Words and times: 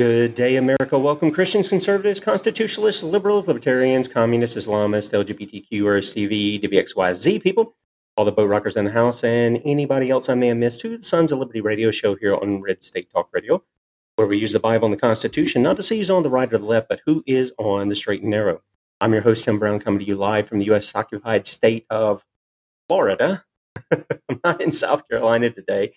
Good 0.00 0.34
day, 0.34 0.56
America. 0.56 0.98
Welcome, 0.98 1.30
Christians, 1.30 1.68
conservatives, 1.68 2.20
constitutionalists, 2.20 3.02
liberals, 3.02 3.46
libertarians, 3.46 4.08
communists, 4.08 4.56
Islamists, 4.56 5.12
LGBTQ, 5.12 5.68
RSTV, 5.82 6.62
WXYZ 6.62 7.42
people, 7.42 7.76
all 8.16 8.24
the 8.24 8.32
boat 8.32 8.48
rockers 8.48 8.78
in 8.78 8.86
the 8.86 8.92
house, 8.92 9.22
and 9.22 9.60
anybody 9.62 10.08
else 10.08 10.30
I 10.30 10.34
may 10.36 10.46
have 10.46 10.56
missed 10.56 10.80
to 10.80 10.96
the 10.96 11.02
Sons 11.02 11.32
of 11.32 11.38
Liberty 11.38 11.60
radio 11.60 11.90
show 11.90 12.14
here 12.14 12.34
on 12.34 12.62
Red 12.62 12.82
State 12.82 13.10
Talk 13.10 13.28
Radio, 13.34 13.62
where 14.16 14.26
we 14.26 14.38
use 14.38 14.54
the 14.54 14.58
Bible 14.58 14.86
and 14.86 14.94
the 14.94 14.98
Constitution 14.98 15.62
not 15.62 15.76
to 15.76 15.82
see 15.82 15.98
who's 15.98 16.08
on 16.08 16.22
the 16.22 16.30
right 16.30 16.50
or 16.50 16.56
the 16.56 16.64
left, 16.64 16.88
but 16.88 17.02
who 17.04 17.22
is 17.26 17.52
on 17.58 17.88
the 17.88 17.94
straight 17.94 18.22
and 18.22 18.30
narrow. 18.30 18.62
I'm 19.02 19.12
your 19.12 19.20
host, 19.20 19.44
Tim 19.44 19.58
Brown, 19.58 19.80
coming 19.80 19.98
to 20.00 20.06
you 20.06 20.16
live 20.16 20.48
from 20.48 20.60
the 20.60 20.64
U.S. 20.64 20.94
occupied 20.94 21.46
state 21.46 21.84
of 21.90 22.24
Florida. 22.88 23.44
I'm 23.92 24.40
not 24.42 24.62
in 24.62 24.72
South 24.72 25.06
Carolina 25.10 25.50
today. 25.50 25.92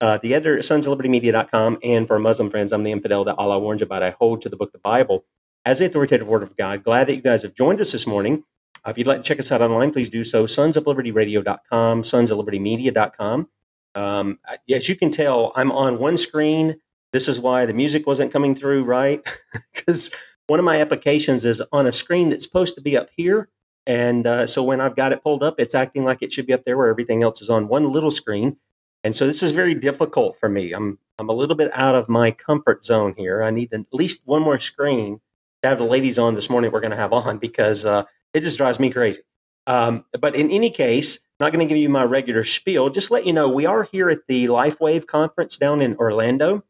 Uh, 0.00 0.18
the 0.22 0.34
editor 0.34 0.58
at 0.58 0.64
sons 0.64 0.86
of 0.86 0.90
liberty 0.90 1.08
media.com. 1.08 1.78
And 1.82 2.06
for 2.06 2.18
Muslim 2.18 2.50
friends, 2.50 2.72
I'm 2.72 2.84
the 2.84 2.92
infidel 2.92 3.24
that 3.24 3.36
Allah 3.36 3.58
warns 3.58 3.82
about. 3.82 4.02
I 4.02 4.10
hold 4.10 4.42
to 4.42 4.48
the 4.48 4.56
book, 4.56 4.72
the 4.72 4.78
Bible, 4.78 5.24
as 5.64 5.80
the 5.80 5.86
authoritative 5.86 6.28
word 6.28 6.42
of 6.42 6.56
God. 6.56 6.84
Glad 6.84 7.08
that 7.08 7.16
you 7.16 7.22
guys 7.22 7.42
have 7.42 7.54
joined 7.54 7.80
us 7.80 7.92
this 7.92 8.06
morning. 8.06 8.44
Uh, 8.84 8.90
if 8.90 8.98
you'd 8.98 9.06
like 9.06 9.18
to 9.18 9.24
check 9.24 9.40
us 9.40 9.50
out 9.50 9.60
online, 9.60 9.92
please 9.92 10.08
do 10.08 10.22
so. 10.22 10.46
Sons 10.46 10.76
of 10.76 10.86
Liberty 10.86 11.10
Radio.com, 11.10 12.04
sons 12.04 12.30
of 12.30 12.38
liberty 12.38 12.58
media.com. 12.58 13.48
Um, 13.94 14.38
as 14.70 14.88
you 14.88 14.94
can 14.94 15.10
tell, 15.10 15.52
I'm 15.56 15.72
on 15.72 15.98
one 15.98 16.16
screen. 16.16 16.80
This 17.12 17.26
is 17.26 17.40
why 17.40 17.66
the 17.66 17.74
music 17.74 18.06
wasn't 18.06 18.32
coming 18.32 18.54
through 18.54 18.84
right, 18.84 19.26
because 19.74 20.14
one 20.46 20.58
of 20.58 20.64
my 20.64 20.80
applications 20.80 21.44
is 21.44 21.62
on 21.72 21.86
a 21.86 21.92
screen 21.92 22.30
that's 22.30 22.44
supposed 22.44 22.74
to 22.76 22.80
be 22.80 22.96
up 22.96 23.08
here. 23.16 23.48
And 23.86 24.26
uh, 24.26 24.46
so 24.46 24.62
when 24.62 24.80
I've 24.80 24.94
got 24.94 25.12
it 25.12 25.22
pulled 25.22 25.42
up, 25.42 25.58
it's 25.58 25.74
acting 25.74 26.04
like 26.04 26.22
it 26.22 26.30
should 26.30 26.46
be 26.46 26.52
up 26.52 26.64
there 26.64 26.76
where 26.76 26.88
everything 26.88 27.22
else 27.22 27.40
is 27.40 27.48
on 27.48 27.68
one 27.68 27.90
little 27.90 28.10
screen. 28.10 28.58
And 29.04 29.14
so 29.14 29.26
this 29.26 29.42
is 29.42 29.52
very 29.52 29.74
difficult 29.74 30.36
for 30.36 30.48
me. 30.48 30.72
I'm 30.72 30.98
I'm 31.18 31.28
a 31.28 31.34
little 31.34 31.56
bit 31.56 31.70
out 31.74 31.94
of 31.94 32.08
my 32.08 32.30
comfort 32.30 32.84
zone 32.84 33.14
here. 33.16 33.42
I 33.42 33.50
need 33.50 33.72
at 33.72 33.86
least 33.92 34.22
one 34.24 34.42
more 34.42 34.58
screen 34.58 35.20
to 35.62 35.68
have 35.68 35.78
the 35.78 35.84
ladies 35.84 36.18
on 36.18 36.34
this 36.34 36.48
morning. 36.48 36.70
We're 36.70 36.80
going 36.80 36.92
to 36.92 36.96
have 36.96 37.12
on 37.12 37.38
because 37.38 37.84
uh, 37.84 38.04
it 38.32 38.42
just 38.42 38.58
drives 38.58 38.78
me 38.78 38.90
crazy. 38.90 39.22
Um, 39.66 40.04
but 40.20 40.36
in 40.36 40.50
any 40.50 40.70
case, 40.70 41.18
not 41.40 41.52
going 41.52 41.66
to 41.66 41.68
give 41.68 41.80
you 41.80 41.88
my 41.88 42.04
regular 42.04 42.44
spiel. 42.44 42.90
Just 42.90 43.10
let 43.10 43.26
you 43.26 43.32
know 43.32 43.50
we 43.50 43.66
are 43.66 43.82
here 43.82 44.08
at 44.08 44.26
the 44.28 44.46
LifeWave 44.46 45.06
conference 45.06 45.56
down 45.56 45.82
in 45.82 45.96
Orlando. 45.96 46.64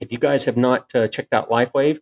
If 0.00 0.12
you 0.12 0.18
guys 0.18 0.44
have 0.44 0.56
not 0.56 0.94
uh, 0.94 1.08
checked 1.08 1.32
out 1.32 1.50
LifeWave, 1.50 1.98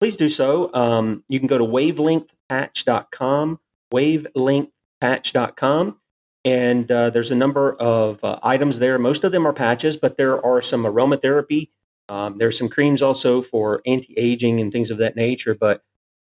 please 0.00 0.16
do 0.16 0.28
so. 0.28 0.72
Um, 0.74 1.24
you 1.28 1.38
can 1.38 1.48
go 1.48 1.58
to 1.58 1.64
wavelengthpatch.com, 1.64 3.60
wavelengthpatch.com 3.92 6.00
and 6.48 6.90
uh, 6.90 7.10
there's 7.10 7.30
a 7.30 7.36
number 7.36 7.74
of 7.74 8.24
uh, 8.24 8.38
items 8.42 8.78
there. 8.78 8.98
Most 8.98 9.22
of 9.22 9.32
them 9.32 9.46
are 9.46 9.52
patches, 9.52 9.98
but 9.98 10.16
there 10.16 10.42
are 10.42 10.62
some 10.62 10.84
aromatherapy. 10.84 11.68
Um, 12.08 12.38
there's 12.38 12.56
some 12.56 12.70
creams 12.70 13.02
also 13.02 13.42
for 13.42 13.82
anti-aging 13.84 14.58
and 14.58 14.72
things 14.72 14.90
of 14.90 14.96
that 14.96 15.14
nature. 15.14 15.54
But 15.54 15.82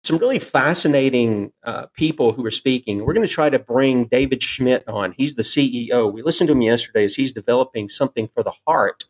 some 0.05 0.17
really 0.17 0.39
fascinating 0.39 1.51
uh, 1.65 1.87
people 1.97 2.31
who 2.31 2.45
are 2.45 2.51
speaking. 2.51 3.03
We're 3.03 3.13
going 3.13 3.27
to 3.27 3.33
try 3.33 3.49
to 3.49 3.59
bring 3.59 4.05
David 4.05 4.41
Schmidt 4.41 4.87
on. 4.87 5.13
He's 5.17 5.35
the 5.35 5.43
CEO. 5.43 6.09
We 6.13 6.21
listened 6.21 6.47
to 6.47 6.53
him 6.53 6.61
yesterday 6.61 7.03
as 7.03 7.15
he's 7.15 7.33
developing 7.33 7.89
something 7.89 8.29
for 8.29 8.41
the 8.41 8.53
heart, 8.65 9.03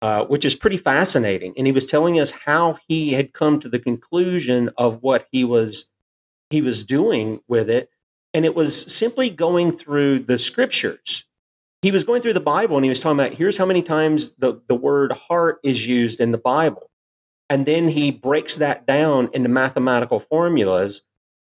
uh, 0.00 0.24
which 0.24 0.46
is 0.46 0.56
pretty 0.56 0.78
fascinating. 0.78 1.52
And 1.58 1.66
he 1.66 1.72
was 1.72 1.84
telling 1.84 2.18
us 2.18 2.30
how 2.30 2.78
he 2.88 3.12
had 3.12 3.34
come 3.34 3.60
to 3.60 3.68
the 3.68 3.78
conclusion 3.78 4.70
of 4.78 5.02
what 5.02 5.26
he 5.30 5.44
was 5.44 5.84
he 6.48 6.62
was 6.62 6.82
doing 6.82 7.40
with 7.46 7.68
it 7.68 7.90
and 8.32 8.44
it 8.44 8.54
was 8.54 8.92
simply 8.92 9.30
going 9.30 9.72
through 9.72 10.20
the 10.20 10.38
scriptures. 10.38 11.24
He 11.82 11.90
was 11.90 12.04
going 12.04 12.22
through 12.22 12.34
the 12.34 12.40
Bible 12.40 12.76
and 12.76 12.84
he 12.84 12.90
was 12.90 13.00
talking 13.00 13.18
about 13.18 13.34
here's 13.34 13.56
how 13.56 13.66
many 13.66 13.82
times 13.82 14.30
the, 14.38 14.60
the 14.68 14.74
word 14.74 15.12
heart 15.12 15.58
is 15.64 15.86
used 15.86 16.20
in 16.20 16.30
the 16.30 16.38
Bible. 16.38 16.90
And 17.48 17.66
then 17.66 17.88
he 17.88 18.10
breaks 18.10 18.56
that 18.56 18.86
down 18.86 19.28
into 19.32 19.48
mathematical 19.48 20.20
formulas. 20.20 21.02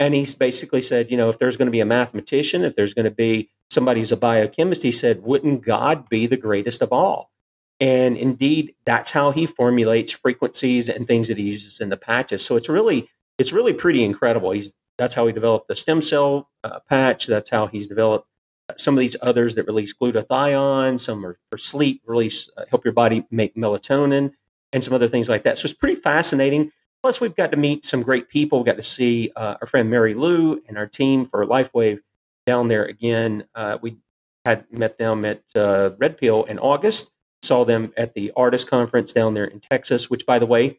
And 0.01 0.14
he's 0.14 0.34
basically 0.34 0.81
said, 0.81 1.11
you 1.11 1.17
know, 1.17 1.29
if 1.29 1.39
there's 1.39 1.57
going 1.57 1.67
to 1.67 1.73
be 1.73 1.80
a 1.80 1.85
mathematician, 1.85 2.64
if 2.64 2.75
there's 2.75 2.95
going 2.95 3.05
to 3.05 3.11
be 3.11 3.51
somebody 3.70 4.01
who's 4.01 4.13
a 4.13 4.17
biochemist, 4.17 4.83
he 4.83 4.92
said, 4.92 5.23
wouldn't 5.23 5.64
God 5.64 6.08
be 6.08 6.27
the 6.27 6.36
greatest 6.36 6.83
of 6.83 6.92
all? 6.92 7.30
And 7.79 8.17
indeed, 8.17 8.75
that's 8.85 9.11
how 9.11 9.33
he 9.33 9.45
formulates 9.45 10.13
frequencies 10.13 10.89
and 10.89 11.07
things 11.07 11.29
that 11.29 11.36
he 11.36 11.51
uses 11.51 11.80
in 11.80 11.89
the 11.89 11.96
patches. 11.96 12.45
So 12.45 12.57
it's 12.57 12.69
really, 12.69 13.11
it's 13.42 13.53
really 13.53 13.73
pretty 13.73 14.05
incredible. 14.05 14.53
He's 14.53 14.77
that's 14.98 15.14
how 15.14 15.27
he 15.27 15.33
developed 15.33 15.67
the 15.67 15.75
stem 15.75 16.01
cell 16.01 16.48
uh, 16.63 16.79
patch. 16.89 17.27
That's 17.27 17.51
how 17.51 17.67
he's 17.67 17.89
developed 17.89 18.29
some 18.77 18.95
of 18.95 19.01
these 19.01 19.17
others 19.20 19.57
that 19.57 19.67
release 19.67 19.92
glutathione. 19.92 21.01
Some 21.01 21.27
are 21.27 21.39
for 21.51 21.58
sleep, 21.58 22.02
release 22.07 22.48
uh, 22.57 22.64
help 22.70 22.85
your 22.85 22.95
body 22.95 23.27
make 23.31 23.57
melatonin, 23.57 24.33
and 24.73 24.85
some 24.85 24.95
other 24.95 25.08
things 25.08 25.29
like 25.29 25.42
that. 25.42 25.58
So 25.58 25.67
it's 25.67 25.75
pretty 25.75 25.97
fascinating. 25.97 26.70
Plus, 27.02 27.20
we've 27.20 27.35
got 27.35 27.51
to 27.51 27.57
meet 27.57 27.85
some 27.85 28.02
great 28.02 28.29
people. 28.29 28.61
We 28.61 28.64
got 28.64 28.77
to 28.77 28.83
see 28.83 29.33
uh, 29.35 29.57
our 29.61 29.67
friend 29.67 29.91
Mary 29.91 30.14
Lou 30.14 30.63
and 30.69 30.79
our 30.79 30.86
team 30.86 31.25
for 31.25 31.45
LifeWave 31.45 31.98
down 32.47 32.69
there 32.69 32.85
again. 32.85 33.45
Uh, 33.57 33.79
we 33.83 33.97
had 34.45 34.70
met 34.73 34.98
them 34.98 35.25
at 35.25 35.42
uh, 35.57 35.91
Red 35.98 36.17
Pill 36.17 36.45
in 36.45 36.61
August. 36.61 37.11
Saw 37.42 37.64
them 37.64 37.92
at 37.97 38.14
the 38.14 38.31
artist 38.36 38.70
conference 38.70 39.13
down 39.13 39.35
there 39.35 39.45
in 39.45 39.58
Texas, 39.58 40.08
which, 40.08 40.25
by 40.25 40.39
the 40.39 40.47
way, 40.47 40.79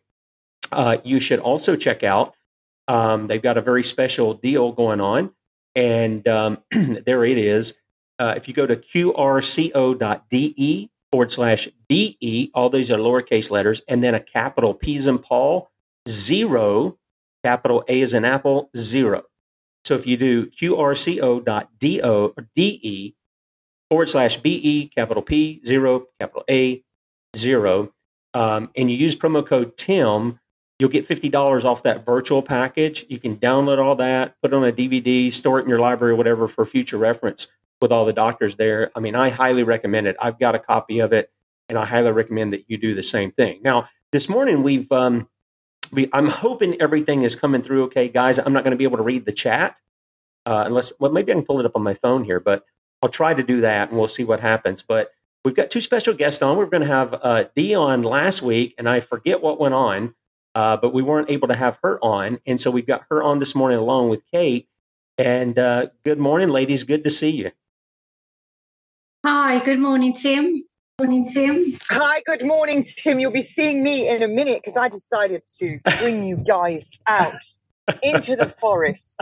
uh, 0.71 0.97
you 1.03 1.19
should 1.19 1.39
also 1.39 1.75
check 1.75 2.03
out. 2.03 2.35
Um, 2.87 3.27
they've 3.27 3.41
got 3.41 3.57
a 3.57 3.61
very 3.61 3.83
special 3.83 4.33
deal 4.33 4.71
going 4.71 5.01
on. 5.01 5.31
And 5.75 6.27
um, 6.27 6.59
there 6.71 7.23
it 7.25 7.37
is. 7.37 7.75
Uh, 8.19 8.33
if 8.37 8.47
you 8.47 8.53
go 8.53 8.67
to 8.67 8.75
qrco.de 8.75 10.09
forward 11.11 11.31
slash 11.31 11.69
BE, 11.89 12.51
all 12.53 12.69
these 12.69 12.91
are 12.91 12.97
lowercase 12.97 13.51
letters, 13.51 13.81
and 13.87 14.03
then 14.03 14.15
a 14.15 14.19
capital 14.19 14.73
P 14.73 14.97
as 14.97 15.07
in 15.07 15.19
Paul, 15.19 15.69
zero, 16.07 16.97
capital 17.43 17.83
A 17.87 18.01
as 18.01 18.13
in 18.13 18.25
Apple, 18.25 18.69
zero. 18.75 19.23
So 19.85 19.95
if 19.95 20.07
you 20.07 20.17
do 20.17 20.47
qrco.de 20.47 22.01
forward 23.89 24.09
slash 24.09 24.37
BE, 24.37 24.87
capital 24.87 25.23
P, 25.23 25.61
zero, 25.65 26.05
capital 26.19 26.43
A, 26.49 26.83
zero, 27.35 27.93
um, 28.33 28.71
and 28.75 28.89
you 28.89 28.97
use 28.97 29.15
promo 29.15 29.45
code 29.45 29.77
TIM, 29.77 30.39
You'll 30.83 30.91
get 30.91 31.07
$50 31.07 31.63
off 31.63 31.83
that 31.83 32.05
virtual 32.05 32.41
package. 32.41 33.05
You 33.07 33.17
can 33.17 33.37
download 33.37 33.81
all 33.81 33.95
that, 33.95 34.35
put 34.41 34.51
it 34.51 34.53
on 34.53 34.65
a 34.65 34.71
DVD, 34.73 35.31
store 35.31 35.59
it 35.59 35.63
in 35.63 35.69
your 35.69 35.79
library 35.79 36.11
or 36.11 36.17
whatever 36.17 36.45
for 36.45 36.65
future 36.65 36.97
reference 36.97 37.47
with 37.79 37.93
all 37.93 38.03
the 38.03 38.11
doctors 38.11 38.57
there. 38.57 38.91
I 38.93 38.99
mean, 38.99 39.15
I 39.15 39.29
highly 39.29 39.63
recommend 39.63 40.07
it. 40.07 40.17
I've 40.19 40.37
got 40.37 40.55
a 40.55 40.59
copy 40.59 40.99
of 40.99 41.13
it, 41.13 41.31
and 41.69 41.77
I 41.77 41.85
highly 41.85 42.11
recommend 42.11 42.51
that 42.51 42.65
you 42.67 42.77
do 42.77 42.95
the 42.95 43.01
same 43.01 43.31
thing. 43.31 43.61
Now, 43.63 43.87
this 44.11 44.27
morning 44.27 44.61
we've 44.61 44.91
um, 44.91 45.29
we, 45.93 46.09
I'm 46.11 46.27
hoping 46.27 46.75
everything 46.81 47.23
is 47.23 47.37
coming 47.37 47.61
through 47.61 47.83
okay, 47.83 48.09
guys. 48.09 48.37
I'm 48.37 48.51
not 48.51 48.65
going 48.65 48.71
to 48.71 48.77
be 48.77 48.83
able 48.83 48.97
to 48.97 49.03
read 49.03 49.25
the 49.25 49.31
chat 49.31 49.79
uh, 50.45 50.65
unless 50.67 50.91
well, 50.99 51.13
maybe 51.13 51.31
I 51.31 51.35
can 51.35 51.45
pull 51.45 51.61
it 51.61 51.65
up 51.65 51.77
on 51.77 51.81
my 51.81 51.93
phone 51.93 52.25
here, 52.25 52.41
but 52.41 52.65
I'll 53.01 53.07
try 53.07 53.33
to 53.33 53.41
do 53.41 53.61
that, 53.61 53.87
and 53.87 53.97
we'll 53.97 54.09
see 54.09 54.25
what 54.25 54.41
happens. 54.41 54.81
But 54.81 55.11
we've 55.45 55.55
got 55.55 55.71
two 55.71 55.79
special 55.79 56.13
guests 56.13 56.41
on. 56.41 56.57
We're 56.57 56.65
going 56.65 56.83
to 56.83 56.87
have 56.87 57.13
uh, 57.21 57.45
Dion 57.55 58.03
last 58.03 58.41
week, 58.41 58.75
and 58.77 58.89
I 58.89 58.99
forget 58.99 59.41
what 59.41 59.61
went 59.61 59.75
on 59.75 60.13
uh, 60.55 60.77
but 60.77 60.93
we 60.93 61.01
weren't 61.01 61.29
able 61.29 61.47
to 61.47 61.55
have 61.55 61.79
her 61.83 61.99
on. 62.03 62.39
And 62.45 62.59
so 62.59 62.71
we've 62.71 62.87
got 62.87 63.05
her 63.09 63.23
on 63.23 63.39
this 63.39 63.55
morning 63.55 63.77
along 63.77 64.09
with 64.09 64.23
Kate. 64.31 64.67
And 65.17 65.57
uh, 65.59 65.87
good 66.03 66.19
morning, 66.19 66.49
ladies. 66.49 66.83
Good 66.83 67.03
to 67.03 67.09
see 67.09 67.29
you. 67.29 67.51
Hi, 69.25 69.63
good 69.63 69.79
morning, 69.79 70.13
Tim. 70.13 70.63
Morning, 70.99 71.31
Tim. 71.31 71.77
Hi, 71.89 72.21
good 72.25 72.45
morning, 72.45 72.83
Tim. 72.83 73.19
You'll 73.19 73.31
be 73.31 73.41
seeing 73.41 73.83
me 73.83 74.07
in 74.07 74.21
a 74.21 74.27
minute 74.27 74.61
because 74.61 74.77
I 74.77 74.89
decided 74.89 75.43
to 75.59 75.79
bring 75.99 76.23
you 76.23 76.37
guys 76.37 76.99
out 77.07 77.41
into 78.01 78.35
the 78.35 78.47
forest. 78.47 79.21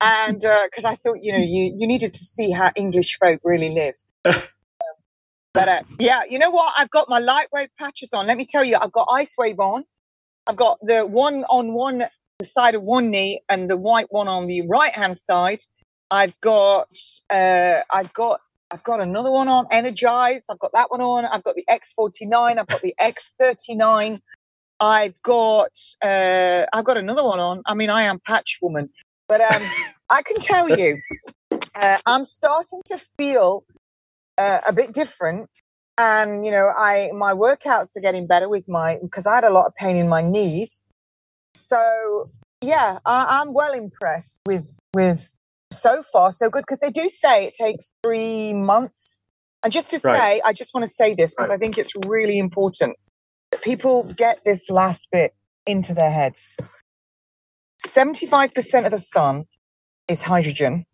And 0.00 0.40
because 0.40 0.84
uh, 0.84 0.90
I 0.90 0.96
thought, 0.96 1.18
you 1.20 1.32
know, 1.32 1.38
you, 1.38 1.74
you 1.76 1.86
needed 1.86 2.12
to 2.12 2.24
see 2.24 2.50
how 2.50 2.70
English 2.74 3.18
folk 3.18 3.40
really 3.44 3.70
live. 3.70 3.94
but 4.24 5.68
uh, 5.68 5.82
yeah, 5.98 6.22
you 6.28 6.38
know 6.38 6.50
what? 6.50 6.72
I've 6.76 6.90
got 6.90 7.08
my 7.08 7.20
LifeWave 7.20 7.68
patches 7.78 8.12
on. 8.12 8.26
Let 8.26 8.36
me 8.36 8.44
tell 8.44 8.64
you, 8.64 8.76
I've 8.80 8.92
got 8.92 9.08
Ice 9.12 9.34
Wave 9.38 9.60
on. 9.60 9.84
I've 10.46 10.56
got 10.56 10.78
the 10.82 11.06
one 11.06 11.44
on 11.44 11.72
one 11.72 12.04
the 12.38 12.44
side 12.44 12.74
of 12.74 12.82
one 12.82 13.10
knee 13.10 13.40
and 13.48 13.70
the 13.70 13.76
white 13.76 14.06
one 14.10 14.28
on 14.28 14.46
the 14.46 14.66
right 14.66 14.94
hand 14.94 15.16
side. 15.16 15.60
I've 16.10 16.38
got 16.40 16.88
uh, 17.30 17.80
I've 17.90 18.12
got 18.12 18.40
I've 18.70 18.82
got 18.82 19.00
another 19.00 19.30
one 19.30 19.48
on 19.48 19.66
Energize. 19.70 20.46
I've 20.50 20.58
got 20.58 20.72
that 20.72 20.90
one 20.90 21.00
on. 21.00 21.26
I've 21.26 21.44
got 21.44 21.54
the 21.54 21.64
X49. 21.70 22.58
I've 22.58 22.66
got 22.66 22.80
the 22.82 22.94
X39. 23.00 24.20
I've 24.80 25.22
got 25.22 25.78
uh, 26.02 26.64
I've 26.72 26.84
got 26.84 26.96
another 26.96 27.24
one 27.24 27.38
on. 27.38 27.62
I 27.66 27.74
mean, 27.74 27.90
I 27.90 28.02
am 28.02 28.18
patch 28.18 28.58
woman, 28.60 28.90
but 29.28 29.40
um, 29.40 29.62
I 30.10 30.22
can 30.22 30.38
tell 30.40 30.68
you, 30.68 31.00
uh, 31.76 31.98
I'm 32.04 32.24
starting 32.24 32.82
to 32.86 32.98
feel 32.98 33.64
uh, 34.36 34.58
a 34.66 34.72
bit 34.72 34.92
different 34.92 35.48
and 35.98 36.44
you 36.44 36.50
know 36.50 36.72
i 36.76 37.10
my 37.14 37.32
workouts 37.32 37.96
are 37.96 38.00
getting 38.00 38.26
better 38.26 38.48
with 38.48 38.68
my 38.68 38.98
because 39.02 39.26
i 39.26 39.34
had 39.34 39.44
a 39.44 39.50
lot 39.50 39.66
of 39.66 39.74
pain 39.74 39.96
in 39.96 40.08
my 40.08 40.22
knees 40.22 40.88
so 41.54 42.30
yeah 42.62 42.98
I, 43.04 43.40
i'm 43.40 43.52
well 43.52 43.72
impressed 43.72 44.38
with 44.46 44.66
with 44.94 45.36
so 45.72 46.02
far 46.02 46.32
so 46.32 46.50
good 46.50 46.62
because 46.62 46.78
they 46.78 46.90
do 46.90 47.08
say 47.08 47.46
it 47.46 47.54
takes 47.54 47.92
three 48.02 48.52
months 48.54 49.24
and 49.62 49.72
just 49.72 49.90
to 49.90 50.00
right. 50.04 50.18
say 50.18 50.42
i 50.44 50.52
just 50.52 50.74
want 50.74 50.84
to 50.84 50.92
say 50.92 51.14
this 51.14 51.34
because 51.34 51.50
right. 51.50 51.56
i 51.56 51.58
think 51.58 51.78
it's 51.78 51.92
really 52.06 52.38
important 52.38 52.96
that 53.52 53.62
people 53.62 54.02
get 54.04 54.40
this 54.44 54.70
last 54.70 55.08
bit 55.12 55.34
into 55.66 55.94
their 55.94 56.10
heads. 56.10 56.56
75% 57.86 58.84
of 58.84 58.90
the 58.90 58.98
sun 58.98 59.44
is 60.08 60.22
hydrogen, 60.22 60.84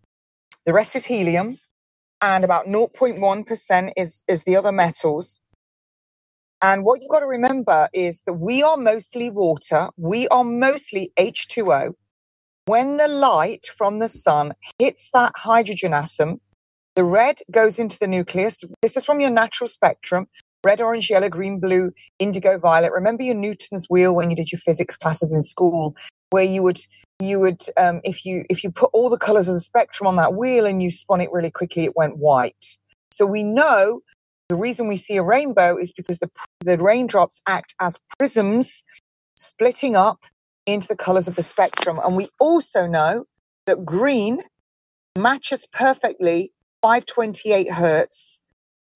the 0.67 0.73
rest 0.73 0.97
is 0.97 1.07
helium, 1.07 1.59
and 2.21 2.45
about 2.45 2.67
0.1% 2.67 3.93
is, 3.97 4.25
is 4.29 4.45
the 4.45 4.57
other 4.57 4.73
metals. 4.73 5.41
And 6.61 6.85
what 6.85 7.01
you've 7.01 7.11
got 7.11 7.21
to 7.21 7.27
remember 7.27 7.89
is 7.93 8.23
that 8.23 8.35
we 8.35 8.63
are 8.63 8.77
mostly 8.77 9.31
water, 9.31 9.91
we 9.97 10.27
are 10.29 10.45
mostly 10.45 11.13
H2O. 11.19 11.93
When 12.67 12.97
the 12.97 13.09
light 13.09 13.67
from 13.67 13.99
the 13.99 14.09
sun 14.09 14.53
hits 14.79 15.11
that 15.15 15.33
hydrogen 15.37 15.95
atom, 15.95 16.41
the 16.97 17.05
red 17.05 17.37
goes 17.51 17.79
into 17.79 17.99
the 17.99 18.09
nucleus. 18.09 18.59
This 18.83 18.97
is 18.97 19.05
from 19.05 19.21
your 19.21 19.31
natural 19.31 19.69
spectrum 19.69 20.27
red, 20.65 20.81
orange, 20.81 21.09
yellow, 21.09 21.29
green, 21.29 21.61
blue, 21.61 21.93
indigo, 22.19 22.59
violet. 22.59 22.93
Remember 22.93 23.23
your 23.23 23.37
Newton's 23.37 23.87
wheel 23.89 24.15
when 24.15 24.29
you 24.29 24.37
did 24.37 24.51
your 24.51 24.59
physics 24.59 24.97
classes 24.97 25.33
in 25.33 25.43
school, 25.43 25.97
where 26.31 26.45
you 26.45 26.63
would 26.63 26.79
you 27.21 27.41
would 27.41 27.63
um, 27.77 28.01
if 28.05 28.25
you 28.25 28.45
if 28.49 28.63
you 28.63 28.71
put 28.71 28.91
all 28.93 29.11
the 29.11 29.19
colors 29.19 29.49
of 29.49 29.55
the 29.55 29.61
spectrum 29.61 30.07
on 30.07 30.17
that 30.17 30.35
wheel 30.35 30.67
and 30.67 30.83
you 30.83 30.91
spun 30.91 31.21
it 31.21 31.31
really 31.33 31.51
quickly, 31.51 31.85
it 31.85 31.97
went 31.97 32.19
white. 32.19 32.79
So 33.11 33.27
we 33.27 33.43
know 33.43 34.01
the 34.49 34.57
reason 34.57 34.89
we 34.89 34.97
see 34.97 35.17
a 35.17 35.23
rainbow 35.23 35.77
is 35.77 35.93
because 35.93 36.19
the 36.19 36.31
the 36.61 36.79
raindrops 36.79 37.41
act 37.47 37.75
as 37.81 37.99
prisms, 38.19 38.85
splitting 39.35 39.97
up 39.97 40.25
into 40.67 40.87
the 40.89 40.97
colors 40.97 41.29
of 41.29 41.35
the 41.35 41.43
spectrum. 41.43 41.99
And 42.05 42.17
we 42.17 42.29
also 42.39 42.87
know 42.87 43.25
that 43.67 43.85
green 43.85 44.43
matches 45.17 45.67
perfectly 45.73 46.53
528 46.83 47.73
hertz 47.73 48.41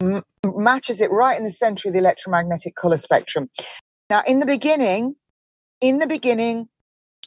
m- 0.01 0.23
matches 0.45 1.01
it 1.01 1.11
right 1.11 1.37
in 1.37 1.45
the 1.45 1.51
center 1.51 1.89
of 1.89 1.95
the 1.95 1.99
electromagnetic 1.99 2.77
color 2.77 2.97
spectrum. 2.97 3.51
Now, 4.11 4.23
in 4.27 4.39
the 4.39 4.47
beginning, 4.47 5.17
in 5.81 5.99
the 5.99 6.07
beginning 6.07 6.69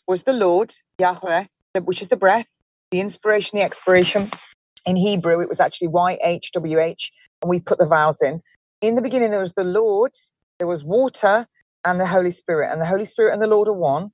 was 0.08 0.24
the 0.24 0.34
Lord, 0.34 0.74
Yahweh, 1.00 1.46
which 1.84 2.02
is 2.02 2.10
the 2.10 2.18
breath, 2.18 2.48
the 2.92 3.00
inspiration, 3.02 3.58
the 3.60 3.66
expiration. 3.66 4.30
In 4.86 4.98
Hebrew, 4.98 5.42
it 5.42 5.50
was 5.50 5.60
actually 5.62 5.90
YHWH, 5.90 7.12
and 7.42 7.50
we've 7.50 7.66
put 7.66 7.80
the 7.80 7.88
vowels 7.88 8.22
in. 8.22 8.42
In 8.82 8.96
the 8.96 9.02
beginning, 9.04 9.32
there 9.32 9.42
was 9.42 9.54
the 9.54 9.64
Lord, 9.66 10.12
there 10.60 10.68
was 10.68 10.84
water, 10.84 11.48
and 11.86 12.00
the 12.02 12.08
Holy 12.08 12.32
Spirit. 12.32 12.72
And 12.72 12.82
the 12.82 12.86
Holy 12.88 13.06
Spirit 13.06 13.34
and 13.34 13.42
the 13.42 13.48
Lord 13.48 13.68
are 13.68 13.74
one. 13.74 14.12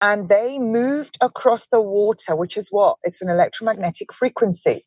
And 0.00 0.28
they 0.28 0.58
moved 0.58 1.18
across 1.22 1.68
the 1.68 1.80
water, 1.82 2.36
which 2.36 2.56
is 2.56 2.68
what? 2.70 2.98
It's 3.04 3.22
an 3.22 3.30
electromagnetic 3.30 4.12
frequency. 4.12 4.84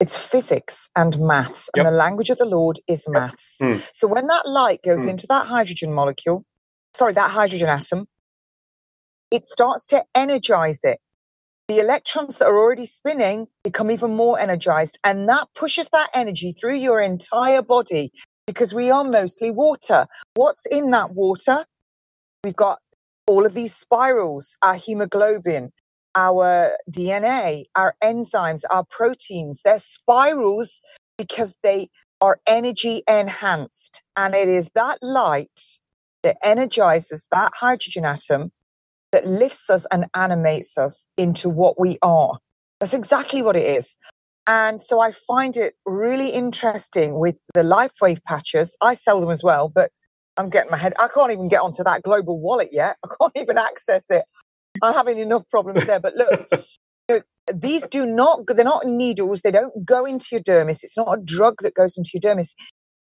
It's 0.00 0.16
physics 0.18 0.90
and 0.96 1.18
maths, 1.20 1.70
and 1.74 1.84
Yep. 1.84 1.86
the 1.92 1.96
language 1.96 2.30
of 2.30 2.38
the 2.38 2.46
Lord 2.46 2.80
is 2.88 3.06
maths. 3.08 3.58
Mm. 3.62 3.82
So 3.94 4.06
when 4.08 4.26
that 4.28 4.46
light 4.46 4.82
goes 4.82 5.06
Mm. 5.06 5.10
into 5.10 5.26
that 5.28 5.46
hydrogen 5.46 5.92
molecule, 5.92 6.44
sorry, 6.94 7.14
that 7.14 7.30
hydrogen 7.30 7.68
atom, 7.68 8.06
it 9.34 9.46
starts 9.46 9.84
to 9.88 10.04
energize 10.14 10.84
it. 10.84 11.00
The 11.66 11.80
electrons 11.80 12.38
that 12.38 12.46
are 12.46 12.56
already 12.56 12.86
spinning 12.86 13.48
become 13.64 13.90
even 13.90 14.14
more 14.14 14.38
energized, 14.38 14.98
and 15.02 15.28
that 15.28 15.48
pushes 15.56 15.88
that 15.88 16.08
energy 16.14 16.52
through 16.52 16.76
your 16.76 17.00
entire 17.00 17.62
body 17.62 18.12
because 18.46 18.72
we 18.72 18.90
are 18.90 19.02
mostly 19.02 19.50
water. 19.50 20.06
What's 20.34 20.66
in 20.66 20.92
that 20.92 21.14
water? 21.14 21.64
We've 22.44 22.54
got 22.54 22.78
all 23.26 23.44
of 23.44 23.54
these 23.54 23.74
spirals, 23.74 24.56
our 24.62 24.76
hemoglobin, 24.76 25.72
our 26.14 26.76
DNA, 26.88 27.64
our 27.74 27.96
enzymes, 28.04 28.62
our 28.70 28.84
proteins. 28.84 29.62
They're 29.64 29.80
spirals 29.80 30.80
because 31.18 31.56
they 31.64 31.88
are 32.20 32.38
energy 32.46 33.02
enhanced. 33.08 34.04
And 34.16 34.34
it 34.34 34.48
is 34.48 34.70
that 34.76 34.98
light 35.02 35.78
that 36.22 36.36
energizes 36.44 37.26
that 37.32 37.52
hydrogen 37.54 38.04
atom 38.04 38.52
that 39.14 39.26
lifts 39.28 39.70
us 39.70 39.86
and 39.92 40.06
animates 40.16 40.76
us 40.76 41.06
into 41.16 41.48
what 41.48 41.78
we 41.78 41.98
are. 42.02 42.38
That's 42.80 42.94
exactly 42.94 43.42
what 43.42 43.54
it 43.54 43.64
is. 43.64 43.96
And 44.48 44.80
so 44.80 45.00
I 45.00 45.12
find 45.12 45.56
it 45.56 45.74
really 45.86 46.30
interesting 46.30 47.20
with 47.20 47.38
the 47.54 47.62
LifeWave 47.62 48.24
patches. 48.24 48.76
I 48.82 48.94
sell 48.94 49.20
them 49.20 49.30
as 49.30 49.44
well, 49.44 49.70
but 49.72 49.92
I'm 50.36 50.50
getting 50.50 50.72
my 50.72 50.76
head. 50.76 50.94
I 50.98 51.06
can't 51.06 51.30
even 51.30 51.46
get 51.46 51.60
onto 51.60 51.84
that 51.84 52.02
global 52.02 52.40
wallet 52.40 52.70
yet. 52.72 52.96
I 53.04 53.08
can't 53.20 53.32
even 53.36 53.56
access 53.56 54.10
it. 54.10 54.24
I'm 54.82 54.94
having 54.94 55.20
enough 55.20 55.48
problems 55.48 55.86
there. 55.86 56.00
But 56.00 56.14
look, 56.16 57.24
these 57.54 57.86
do 57.86 58.04
not, 58.04 58.40
they're 58.48 58.64
not 58.64 58.84
needles. 58.84 59.42
They 59.42 59.52
don't 59.52 59.86
go 59.86 60.04
into 60.04 60.26
your 60.32 60.40
dermis. 60.40 60.82
It's 60.82 60.96
not 60.96 61.16
a 61.16 61.22
drug 61.22 61.58
that 61.60 61.74
goes 61.74 61.96
into 61.96 62.10
your 62.14 62.34
dermis. 62.34 62.48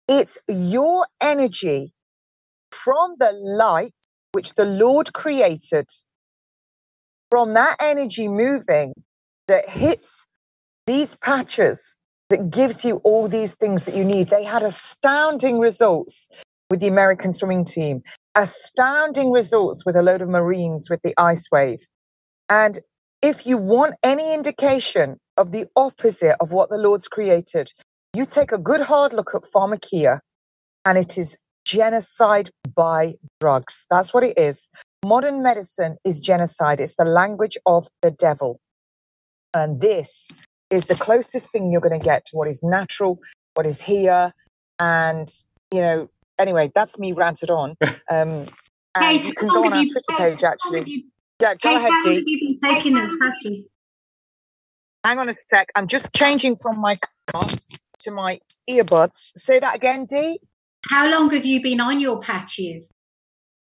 It's 0.06 0.38
your 0.46 1.06
energy 1.22 1.94
from 2.70 3.14
the 3.18 3.32
light 3.32 3.94
which 4.32 4.54
the 4.54 4.64
Lord 4.64 5.12
created, 5.12 5.86
from 7.30 7.54
that 7.54 7.76
energy 7.80 8.28
moving 8.28 8.92
that 9.48 9.68
hits 9.68 10.26
these 10.86 11.16
patches 11.16 12.00
that 12.28 12.50
gives 12.50 12.84
you 12.84 12.96
all 13.04 13.28
these 13.28 13.54
things 13.54 13.84
that 13.84 13.94
you 13.94 14.04
need. 14.04 14.28
They 14.28 14.44
had 14.44 14.62
astounding 14.62 15.58
results 15.58 16.28
with 16.70 16.80
the 16.80 16.88
American 16.88 17.32
swimming 17.32 17.64
team, 17.64 18.02
astounding 18.34 19.30
results 19.30 19.84
with 19.84 19.96
a 19.96 20.02
load 20.02 20.22
of 20.22 20.28
Marines 20.28 20.88
with 20.88 21.00
the 21.04 21.14
ice 21.18 21.46
wave. 21.52 21.86
And 22.48 22.80
if 23.20 23.46
you 23.46 23.58
want 23.58 23.94
any 24.02 24.34
indication 24.34 25.18
of 25.36 25.52
the 25.52 25.66
opposite 25.76 26.36
of 26.40 26.52
what 26.52 26.70
the 26.70 26.78
Lord's 26.78 27.08
created, 27.08 27.72
you 28.14 28.26
take 28.26 28.52
a 28.52 28.58
good 28.58 28.82
hard 28.82 29.12
look 29.12 29.34
at 29.34 29.42
pharmakeia, 29.42 30.20
and 30.84 30.98
it 30.98 31.16
is 31.16 31.38
genocide 31.64 32.50
by 32.74 33.14
drugs. 33.40 33.86
That's 33.90 34.12
what 34.14 34.24
it 34.24 34.38
is. 34.38 34.70
Modern 35.04 35.42
medicine 35.42 35.96
is 36.04 36.20
genocide. 36.20 36.80
It's 36.80 36.94
the 36.96 37.04
language 37.04 37.56
of 37.66 37.88
the 38.02 38.10
devil. 38.10 38.60
And 39.54 39.80
this 39.80 40.28
is 40.70 40.86
the 40.86 40.94
closest 40.94 41.50
thing 41.50 41.70
you're 41.72 41.80
going 41.80 41.98
to 41.98 42.04
get 42.04 42.24
to 42.26 42.36
what 42.36 42.48
is 42.48 42.62
natural, 42.62 43.18
what 43.54 43.66
is 43.66 43.82
here. 43.82 44.32
And, 44.78 45.28
you 45.72 45.80
know, 45.80 46.08
anyway, 46.38 46.70
that's 46.74 46.98
me 46.98 47.12
ranted 47.12 47.50
on. 47.50 47.76
Um, 48.10 48.46
and 48.94 49.04
Kate, 49.20 49.24
you 49.24 49.32
can 49.32 49.48
go 49.48 49.64
on 49.64 49.72
our 49.72 49.84
Twitter 49.84 50.00
Kate, 50.10 50.18
page, 50.18 50.44
actually. 50.44 50.82
you- 50.86 51.04
Yeah, 51.40 51.54
go 51.54 51.58
Kate, 51.70 51.76
ahead, 51.76 51.92
Dee. 52.02 52.14
have 52.16 52.22
you 52.26 52.58
been 52.60 52.74
taking 52.74 52.94
those 52.94 53.12
patches? 53.20 53.66
Hang 55.04 55.18
on 55.18 55.28
a 55.30 55.34
sec. 55.34 55.68
I'm 55.74 55.86
just 55.88 56.12
changing 56.14 56.56
from 56.56 56.78
my 56.78 56.98
car 57.32 57.46
to 58.00 58.10
my 58.12 58.38
earbuds. 58.68 59.32
Say 59.36 59.58
that 59.60 59.74
again, 59.76 60.04
Dee. 60.04 60.40
How 60.88 61.08
long 61.08 61.30
have 61.30 61.44
you 61.44 61.62
been 61.62 61.80
on 61.80 62.00
your 62.00 62.20
patches? 62.20 62.90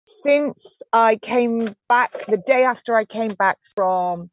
Since 0.06 0.82
I 0.92 1.18
came 1.18 1.76
back, 1.88 2.12
the 2.28 2.42
day 2.46 2.64
after 2.64 2.96
I 2.96 3.06
came 3.06 3.34
back 3.36 3.58
from 3.76 4.30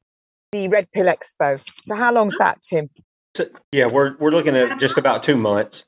the 0.53 0.69
Red 0.69 0.91
Pill 0.93 1.07
Expo. 1.07 1.61
So 1.83 1.95
how 1.95 2.13
long's 2.13 2.37
that, 2.39 2.63
Tim? 2.63 2.89
So, 3.37 3.47
yeah, 3.71 3.87
we're 3.87 4.17
we're 4.17 4.31
looking 4.31 4.57
at 4.57 4.81
just 4.81 4.99
about 4.99 5.23
two 5.23 5.37
months. 5.37 5.85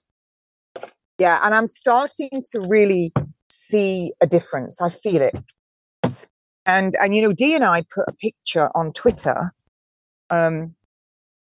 Yeah, 1.19 1.41
and 1.43 1.55
I'm 1.55 1.67
starting 1.67 2.43
to 2.53 2.61
really 2.69 3.13
see 3.49 4.13
a 4.21 4.27
difference. 4.27 4.81
I 4.81 4.91
feel 4.91 5.23
it. 5.23 5.37
And 6.67 6.95
and 7.01 7.17
you 7.17 7.23
know, 7.23 7.33
Dee 7.33 7.55
and 7.55 7.65
I 7.65 7.83
put 7.93 8.05
a 8.07 8.13
picture 8.13 8.71
on 8.75 8.93
Twitter. 8.93 9.53
Um, 10.31 10.77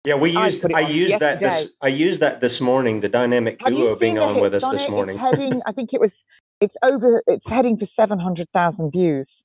Yeah, 0.05 0.15
we 0.15 0.37
I 0.37 0.45
used 0.47 0.65
I 0.73 0.85
on 0.85 0.93
used 0.93 1.21
that 1.21 1.39
this. 1.41 1.73
I 1.83 1.89
used 1.89 2.21
that 2.21 2.41
this 2.41 2.61
morning. 2.61 3.01
The 3.01 3.09
dynamic 3.09 3.59
duo 3.59 3.97
being 3.99 4.19
on 4.19 4.41
with 4.41 4.55
us 4.55 4.65
on 4.65 4.73
this 4.73 4.85
it? 4.85 4.91
morning. 4.91 5.17
It's 5.17 5.39
heading. 5.39 5.61
I 5.67 5.73
think 5.73 5.93
it 5.93 6.01
was. 6.01 6.25
It's 6.61 6.77
over. 6.83 7.23
It's 7.27 7.49
heading 7.49 7.77
for 7.77 7.85
seven 7.85 8.19
hundred 8.21 8.49
thousand 8.53 8.93
views. 8.93 9.45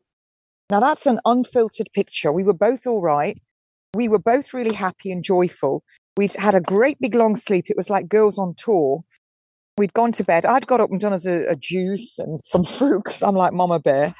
Now 0.70 0.80
that's 0.80 1.06
an 1.06 1.20
unfiltered 1.26 1.88
picture. 1.94 2.32
We 2.32 2.44
were 2.44 2.54
both 2.54 2.86
all 2.88 3.02
right. 3.02 3.38
We 3.96 4.08
were 4.08 4.20
both 4.20 4.54
really 4.54 4.74
happy 4.74 5.12
and 5.12 5.24
joyful. 5.24 5.84
We'd 6.18 6.34
had 6.34 6.56
a 6.56 6.62
great 6.62 6.98
big 7.00 7.16
long 7.16 7.36
sleep. 7.36 7.70
It 7.70 7.78
was 7.78 7.90
like 7.90 8.08
girls 8.08 8.38
on 8.38 8.54
tour. 8.56 9.04
We'd 9.78 9.94
gone 9.94 10.12
to 10.14 10.24
bed. 10.24 10.46
I'd 10.46 10.68
got 10.68 10.82
up 10.82 10.92
and 10.92 11.00
done 11.00 11.14
us 11.14 11.26
a, 11.26 11.46
a 11.48 11.56
juice 11.56 12.20
and 12.20 12.40
some 12.44 12.64
fruit 12.78 13.04
because 13.04 13.24
I'm 13.24 13.36
like 13.36 13.54
Mama 13.54 13.80
Bear. 13.80 14.16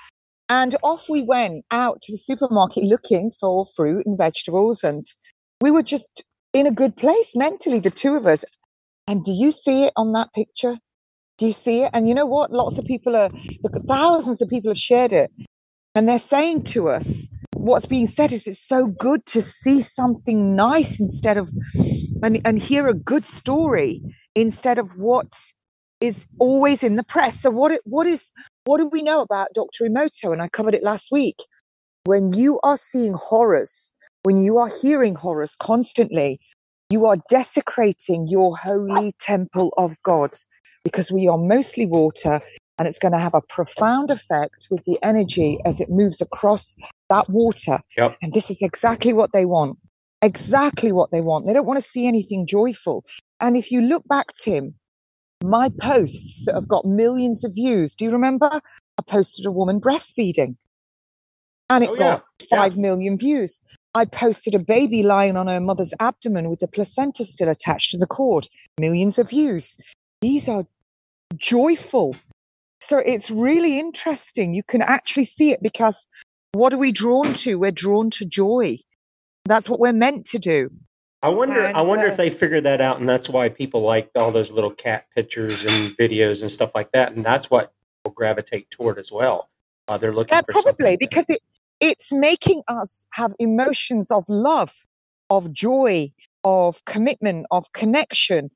And 0.50 0.76
off 0.84 1.06
we 1.10 1.22
went 1.22 1.66
out 1.72 2.02
to 2.02 2.12
the 2.12 2.18
supermarket 2.18 2.84
looking 2.84 3.32
for 3.32 3.66
fruit 3.76 4.06
and 4.06 4.18
vegetables. 4.18 4.84
And 4.84 5.06
we 5.64 5.72
were 5.72 5.82
just 5.82 6.26
in 6.52 6.68
a 6.68 6.72
good 6.72 6.98
place 6.98 7.38
mentally, 7.38 7.80
the 7.80 7.90
two 7.90 8.16
of 8.16 8.28
us. 8.28 8.44
And 9.08 9.24
do 9.24 9.32
you 9.32 9.50
see 9.54 9.86
it 9.86 9.94
on 9.96 10.12
that 10.12 10.34
picture? 10.34 10.78
Do 11.38 11.46
you 11.46 11.54
see 11.54 11.84
it? 11.84 11.92
And 11.94 12.06
you 12.06 12.14
know 12.14 12.26
what? 12.26 12.52
Lots 12.52 12.78
of 12.78 12.84
people 12.84 13.16
are, 13.16 13.30
thousands 13.88 14.42
of 14.42 14.50
people 14.50 14.72
have 14.72 14.78
shared 14.78 15.14
it. 15.14 15.32
And 15.96 16.10
they're 16.10 16.20
saying 16.20 16.64
to 16.74 16.90
us, 16.90 17.30
what's 17.56 17.86
being 17.86 18.08
said 18.08 18.34
is 18.34 18.46
it's 18.46 18.60
so 18.60 18.88
good 18.88 19.26
to 19.28 19.42
see 19.42 19.80
something 19.80 20.54
nice 20.54 21.00
instead 21.00 21.38
of, 21.38 21.50
and, 22.22 22.42
and 22.44 22.60
hear 22.60 22.90
a 22.90 22.94
good 22.94 23.26
story 23.26 24.02
instead 24.36 24.78
of 24.78 24.98
what 24.98 25.34
is 26.02 26.28
always 26.40 26.84
in 26.84 26.98
the 26.98 27.06
press. 27.06 27.40
So 27.40 27.50
what, 27.52 27.80
what 27.86 28.06
is, 28.06 28.34
what 28.66 28.80
do 28.80 28.88
we 28.88 29.02
know 29.02 29.22
about 29.22 29.54
Dr. 29.54 29.86
Emoto? 29.86 30.34
And 30.34 30.42
I 30.42 30.50
covered 30.50 30.74
it 30.76 30.84
last 30.84 31.10
week. 31.10 31.38
When 32.04 32.34
you 32.34 32.60
are 32.64 32.76
seeing 32.76 33.14
horrors, 33.14 33.94
when 34.24 34.38
you 34.38 34.58
are 34.58 34.70
hearing 34.82 35.16
horrors 35.16 35.56
constantly, 35.56 36.40
you 36.90 37.06
are 37.06 37.18
desecrating 37.30 38.28
your 38.28 38.58
holy 38.58 39.12
temple 39.20 39.74
of 39.78 40.02
God 40.04 40.32
because 40.84 41.12
we 41.12 41.28
are 41.28 41.38
mostly 41.38 41.86
water, 41.86 42.42
and 42.78 42.88
it's 42.88 43.00
going 43.00 43.14
to 43.14 43.20
have 43.20 43.34
a 43.34 43.42
profound 43.42 44.10
effect 44.10 44.68
with 44.70 44.84
the 44.86 44.98
energy 45.04 45.60
as 45.66 45.80
it 45.80 45.90
moves 45.90 46.22
across 46.22 46.76
that 47.10 47.30
water. 47.30 47.80
Yep. 47.96 48.18
And 48.22 48.34
this 48.34 48.50
is 48.50 48.62
exactly 48.62 49.14
what 49.14 49.32
they 49.34 49.46
want. 49.46 49.78
Exactly 50.22 50.92
what 50.92 51.12
they 51.12 51.22
want. 51.22 51.46
They 51.46 51.54
don't 51.54 51.66
want 51.66 51.78
to 51.78 51.88
see 51.88 52.08
anything 52.08 52.48
joyful. 52.48 53.06
And 53.40 53.56
if 53.58 53.72
you 53.72 53.82
look 53.82 54.08
back, 54.08 54.34
Tim, 54.36 54.76
my 55.44 55.70
posts 55.82 56.44
that 56.46 56.56
have 56.56 56.68
got 56.68 56.86
millions 56.86 57.44
of 57.44 57.54
views, 57.54 57.96
do 57.96 58.06
you 58.06 58.12
remember? 58.12 58.50
I 58.98 59.02
posted 59.06 59.46
a 59.46 59.52
woman 59.52 59.82
breastfeeding 59.82 60.56
and 61.70 61.84
it 61.84 61.90
Oh, 61.90 61.96
got 61.98 62.24
yeah. 62.40 62.48
five 62.50 62.78
million 62.78 63.18
views. 63.18 63.60
I 63.96 64.06
posted 64.06 64.56
a 64.56 64.60
baby 64.60 65.04
lying 65.04 65.38
on 65.38 65.48
her 65.48 65.60
mother's 65.60 65.94
abdomen 66.00 66.50
with 66.50 66.60
the 66.60 66.68
placenta 66.68 67.26
still 67.26 67.50
attached 67.50 67.92
to 67.92 67.98
the 67.98 68.08
cord, 68.08 68.48
millions 68.80 69.20
of 69.20 69.30
views. 69.30 69.78
These 70.22 70.50
are 70.50 70.66
joyful. 71.36 72.16
So 72.80 72.98
it's 73.00 73.30
really 73.30 73.80
interesting. 73.80 74.54
You 74.54 74.64
can 74.64 74.82
actually 74.82 75.26
see 75.26 75.52
it 75.52 75.62
because 75.62 76.08
what 76.54 76.74
are 76.74 76.78
we 76.78 76.92
drawn 76.92 77.34
to? 77.36 77.60
We're 77.60 77.72
drawn 77.72 78.10
to 78.12 78.26
joy. 78.26 78.78
That's 79.46 79.70
what 79.70 79.80
we're 79.80 79.94
meant 79.94 80.26
to 80.28 80.40
do. 80.40 80.72
I 81.22 81.30
wonder. 81.30 81.72
I 81.74 81.82
wonder 81.82 82.06
uh, 82.06 82.12
if 82.12 82.18
they 82.18 82.30
figured 82.30 82.66
that 82.66 82.82
out, 82.82 83.00
and 83.00 83.08
that's 83.08 83.30
why 83.30 83.48
people 83.48 83.82
like 83.82 84.10
all 84.16 84.32
those 84.32 84.52
little 84.52 84.72
cat 84.72 85.06
pictures 85.16 85.64
and 85.64 85.96
videos 85.98 86.42
and 86.42 86.52
stuff 86.52 86.76
like 86.76 86.92
that, 86.92 87.14
and 87.14 87.26
that's 87.26 87.50
what 87.50 87.72
people 88.04 88.14
gravitate 88.14 88.70
toward 88.70 89.00
as 89.00 89.10
well. 89.12 89.50
Uh, 89.88 89.98
they're 89.98 90.14
looking 90.14 90.36
Yeah, 90.36 90.42
for 90.42 90.62
probably 90.62 90.92
that- 90.92 91.00
because 91.00 91.30
it 91.30 91.40
it's 91.84 92.14
making 92.14 92.62
us 92.70 93.06
have 93.12 93.34
emotions 93.40 94.10
of 94.10 94.24
love, 94.30 94.86
of 95.30 95.52
joy, 95.52 96.14
of 96.46 96.84
commitment, 96.86 97.46
of 97.52 97.70
connection, 97.74 98.50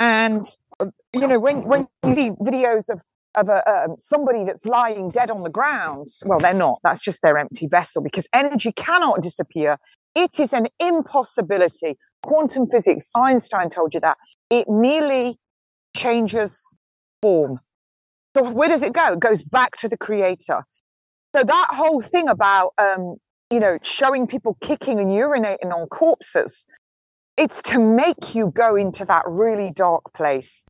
and 0.00 0.44
uh, 0.80 0.90
you 1.12 1.28
know 1.28 1.38
when 1.38 1.62
when 1.62 1.86
you 2.04 2.14
see 2.14 2.30
videos 2.30 2.88
of 2.88 3.00
of 3.36 3.48
a, 3.48 3.62
um, 3.70 3.94
somebody 3.98 4.44
that's 4.44 4.66
lying 4.66 5.10
dead 5.10 5.30
on 5.30 5.42
the 5.42 5.48
ground, 5.48 6.08
well, 6.26 6.40
they're 6.40 6.52
not. 6.52 6.80
That's 6.82 7.00
just 7.00 7.22
their 7.22 7.38
empty 7.38 7.66
vessel 7.66 8.02
because 8.02 8.28
energy 8.34 8.72
cannot 8.72 9.22
disappear. 9.22 9.78
It 10.14 10.40
is 10.40 10.52
an 10.52 10.66
impossibility. 10.80 11.98
Quantum 12.22 12.68
physics, 12.68 13.10
Einstein 13.16 13.70
told 13.70 13.94
you 13.94 14.00
that. 14.00 14.18
It 14.50 14.68
merely 14.68 15.38
changes 15.96 16.60
form. 17.22 17.60
So 18.36 18.50
where 18.50 18.68
does 18.68 18.82
it 18.82 18.92
go? 18.92 19.12
It 19.12 19.20
goes 19.20 19.42
back 19.42 19.76
to 19.78 19.88
the 19.88 19.96
creator. 19.96 20.64
So 21.34 21.44
that 21.44 21.68
whole 21.70 22.00
thing 22.00 22.28
about 22.28 22.72
um, 22.78 23.16
you 23.50 23.60
know 23.60 23.78
showing 23.82 24.26
people 24.26 24.56
kicking 24.60 25.00
and 25.00 25.10
urinating 25.10 25.72
on 25.72 25.88
corpses, 25.88 26.66
it's 27.36 27.62
to 27.62 27.78
make 27.78 28.34
you 28.34 28.52
go 28.54 28.76
into 28.76 29.04
that 29.06 29.24
really 29.26 29.70
dark 29.74 30.12
place. 30.12 30.64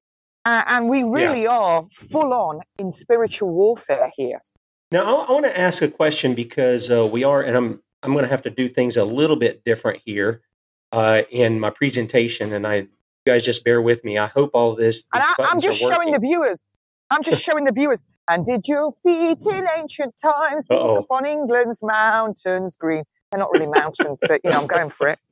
Uh, 0.44 0.62
and 0.66 0.88
we 0.88 1.04
really 1.04 1.46
are 1.46 1.84
full 1.94 2.32
on 2.32 2.60
in 2.76 2.90
spiritual 2.90 3.50
warfare 3.50 4.10
here. 4.16 4.42
Now, 4.90 5.04
I, 5.04 5.24
I 5.28 5.32
want 5.32 5.46
to 5.46 5.58
ask 5.58 5.82
a 5.82 5.88
question 5.88 6.34
because 6.34 6.90
uh, 6.90 7.08
we 7.10 7.22
are, 7.22 7.40
and 7.42 7.56
I'm 7.56 7.80
I'm 8.02 8.12
going 8.12 8.24
to 8.24 8.30
have 8.30 8.42
to 8.42 8.50
do 8.50 8.68
things 8.68 8.96
a 8.96 9.04
little 9.04 9.36
bit 9.36 9.64
different 9.64 10.02
here 10.04 10.42
uh, 10.90 11.22
in 11.30 11.60
my 11.60 11.70
presentation, 11.70 12.52
and 12.52 12.66
I 12.66 12.88
you 13.24 13.32
guys 13.32 13.44
just 13.44 13.64
bear 13.64 13.80
with 13.80 14.04
me. 14.04 14.18
I 14.18 14.26
hope 14.26 14.50
all 14.52 14.74
this. 14.74 15.04
And 15.14 15.22
I, 15.22 15.34
I'm 15.38 15.60
just 15.60 15.78
showing 15.78 16.10
the 16.10 16.18
viewers. 16.18 16.76
I'm 17.12 17.22
just 17.22 17.42
showing 17.42 17.64
the 17.64 17.72
viewers. 17.72 18.04
And 18.28 18.44
did 18.44 18.66
your 18.66 18.92
feet 19.04 19.44
in 19.46 19.66
ancient 19.78 20.14
times 20.16 20.66
walk 20.70 20.80
Uh-oh. 20.80 20.96
upon 20.98 21.26
England's 21.26 21.82
mountains 21.82 22.76
green? 22.76 23.04
They're 23.30 23.38
not 23.38 23.50
really 23.52 23.66
mountains, 23.66 24.18
but 24.20 24.40
you 24.44 24.50
know, 24.50 24.60
I'm 24.60 24.66
going 24.66 24.90
for 24.90 25.08
it. 25.08 25.18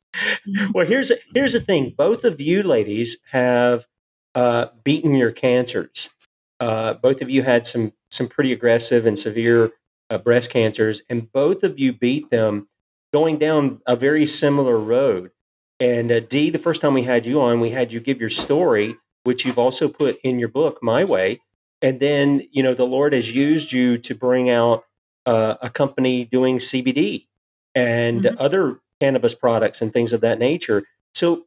Well, 0.74 0.84
here's 0.86 1.12
here's 1.34 1.52
the 1.52 1.60
thing. 1.60 1.92
Both 1.96 2.24
of 2.24 2.40
you 2.40 2.64
ladies 2.64 3.18
have 3.30 3.86
uh, 4.34 4.66
beaten 4.82 5.14
your 5.14 5.30
cancers. 5.30 6.10
Uh, 6.58 6.94
both 6.94 7.22
of 7.22 7.30
you 7.30 7.44
had 7.44 7.64
some 7.64 7.92
some 8.10 8.26
pretty 8.26 8.52
aggressive 8.52 9.06
and 9.06 9.16
severe 9.16 9.70
uh, 10.10 10.18
breast 10.18 10.50
cancers, 10.50 11.02
and 11.08 11.30
both 11.32 11.62
of 11.62 11.78
you 11.78 11.92
beat 11.92 12.28
them 12.30 12.68
going 13.12 13.38
down 13.38 13.80
a 13.86 13.94
very 13.94 14.26
similar 14.26 14.76
road. 14.78 15.30
And 15.78 16.10
uh, 16.10 16.20
Dee, 16.20 16.50
the 16.50 16.58
first 16.58 16.82
time 16.82 16.94
we 16.94 17.04
had 17.04 17.24
you 17.24 17.40
on, 17.40 17.60
we 17.60 17.70
had 17.70 17.92
you 17.92 18.00
give 18.00 18.20
your 18.20 18.30
story, 18.30 18.96
which 19.22 19.44
you've 19.46 19.58
also 19.58 19.88
put 19.88 20.18
in 20.24 20.40
your 20.40 20.48
book, 20.48 20.82
My 20.82 21.04
Way. 21.04 21.40
And 21.82 22.00
then, 22.00 22.42
you 22.52 22.62
know, 22.62 22.74
the 22.74 22.84
Lord 22.86 23.12
has 23.12 23.34
used 23.34 23.72
you 23.72 23.96
to 23.98 24.14
bring 24.14 24.50
out 24.50 24.84
uh, 25.26 25.56
a 25.62 25.70
company 25.70 26.24
doing 26.24 26.56
CBD 26.58 27.26
and 27.74 28.22
Mhm. 28.22 28.36
other 28.38 28.80
cannabis 29.00 29.34
products 29.34 29.80
and 29.82 29.92
things 29.92 30.12
of 30.12 30.20
that 30.22 30.38
nature. 30.38 30.84
So 31.14 31.46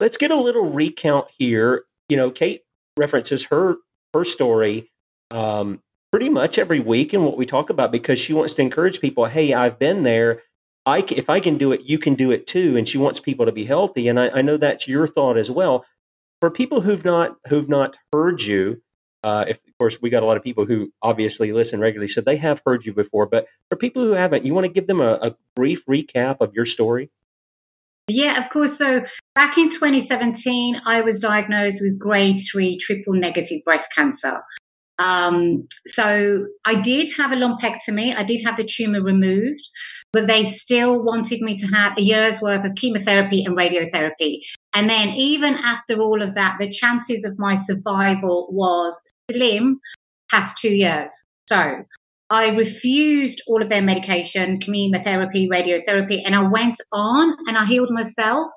let's 0.00 0.16
get 0.16 0.30
a 0.30 0.36
little 0.36 0.70
recount 0.70 1.28
here. 1.38 1.84
You 2.08 2.16
know, 2.16 2.30
Kate 2.30 2.62
references 2.96 3.46
her 3.46 3.76
her 4.14 4.24
story 4.24 4.90
um, 5.30 5.82
pretty 6.12 6.28
much 6.30 6.58
every 6.58 6.78
week 6.80 7.12
in 7.12 7.24
what 7.24 7.36
we 7.36 7.44
talk 7.46 7.68
about 7.70 7.90
because 7.90 8.18
she 8.20 8.32
wants 8.32 8.54
to 8.54 8.62
encourage 8.62 9.00
people. 9.00 9.24
Hey, 9.24 9.52
I've 9.52 9.78
been 9.78 10.02
there. 10.04 10.42
I 10.86 11.00
ca- 11.02 11.16
if 11.16 11.28
I 11.28 11.40
can 11.40 11.56
do 11.56 11.72
it, 11.72 11.80
you 11.84 11.98
can 11.98 12.14
do 12.14 12.30
it 12.30 12.46
too. 12.46 12.76
And 12.76 12.86
she 12.86 12.98
wants 12.98 13.18
people 13.18 13.46
to 13.46 13.52
be 13.52 13.64
healthy. 13.64 14.06
And 14.06 14.20
I, 14.20 14.28
I 14.28 14.42
know 14.42 14.56
that's 14.56 14.86
your 14.86 15.06
thought 15.08 15.36
as 15.36 15.50
well. 15.50 15.84
For 16.40 16.50
people 16.50 16.82
who've 16.82 17.04
not 17.04 17.36
who've 17.48 17.68
not 17.68 17.96
heard 18.12 18.42
you, 18.42 18.82
uh, 19.24 19.46
if 19.48 19.56
of 19.56 19.78
course 19.78 20.00
we 20.02 20.10
got 20.10 20.22
a 20.22 20.26
lot 20.26 20.36
of 20.36 20.42
people 20.42 20.66
who 20.66 20.92
obviously 21.00 21.50
listen 21.50 21.80
regularly, 21.80 22.08
so 22.08 22.20
they 22.20 22.36
have 22.36 22.60
heard 22.66 22.84
you 22.84 22.92
before. 22.92 23.26
But 23.26 23.46
for 23.70 23.76
people 23.76 24.02
who 24.02 24.12
haven't, 24.12 24.44
you 24.44 24.52
want 24.52 24.66
to 24.66 24.72
give 24.72 24.86
them 24.86 25.00
a, 25.00 25.18
a 25.22 25.34
brief 25.56 25.86
recap 25.86 26.36
of 26.40 26.54
your 26.54 26.66
story. 26.66 27.10
Yeah, 28.06 28.44
of 28.44 28.50
course. 28.50 28.76
So 28.76 29.06
back 29.34 29.56
in 29.56 29.70
2017, 29.70 30.82
I 30.84 31.00
was 31.00 31.20
diagnosed 31.20 31.78
with 31.80 31.98
grade 31.98 32.42
three 32.52 32.78
triple 32.78 33.14
negative 33.14 33.64
breast 33.64 33.88
cancer. 33.96 34.42
Um, 34.98 35.66
so 35.86 36.46
I 36.66 36.80
did 36.80 37.08
have 37.16 37.32
a 37.32 37.36
lumpectomy. 37.36 38.14
I 38.14 38.24
did 38.24 38.42
have 38.44 38.58
the 38.58 38.68
tumor 38.70 39.02
removed, 39.02 39.68
but 40.12 40.26
they 40.26 40.52
still 40.52 41.04
wanted 41.04 41.40
me 41.40 41.58
to 41.60 41.66
have 41.68 41.96
a 41.96 42.02
year's 42.02 42.40
worth 42.42 42.64
of 42.64 42.74
chemotherapy 42.76 43.42
and 43.44 43.56
radiotherapy. 43.56 44.40
And 44.74 44.88
then 44.88 45.08
even 45.10 45.54
after 45.54 46.00
all 46.00 46.22
of 46.22 46.34
that, 46.34 46.58
the 46.60 46.70
chances 46.70 47.24
of 47.24 47.38
my 47.38 47.56
survival 47.64 48.48
was 48.52 48.94
slim 49.30 49.80
past 50.30 50.58
two 50.58 50.70
years. 50.70 51.10
So 51.48 51.82
I 52.30 52.56
refused 52.56 53.42
all 53.46 53.62
of 53.62 53.68
their 53.68 53.82
medication, 53.82 54.58
chemotherapy, 54.60 55.48
radiotherapy, 55.48 56.22
and 56.24 56.34
I 56.34 56.42
went 56.42 56.80
on 56.92 57.36
and 57.46 57.56
I 57.56 57.64
healed 57.66 57.90
myself 57.90 58.48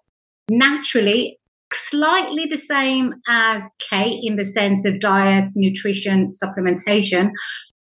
naturally, 0.49 1.37
slightly 1.73 2.45
the 2.45 2.57
same 2.57 3.13
as 3.27 3.63
Kate 3.89 4.21
in 4.23 4.37
the 4.37 4.45
sense 4.45 4.85
of 4.85 4.99
diet, 4.99 5.49
nutrition, 5.55 6.27
supplementation. 6.27 7.31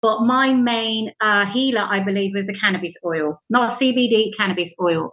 But 0.02 0.22
my 0.22 0.52
main 0.52 1.12
uh, 1.20 1.46
healer, 1.46 1.86
I 1.88 2.02
believe, 2.04 2.34
was 2.34 2.46
the 2.46 2.58
cannabis 2.58 2.94
oil, 3.04 3.40
not 3.48 3.78
CBD, 3.78 4.36
cannabis 4.36 4.72
oil. 4.82 5.12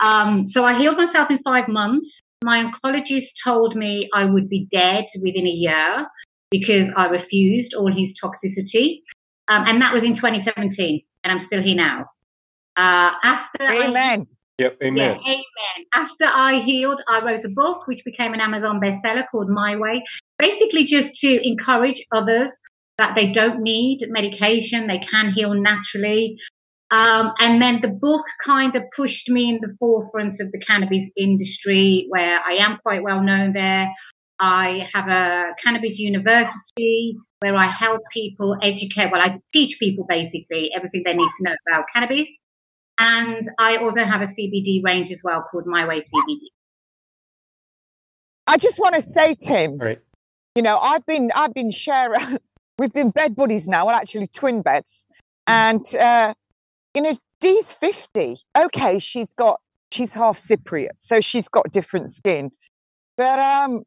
Um, 0.00 0.46
so 0.46 0.64
I 0.64 0.78
healed 0.78 0.96
myself 0.96 1.30
in 1.30 1.38
five 1.44 1.68
months. 1.68 2.20
My 2.44 2.64
oncologist 2.64 3.30
told 3.42 3.76
me 3.76 4.08
I 4.14 4.24
would 4.24 4.48
be 4.48 4.66
dead 4.70 5.06
within 5.22 5.46
a 5.46 5.50
year 5.50 6.06
because 6.52 6.88
I 6.96 7.08
refused 7.08 7.74
all 7.74 7.92
his 7.92 8.14
toxicity. 8.22 9.00
Um, 9.48 9.64
and 9.66 9.82
that 9.82 9.92
was 9.92 10.04
in 10.04 10.14
2017, 10.14 11.02
and 11.24 11.32
I'm 11.32 11.40
still 11.40 11.60
here 11.60 11.74
now. 11.74 12.06
Uh, 12.76 13.10
after 13.24 13.64
I, 13.64 13.88
Amen. 13.88 14.26
Yep, 14.58 14.76
yeah, 14.82 15.18
amen. 15.18 15.86
After 15.94 16.26
I 16.26 16.60
healed, 16.60 17.02
I 17.08 17.24
wrote 17.24 17.44
a 17.44 17.48
book 17.48 17.88
which 17.88 18.04
became 18.04 18.34
an 18.34 18.40
Amazon 18.40 18.80
bestseller 18.80 19.24
called 19.30 19.48
My 19.48 19.76
Way, 19.76 20.04
basically 20.38 20.84
just 20.84 21.14
to 21.20 21.48
encourage 21.48 22.04
others 22.12 22.50
that 22.98 23.16
they 23.16 23.32
don't 23.32 23.62
need 23.62 24.06
medication, 24.08 24.86
they 24.86 25.00
can 25.00 25.32
heal 25.32 25.54
naturally. 25.54 26.36
Um, 26.92 27.32
and 27.40 27.60
then 27.60 27.80
the 27.80 27.88
book 27.88 28.24
kind 28.44 28.76
of 28.76 28.82
pushed 28.94 29.28
me 29.28 29.48
in 29.48 29.60
the 29.62 29.74
forefront 29.80 30.36
of 30.40 30.52
the 30.52 30.60
cannabis 30.60 31.10
industry, 31.16 32.06
where 32.10 32.40
I 32.46 32.52
am 32.54 32.78
quite 32.84 33.02
well 33.02 33.22
known 33.22 33.54
there. 33.54 33.90
I 34.42 34.88
have 34.92 35.08
a 35.08 35.54
cannabis 35.62 36.00
university 36.00 37.16
where 37.40 37.54
I 37.54 37.66
help 37.66 38.02
people 38.12 38.56
educate, 38.60 39.12
well, 39.12 39.20
I 39.22 39.38
teach 39.52 39.78
people 39.78 40.04
basically 40.08 40.72
everything 40.74 41.04
they 41.06 41.14
need 41.14 41.30
to 41.38 41.44
know 41.44 41.54
about 41.70 41.84
cannabis. 41.94 42.28
And 42.98 43.48
I 43.60 43.76
also 43.76 44.02
have 44.04 44.20
a 44.20 44.26
CBD 44.26 44.82
range 44.84 45.12
as 45.12 45.20
well 45.22 45.44
called 45.48 45.64
My 45.66 45.86
Way 45.86 46.00
CBD. 46.00 46.38
I 48.48 48.58
just 48.58 48.80
want 48.80 48.96
to 48.96 49.02
say, 49.02 49.36
Tim, 49.40 49.72
All 49.72 49.86
right. 49.86 50.00
you 50.56 50.62
know, 50.62 50.76
I've 50.76 51.06
been 51.06 51.30
I've 51.34 51.54
been 51.54 51.70
sharing. 51.70 52.38
We've 52.78 52.92
been 52.92 53.10
bed 53.10 53.36
buddies 53.36 53.68
now. 53.68 53.86
Well, 53.86 53.94
actually, 53.94 54.26
twin 54.26 54.62
beds, 54.62 55.06
and 55.46 55.84
uh, 55.94 56.34
you 56.94 57.02
know, 57.02 57.16
Dee's 57.40 57.72
fifty. 57.72 58.38
Okay, 58.58 58.98
she's 58.98 59.32
got 59.34 59.60
she's 59.92 60.14
half 60.14 60.38
Cypriot, 60.38 60.96
so 60.98 61.20
she's 61.20 61.48
got 61.48 61.70
different 61.70 62.10
skin. 62.10 62.50
But 63.16 63.38
um, 63.38 63.72
y- 63.74 63.82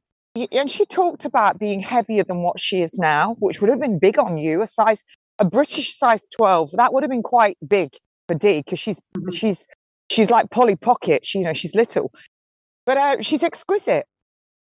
and 0.51 0.69
she 0.69 0.85
talked 0.85 1.25
about 1.25 1.59
being 1.59 1.79
heavier 1.79 2.23
than 2.23 2.41
what 2.43 2.59
she 2.59 2.81
is 2.81 2.97
now, 2.99 3.35
which 3.39 3.61
would 3.61 3.69
have 3.69 3.79
been 3.79 3.99
big 3.99 4.19
on 4.19 4.37
you. 4.37 4.61
A 4.61 4.67
size, 4.67 5.03
a 5.39 5.45
British 5.45 5.97
size 5.97 6.25
twelve, 6.35 6.71
that 6.73 6.93
would 6.93 7.03
have 7.03 7.09
been 7.09 7.23
quite 7.23 7.57
big 7.65 7.91
for 8.27 8.35
Dee 8.35 8.59
because 8.59 8.79
she's 8.79 8.99
Mhm. 9.17 9.33
she's 9.35 9.65
she's 10.09 10.29
like 10.29 10.49
Polly 10.51 10.75
Pocket. 10.75 11.25
She, 11.25 11.39
you 11.39 11.45
know, 11.45 11.53
she's 11.53 11.75
little, 11.75 12.11
but 12.85 12.97
uh, 12.97 13.21
she's 13.21 13.43
exquisite. 13.43 14.05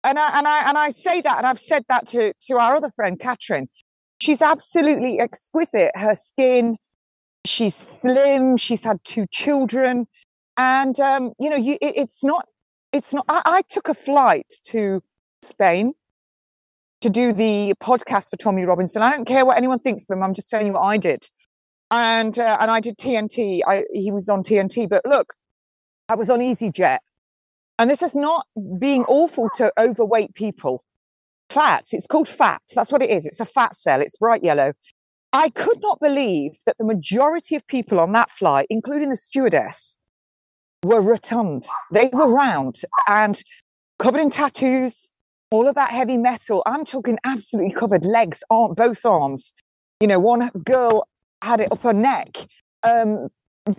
And 0.05 0.19
I, 0.19 0.39
and 0.39 0.47
I 0.49 0.69
and 0.69 0.77
I 0.79 0.91
say 0.91 1.21
that, 1.21 1.39
and 1.39 1.47
I've 1.47 1.61
said 1.61 1.85
that 1.89 2.07
to 2.09 2.33
to 2.49 2.59
our 2.59 2.77
other 2.77 2.91
friend 2.91 3.19
Catherine. 3.19 3.69
she's 4.21 4.43
absolutely 4.43 5.21
exquisite. 5.21 5.93
Her 5.97 6.15
skin, 6.15 6.77
she's 7.47 7.75
slim. 7.75 8.57
She's 8.57 8.85
had 8.85 8.99
two 9.05 9.27
children, 9.31 10.07
and 10.57 10.99
um, 11.01 11.33
you 11.39 11.49
know, 11.51 11.57
you, 11.57 11.75
it, 11.81 11.97
it's 11.97 12.25
not. 12.25 12.47
It's 12.93 13.15
not. 13.15 13.25
I, 13.29 13.43
I 13.45 13.63
took 13.71 13.89
a 13.89 13.95
flight 13.95 14.53
to 14.67 15.01
Spain 15.43 15.95
to 17.01 17.11
do 17.11 17.33
the 17.33 17.75
podcast 17.83 18.31
for 18.31 18.37
Tommy 18.37 18.65
Robinson. 18.65 19.03
I 19.03 19.11
don't 19.11 19.25
care 19.25 19.45
what 19.45 19.57
anyone 19.57 19.81
thinks 19.81 20.09
of 20.09 20.17
him. 20.17 20.23
I'm 20.23 20.35
just 20.35 20.49
telling 20.49 20.69
you 20.69 20.73
what 20.75 20.83
I 20.83 20.97
did. 20.97 21.27
And 21.91 22.39
uh, 22.39 22.57
and 22.61 22.71
I 22.71 22.81
did 22.81 22.97
TNT. 22.97 23.61
I, 23.67 23.85
he 23.93 24.11
was 24.11 24.29
on 24.29 24.43
TNT, 24.43 24.89
but 24.89 25.05
look, 25.05 25.35
I 26.09 26.15
was 26.15 26.31
on 26.31 26.41
EasyJet. 26.41 26.99
And 27.79 27.91
this 27.91 28.03
is 28.03 28.15
not 28.15 28.47
being 28.79 29.05
awful 29.05 29.49
to 29.57 29.73
overweight 29.79 30.35
people. 30.35 30.85
Fat, 31.51 31.87
it's 31.93 32.07
called 32.07 32.29
fat. 32.29 32.63
That's 32.75 32.93
what 32.93 33.03
it 33.03 33.11
is. 33.11 33.27
It's 33.27 33.41
a 33.41 33.47
fat 33.47 33.75
cell. 33.75 34.01
It's 34.01 34.17
bright 34.17 34.43
yellow. 34.43 34.73
I 35.33 35.49
could 35.49 35.81
not 35.81 35.99
believe 36.01 36.53
that 36.67 36.77
the 36.79 36.85
majority 36.85 37.57
of 37.57 37.67
people 37.67 37.99
on 37.99 38.13
that 38.13 38.31
flight, 38.31 38.67
including 38.71 39.09
the 39.09 39.17
stewardess, 39.17 39.99
were 40.85 41.01
rotund. 41.01 41.67
They 41.91 42.11
were 42.13 42.29
round 42.29 42.83
and 43.09 43.43
covered 43.99 44.21
in 44.21 44.31
tattoos, 44.31 45.09
all 45.53 45.69
of 45.69 45.75
that 45.75 45.91
heavy 45.91 46.17
metal. 46.17 46.63
I'm 46.67 46.85
talking 46.85 47.19
absolutely 47.25 47.73
covered 47.73 48.05
legs, 48.05 48.43
arm, 48.51 48.75
both 48.75 49.05
arms. 49.05 49.53
You 50.01 50.09
know, 50.09 50.19
one 50.19 50.49
girl 50.65 51.07
had 51.43 51.61
it 51.61 51.71
up 51.71 51.83
her 51.83 51.93
neck. 51.93 52.39
Um, 52.83 53.29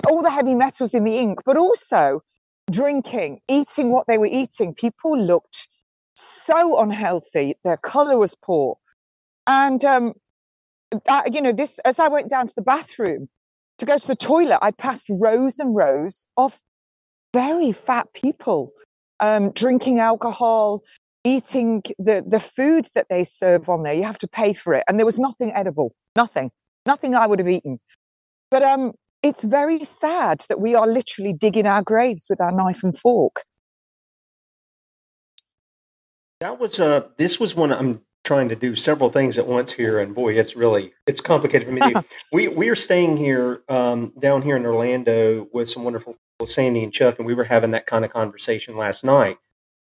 all 0.08 0.22
the 0.22 0.30
heavy 0.30 0.56
metals 0.56 0.94
in 0.94 1.04
the 1.04 1.18
ink, 1.18 1.40
but 1.46 1.58
also 1.58 2.22
drinking, 2.72 3.40
eating 3.50 3.90
what 3.90 4.08
they 4.08 4.18
were 4.18 4.30
eating. 4.32 4.74
People 4.74 5.20
looked 5.20 5.68
so 6.16 6.80
unhealthy. 6.80 7.56
Their 7.64 7.78
color 7.78 8.18
was 8.18 8.36
poor. 8.36 8.78
And, 9.46 9.84
um, 9.84 10.14
I, 11.10 11.24
you 11.32 11.42
know, 11.42 11.52
this, 11.52 11.80
as 11.80 12.00
I 12.00 12.08
went 12.08 12.30
down 12.30 12.48
to 12.48 12.54
the 12.56 12.62
bathroom 12.62 13.28
to 13.80 13.86
go 13.86 13.98
to 13.98 14.08
the 14.08 14.16
toilet, 14.16 14.60
I 14.62 14.72
passed 14.72 15.08
rows 15.10 15.60
and 15.60 15.76
rows 15.76 16.28
of 16.38 16.60
very 17.34 17.72
fat 17.72 18.14
people 18.14 18.72
um, 19.20 19.52
drinking 19.52 20.00
alcohol, 20.00 20.84
eating 21.24 21.84
the, 21.98 22.24
the 22.28 22.40
food 22.40 22.88
that 22.96 23.08
they 23.10 23.24
serve 23.24 23.70
on 23.70 23.84
there. 23.84 23.94
You 23.94 24.04
have 24.04 24.18
to 24.20 24.28
pay 24.28 24.54
for 24.54 24.74
it. 24.74 24.84
And 24.88 25.00
there 25.00 25.06
was 25.06 25.20
nothing 25.20 25.54
edible, 25.54 25.96
nothing, 26.16 26.52
nothing 26.86 27.16
I 27.16 27.28
would 27.28 27.40
have 27.40 27.48
eaten. 27.48 27.80
But 28.52 28.64
um, 28.64 28.94
it's 29.24 29.44
very 29.44 29.84
sad 29.86 30.46
that 30.50 30.60
we 30.60 30.76
are 30.76 30.86
literally 30.86 31.34
digging 31.34 31.66
our 31.66 31.82
graves 31.82 32.28
with 32.30 32.42
our 32.42 32.52
knife 32.52 32.84
and 32.84 32.98
fork. 32.98 33.44
That 36.42 36.60
was 36.60 36.78
uh 36.78 37.08
this 37.18 37.40
was 37.40 37.56
one 37.56 37.72
I'm 37.72 38.02
trying 38.26 38.50
to 38.50 38.56
do 38.56 38.76
several 38.76 39.10
things 39.10 39.38
at 39.38 39.48
once 39.48 39.72
here 39.74 40.00
and 40.00 40.14
boy 40.14 40.34
it's 40.34 40.58
really 40.58 40.94
it's 41.08 41.22
complicated 41.22 41.68
for 41.68 41.74
me 41.74 41.82
to 41.82 41.94
do. 41.94 42.02
we 42.34 42.50
we 42.50 42.68
are 42.68 42.76
staying 42.76 43.16
here 43.16 43.62
um 43.70 44.12
down 44.20 44.42
here 44.42 44.58
in 44.58 44.66
Orlando 44.66 45.48
with 45.54 45.70
some 45.70 45.86
wonderful 45.86 46.14
people, 46.14 46.48
Sandy 46.48 46.84
and 46.84 46.92
Chuck 46.92 47.18
and 47.18 47.26
we 47.26 47.34
were 47.34 47.46
having 47.46 47.72
that 47.72 47.86
kind 47.86 48.04
of 48.04 48.12
conversation 48.12 48.76
last 48.76 49.06
night 49.06 49.38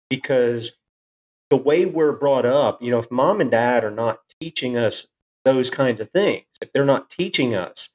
because 0.10 0.72
the 1.50 1.58
way 1.58 1.86
we're 1.86 2.14
brought 2.14 2.46
up, 2.46 2.82
you 2.82 2.92
know, 2.92 3.00
if 3.00 3.10
mom 3.12 3.42
and 3.42 3.52
dad 3.52 3.84
are 3.84 3.92
not 3.92 4.20
teaching 4.40 4.78
us 4.78 5.08
those 5.46 5.70
kinds 5.70 6.00
of 6.00 6.10
things, 6.10 6.46
if 6.62 6.72
they're 6.74 6.86
not 6.86 7.10
teaching 7.10 7.56
us 7.56 7.90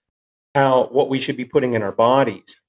how 0.55 0.87
what 0.87 1.09
we 1.09 1.19
should 1.19 1.37
be 1.37 1.45
putting 1.45 1.75
in 1.75 1.83
our 1.83 1.93
bodies, 1.93 2.61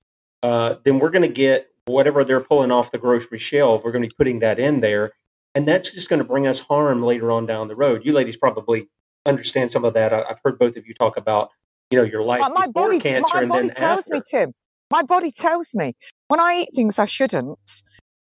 uh, 0.41 0.75
then 0.83 0.99
we're 0.99 1.09
going 1.09 1.27
to 1.27 1.33
get 1.33 1.69
whatever 1.85 2.23
they're 2.23 2.41
pulling 2.41 2.71
off 2.71 2.91
the 2.91 2.97
grocery 2.97 3.39
shelf. 3.39 3.83
We're 3.83 3.91
going 3.91 4.03
to 4.03 4.09
be 4.09 4.15
putting 4.17 4.39
that 4.39 4.59
in 4.59 4.81
there, 4.81 5.13
and 5.55 5.67
that's 5.67 5.89
just 5.89 6.09
going 6.09 6.21
to 6.21 6.27
bring 6.27 6.47
us 6.47 6.61
harm 6.61 7.03
later 7.03 7.31
on 7.31 7.45
down 7.45 7.67
the 7.67 7.75
road. 7.75 8.01
You 8.03 8.13
ladies 8.13 8.37
probably 8.37 8.89
understand 9.25 9.71
some 9.71 9.85
of 9.85 9.93
that. 9.93 10.13
I, 10.13 10.25
have 10.27 10.39
heard 10.43 10.59
both 10.59 10.75
of 10.75 10.85
you 10.85 10.93
talk 10.93 11.17
about, 11.17 11.49
you 11.91 11.97
know, 11.97 12.03
your 12.03 12.23
life 12.23 12.41
my 12.53 12.67
before 12.67 12.87
body, 12.87 12.99
cancer 12.99 13.37
my 13.37 13.41
and 13.41 13.49
body 13.49 13.67
then 13.67 13.75
tells 13.75 13.99
after. 13.99 14.15
me, 14.15 14.21
Tim. 14.25 14.53
My 14.91 15.01
body 15.01 15.31
tells 15.31 15.73
me 15.73 15.93
when 16.27 16.39
I 16.39 16.65
eat 16.65 16.75
things 16.75 16.99
I 16.99 17.05
shouldn't, 17.05 17.83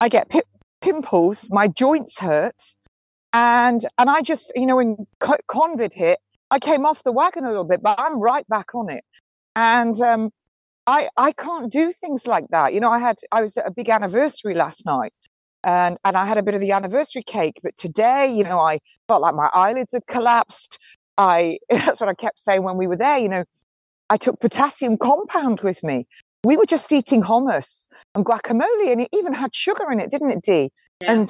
I 0.01 0.09
get 0.09 0.29
pimples, 0.81 1.49
my 1.51 1.69
joints 1.69 2.19
hurt, 2.19 2.63
and 3.33 3.81
and 3.99 4.11
I 4.11 4.23
just, 4.23 4.53
you 4.57 4.67
know, 4.67 4.77
when 4.77 5.07
COVID 5.21 5.93
hit, 5.93 6.19
I 6.51 6.59
came 6.59 6.85
off 6.85 7.03
the 7.03 7.13
wagon 7.13 7.45
a 7.45 7.49
little 7.49 7.65
bit, 7.65 7.83
but 7.83 7.99
I'm 7.99 8.19
right 8.21 8.47
back 8.49 8.75
on 8.75 8.91
it. 8.91 9.05
And 9.55 10.01
um, 10.01 10.31
I 10.87 11.09
I 11.17 11.33
can't 11.33 11.71
do 11.71 11.93
things 11.93 12.27
like 12.27 12.47
that. 12.51 12.75
You 12.75 12.81
know, 12.81 12.91
I 12.91 12.99
had 12.99 13.17
I 13.33 13.43
was 13.43 13.57
at 13.57 13.67
a 13.67 13.71
big 13.71 13.89
anniversary 13.89 14.55
last 14.55 14.85
night, 14.85 15.13
and 15.65 15.99
and 16.05 16.17
I 16.17 16.27
had 16.27 16.39
a 16.39 16.43
bit 16.43 16.55
of 16.55 16.61
the 16.61 16.73
anniversary 16.73 17.23
cake. 17.23 17.61
But 17.63 17.77
today, 17.77 18.33
you 18.33 18.45
know, 18.45 18.59
I 18.59 18.81
felt 19.09 19.23
like 19.23 19.35
my 19.35 19.51
eyelids 19.53 19.93
had 19.93 20.07
collapsed. 20.07 20.79
I 21.19 21.59
that's 21.71 22.01
what 22.01 22.09
I 22.09 22.15
kept 22.15 22.41
saying 22.41 22.63
when 22.65 22.77
we 22.77 22.87
were 22.87 22.97
there. 22.97 23.19
You 23.19 23.29
know, 23.29 23.45
I 24.09 24.17
took 24.17 24.41
potassium 24.41 24.97
compound 24.97 25.61
with 25.61 25.83
me. 25.85 26.07
We 26.45 26.57
were 26.57 26.67
just 26.67 26.91
eating 26.91 27.23
hummus 27.23 27.87
and 28.15 28.25
guacamole, 28.25 28.91
and 28.91 29.03
it 29.03 29.09
even 29.13 29.35
had 29.35 29.55
sugar 29.55 29.91
in 29.91 30.01
it, 30.01 30.11
didn't 30.11 30.31
it, 30.31 30.43
Dee? 30.43 30.71
Yeah. 31.03 31.13
And 31.13 31.29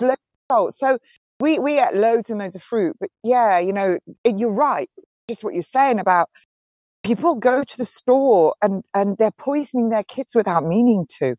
salt. 0.51 0.75
So 0.75 0.99
we 1.41 1.59
we 1.59 1.81
ate 1.81 1.95
loads 1.95 2.31
and 2.31 2.41
loads 2.41 2.55
of 2.55 2.63
fruit. 2.63 2.97
But 3.01 3.11
yeah, 3.23 3.59
you 3.59 3.73
know, 3.73 3.99
you're 4.25 4.53
right. 4.53 4.89
Just 5.29 5.45
what 5.45 5.55
you're 5.55 5.63
saying 5.63 5.99
about 5.99 6.29
people 7.03 7.35
go 7.35 7.65
to 7.65 7.77
the 7.77 7.85
store 7.85 8.55
and 8.63 8.85
and 8.95 9.17
they're 9.19 9.31
poisoning 9.31 9.89
their 9.89 10.05
kids 10.05 10.35
without 10.35 10.65
meaning 10.65 11.07
to. 11.19 11.37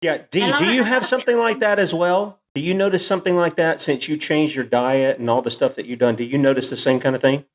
Yeah, 0.00 0.18
Dee, 0.30 0.52
do 0.58 0.66
you 0.66 0.84
have 0.84 1.06
something 1.06 1.38
like 1.38 1.60
that 1.60 1.78
as 1.78 1.94
well? 1.94 2.40
Do 2.54 2.60
you 2.60 2.74
notice 2.74 3.06
something 3.06 3.36
like 3.36 3.56
that 3.56 3.80
since 3.80 4.06
you 4.06 4.18
changed 4.18 4.54
your 4.54 4.64
diet 4.64 5.18
and 5.18 5.30
all 5.30 5.40
the 5.40 5.50
stuff 5.50 5.74
that 5.76 5.86
you've 5.86 5.98
done? 5.98 6.14
Do 6.14 6.24
you 6.24 6.36
notice 6.36 6.68
the 6.68 6.76
same 6.76 7.00
kind 7.00 7.16
of 7.16 7.22
thing? 7.22 7.46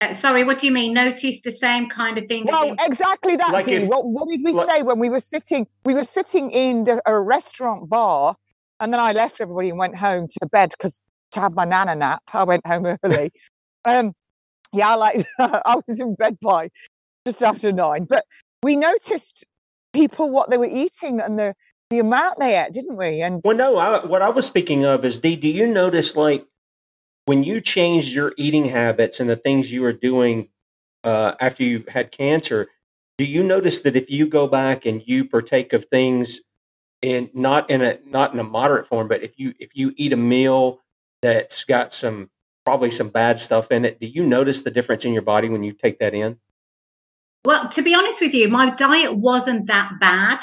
Uh, 0.00 0.16
sorry, 0.16 0.44
what 0.44 0.58
do 0.58 0.66
you 0.66 0.72
mean? 0.72 0.94
Notice 0.94 1.40
the 1.42 1.52
same 1.52 1.88
kind 1.88 2.16
of 2.16 2.26
thing? 2.26 2.46
Well, 2.46 2.68
in- 2.70 2.76
exactly 2.80 3.36
that, 3.36 3.50
Like 3.52 3.66
Dee. 3.66 3.74
if- 3.74 3.88
What, 3.88 4.06
what 4.06 4.28
did 4.28 4.40
we 4.44 4.52
like- 4.52 4.68
say 4.68 4.82
when 4.82 4.98
we 4.98 5.10
were 5.10 5.20
sitting? 5.20 5.66
We 5.84 5.92
were 5.94 6.04
sitting 6.04 6.50
in 6.50 6.84
the, 6.84 7.02
a 7.04 7.18
restaurant 7.20 7.88
bar, 7.90 8.36
and 8.80 8.92
then 8.92 9.00
I 9.00 9.12
left 9.12 9.40
everybody 9.40 9.68
and 9.68 9.78
went 9.78 9.96
home 9.96 10.26
to 10.28 10.46
bed 10.46 10.70
because 10.70 11.06
to 11.32 11.40
have 11.40 11.54
my 11.54 11.64
nana 11.64 11.94
nap. 11.96 12.22
I 12.32 12.44
went 12.44 12.66
home 12.66 12.96
early. 13.04 13.30
um, 13.84 14.14
yeah, 14.72 14.90
I 14.90 14.94
like 14.94 15.26
I 15.38 15.76
was 15.86 16.00
in 16.00 16.14
bed 16.14 16.38
by 16.40 16.70
just 17.26 17.42
after 17.42 17.70
nine. 17.70 18.04
But 18.04 18.24
we 18.62 18.76
noticed 18.76 19.44
people 19.92 20.30
what 20.30 20.50
they 20.50 20.56
were 20.56 20.64
eating 20.70 21.20
and 21.20 21.38
the 21.38 21.54
the 21.90 21.98
amount 21.98 22.38
they 22.38 22.58
ate, 22.58 22.72
didn't 22.72 22.96
we? 22.96 23.20
And 23.20 23.42
Well, 23.44 23.56
no. 23.56 23.76
I, 23.76 24.06
what 24.06 24.22
I 24.22 24.30
was 24.30 24.46
speaking 24.46 24.84
of 24.84 25.04
is, 25.04 25.18
Dee, 25.18 25.34
do 25.36 25.48
you 25.48 25.66
notice 25.66 26.14
like 26.16 26.46
when 27.26 27.44
you 27.44 27.60
changed 27.60 28.12
your 28.12 28.32
eating 28.36 28.66
habits 28.66 29.20
and 29.20 29.28
the 29.28 29.36
things 29.36 29.72
you 29.72 29.82
were 29.82 29.92
doing 29.92 30.48
uh, 31.04 31.34
after 31.40 31.62
you 31.62 31.84
had 31.88 32.12
cancer? 32.12 32.68
Do 33.18 33.24
you 33.24 33.42
notice 33.42 33.80
that 33.80 33.96
if 33.96 34.10
you 34.10 34.26
go 34.26 34.48
back 34.48 34.86
and 34.86 35.02
you 35.06 35.26
partake 35.26 35.72
of 35.72 35.84
things 35.84 36.40
in 37.02 37.30
not 37.34 37.68
in 37.70 37.82
a 37.82 37.98
not 38.06 38.32
in 38.32 38.38
a 38.38 38.44
moderate 38.44 38.86
form, 38.86 39.08
but 39.08 39.22
if 39.22 39.38
you 39.38 39.54
if 39.58 39.70
you 39.74 39.92
eat 39.96 40.12
a 40.12 40.16
meal 40.16 40.80
that's 41.22 41.64
got 41.64 41.92
some 41.92 42.30
probably 42.64 42.90
some 42.90 43.08
bad 43.08 43.40
stuff 43.40 43.70
in 43.70 43.84
it, 43.84 44.00
do 44.00 44.06
you 44.06 44.24
notice 44.24 44.62
the 44.62 44.70
difference 44.70 45.04
in 45.04 45.12
your 45.12 45.22
body 45.22 45.48
when 45.48 45.62
you 45.62 45.72
take 45.72 45.98
that 45.98 46.14
in? 46.14 46.38
Well, 47.44 47.70
to 47.70 47.82
be 47.82 47.94
honest 47.94 48.20
with 48.20 48.34
you, 48.34 48.48
my 48.48 48.74
diet 48.74 49.16
wasn't 49.16 49.66
that 49.68 49.92
bad 49.98 50.40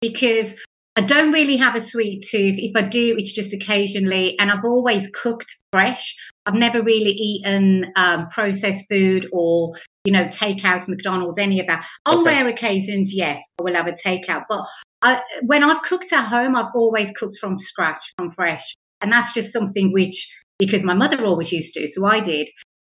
because 0.00 0.54
I 0.96 1.02
don't 1.02 1.32
really 1.32 1.56
have 1.56 1.76
a 1.76 1.80
sweet 1.80 2.26
tooth. 2.28 2.56
If 2.58 2.76
I 2.76 2.86
do, 2.88 3.14
it's 3.16 3.32
just 3.32 3.52
occasionally, 3.52 4.38
and 4.38 4.50
I've 4.50 4.64
always 4.64 5.08
cooked 5.10 5.54
fresh. 5.72 6.14
I've 6.46 6.54
never 6.54 6.82
really 6.82 7.10
eaten 7.10 7.92
um, 7.96 8.28
processed 8.28 8.86
food 8.90 9.28
or, 9.32 9.76
you 10.04 10.12
know, 10.12 10.24
takeout, 10.26 10.88
McDonald's, 10.88 11.38
any 11.38 11.60
of 11.60 11.66
that. 11.68 11.84
On 12.06 12.20
Okay. 12.20 12.30
rare 12.30 12.48
occasions, 12.48 13.14
yes, 13.14 13.40
I 13.58 13.62
will 13.62 13.74
have 13.74 13.86
a 13.86 13.92
takeout. 13.92 14.44
But 14.48 14.64
I, 15.02 15.22
when 15.46 15.62
I've 15.62 15.82
cooked 15.82 16.12
at 16.12 16.26
home, 16.26 16.56
I've 16.56 16.74
always 16.74 17.10
cooked 17.12 17.38
from 17.40 17.60
scratch, 17.60 18.12
from 18.18 18.32
fresh. 18.32 18.76
And 19.00 19.12
that's 19.12 19.32
just 19.32 19.52
something 19.52 19.92
which, 19.92 20.28
because 20.58 20.82
my 20.82 20.94
mother 20.94 21.24
always 21.24 21.52
used 21.52 21.74
to, 21.74 21.88
so 21.88 22.04
I 22.04 22.20
did. 22.20 22.48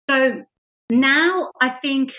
So 0.10 0.42
now 0.90 1.52
I 1.62 1.70
think 1.70 2.14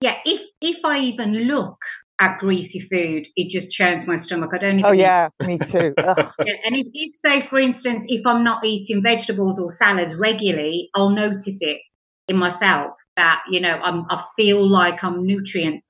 yeah, 0.00 0.16
if 0.24 0.40
if 0.60 0.84
I 0.84 0.98
even 0.98 1.32
look 1.34 1.78
at 2.20 2.38
greasy 2.38 2.80
food, 2.80 3.26
it 3.36 3.50
just 3.50 3.70
churns 3.70 4.06
my 4.06 4.16
stomach. 4.16 4.50
I 4.52 4.58
don't 4.58 4.78
even. 4.80 4.86
oh 4.86 4.92
yeah, 4.92 5.28
me 5.40 5.58
too. 5.58 5.94
And 5.98 6.76
if, 6.76 6.86
if 6.92 7.14
say 7.14 7.46
for 7.46 7.58
instance, 7.58 8.04
if 8.08 8.26
I'm 8.26 8.42
not 8.42 8.64
eating 8.64 9.02
vegetables 9.02 9.58
or 9.58 9.70
salads 9.70 10.14
regularly, 10.14 10.90
I'll 10.94 11.10
notice 11.10 11.58
it 11.60 11.80
in 12.28 12.36
myself 12.36 12.92
that 13.16 13.42
you 13.48 13.60
know 13.60 13.80
I'm 13.82 14.04
I 14.10 14.24
feel 14.36 14.66
like 14.66 15.02
I'm 15.04 15.26
nutrient. 15.26 15.82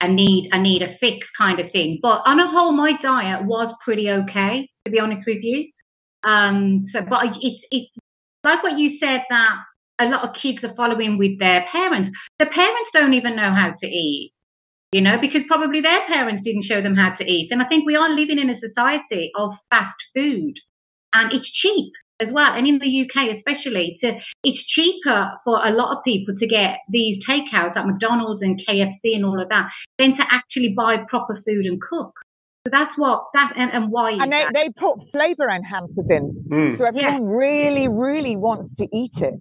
I 0.00 0.08
need 0.08 0.50
I 0.52 0.58
need 0.58 0.82
a 0.82 0.96
fix 0.96 1.30
kind 1.30 1.58
of 1.58 1.70
thing. 1.72 1.98
But 2.00 2.22
on 2.24 2.38
a 2.38 2.46
whole, 2.46 2.72
my 2.72 2.96
diet 2.96 3.44
was 3.44 3.72
pretty 3.84 4.10
okay 4.10 4.68
to 4.84 4.90
be 4.90 5.00
honest 5.00 5.24
with 5.26 5.42
you. 5.42 5.70
Um. 6.24 6.84
So, 6.84 7.02
but 7.02 7.36
it's 7.40 7.66
it's 7.70 7.90
like 8.44 8.62
what 8.62 8.78
you 8.78 8.98
said 8.98 9.24
that 9.30 9.56
a 9.98 10.08
lot 10.08 10.24
of 10.24 10.34
kids 10.34 10.64
are 10.64 10.74
following 10.74 11.18
with 11.18 11.38
their 11.38 11.66
parents. 11.70 12.10
The 12.38 12.46
parents 12.46 12.90
don't 12.92 13.14
even 13.14 13.36
know 13.36 13.50
how 13.50 13.72
to 13.76 13.86
eat, 13.86 14.32
you 14.92 15.00
know, 15.02 15.18
because 15.18 15.42
probably 15.44 15.80
their 15.80 16.04
parents 16.06 16.42
didn't 16.42 16.62
show 16.62 16.80
them 16.80 16.96
how 16.96 17.10
to 17.10 17.30
eat. 17.30 17.50
And 17.52 17.62
I 17.62 17.66
think 17.66 17.86
we 17.86 17.96
are 17.96 18.08
living 18.08 18.38
in 18.38 18.48
a 18.48 18.54
society 18.54 19.30
of 19.36 19.56
fast 19.70 19.96
food 20.14 20.54
and 21.12 21.32
it's 21.32 21.50
cheap. 21.50 21.92
as 22.20 22.32
well. 22.32 22.52
And 22.52 22.66
in 22.66 22.78
the 22.78 23.02
UK, 23.02 23.28
especially, 23.28 23.96
to 24.00 24.18
it's 24.42 24.64
cheaper 24.64 25.30
for 25.44 25.60
a 25.64 25.70
lot 25.70 25.96
of 25.96 26.02
people 26.04 26.34
to 26.36 26.46
get 26.46 26.78
these 26.88 27.24
takeouts 27.24 27.76
like 27.76 27.86
McDonald's 27.86 28.42
and 28.42 28.60
KFC 28.66 29.14
and 29.14 29.24
all 29.24 29.40
of 29.40 29.48
that 29.50 29.70
than 29.98 30.16
to 30.16 30.26
actually 30.28 30.74
buy 30.74 31.04
proper 31.06 31.36
food 31.36 31.66
and 31.66 31.80
cook. 31.80 32.12
So 32.66 32.72
that's 32.72 32.98
what 32.98 33.24
that 33.34 33.52
and, 33.56 33.72
and 33.72 33.92
why. 33.92 34.12
And 34.12 34.32
they, 34.32 34.46
they 34.52 34.68
put 34.70 34.98
flavor 35.12 35.48
enhancers 35.48 36.10
in, 36.10 36.44
mm. 36.50 36.70
so 36.70 36.84
everyone 36.84 37.22
yeah. 37.22 37.36
really, 37.36 37.88
really 37.88 38.36
wants 38.36 38.74
to 38.74 38.88
eat 38.92 39.22
it. 39.22 39.34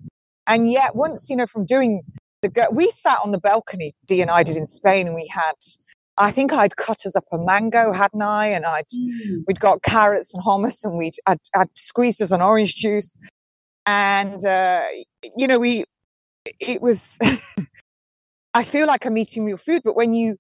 And 0.45 0.69
yet, 0.71 0.95
once 0.95 1.29
you 1.29 1.35
know, 1.35 1.47
from 1.47 1.65
doing 1.65 2.03
the, 2.41 2.67
we 2.71 2.89
sat 2.89 3.19
on 3.23 3.31
the 3.31 3.39
balcony. 3.39 3.93
Dee 4.05 4.21
and 4.21 4.31
I 4.31 4.43
did 4.43 4.57
in 4.57 4.67
Spain, 4.67 5.07
and 5.07 5.15
we 5.15 5.27
had 5.27 5.55
I 6.17 6.31
think 6.31 6.51
I'd 6.51 6.75
cut 6.75 7.05
us 7.05 7.15
up 7.15 7.25
a 7.31 7.37
mango, 7.37 7.91
hadn't 7.91 8.21
I? 8.21 8.47
And 8.47 8.65
I'd 8.65 8.87
mm. 8.87 9.43
we'd 9.47 9.59
got 9.59 9.83
carrots 9.83 10.33
and 10.33 10.43
hummus, 10.43 10.83
and 10.83 10.97
we'd 10.97 11.15
I'd, 11.25 11.39
I'd 11.55 11.69
squeezed 11.75 12.21
us 12.21 12.31
an 12.31 12.41
orange 12.41 12.75
juice, 12.75 13.17
and 13.85 14.43
uh, 14.45 14.83
you 15.37 15.47
know 15.47 15.59
we 15.59 15.85
it 16.59 16.81
was. 16.81 17.19
I 18.53 18.63
feel 18.63 18.87
like 18.87 19.05
I'm 19.05 19.17
eating 19.17 19.45
real 19.45 19.57
food, 19.57 19.83
but 19.83 19.95
when 19.95 20.13
you 20.13 20.37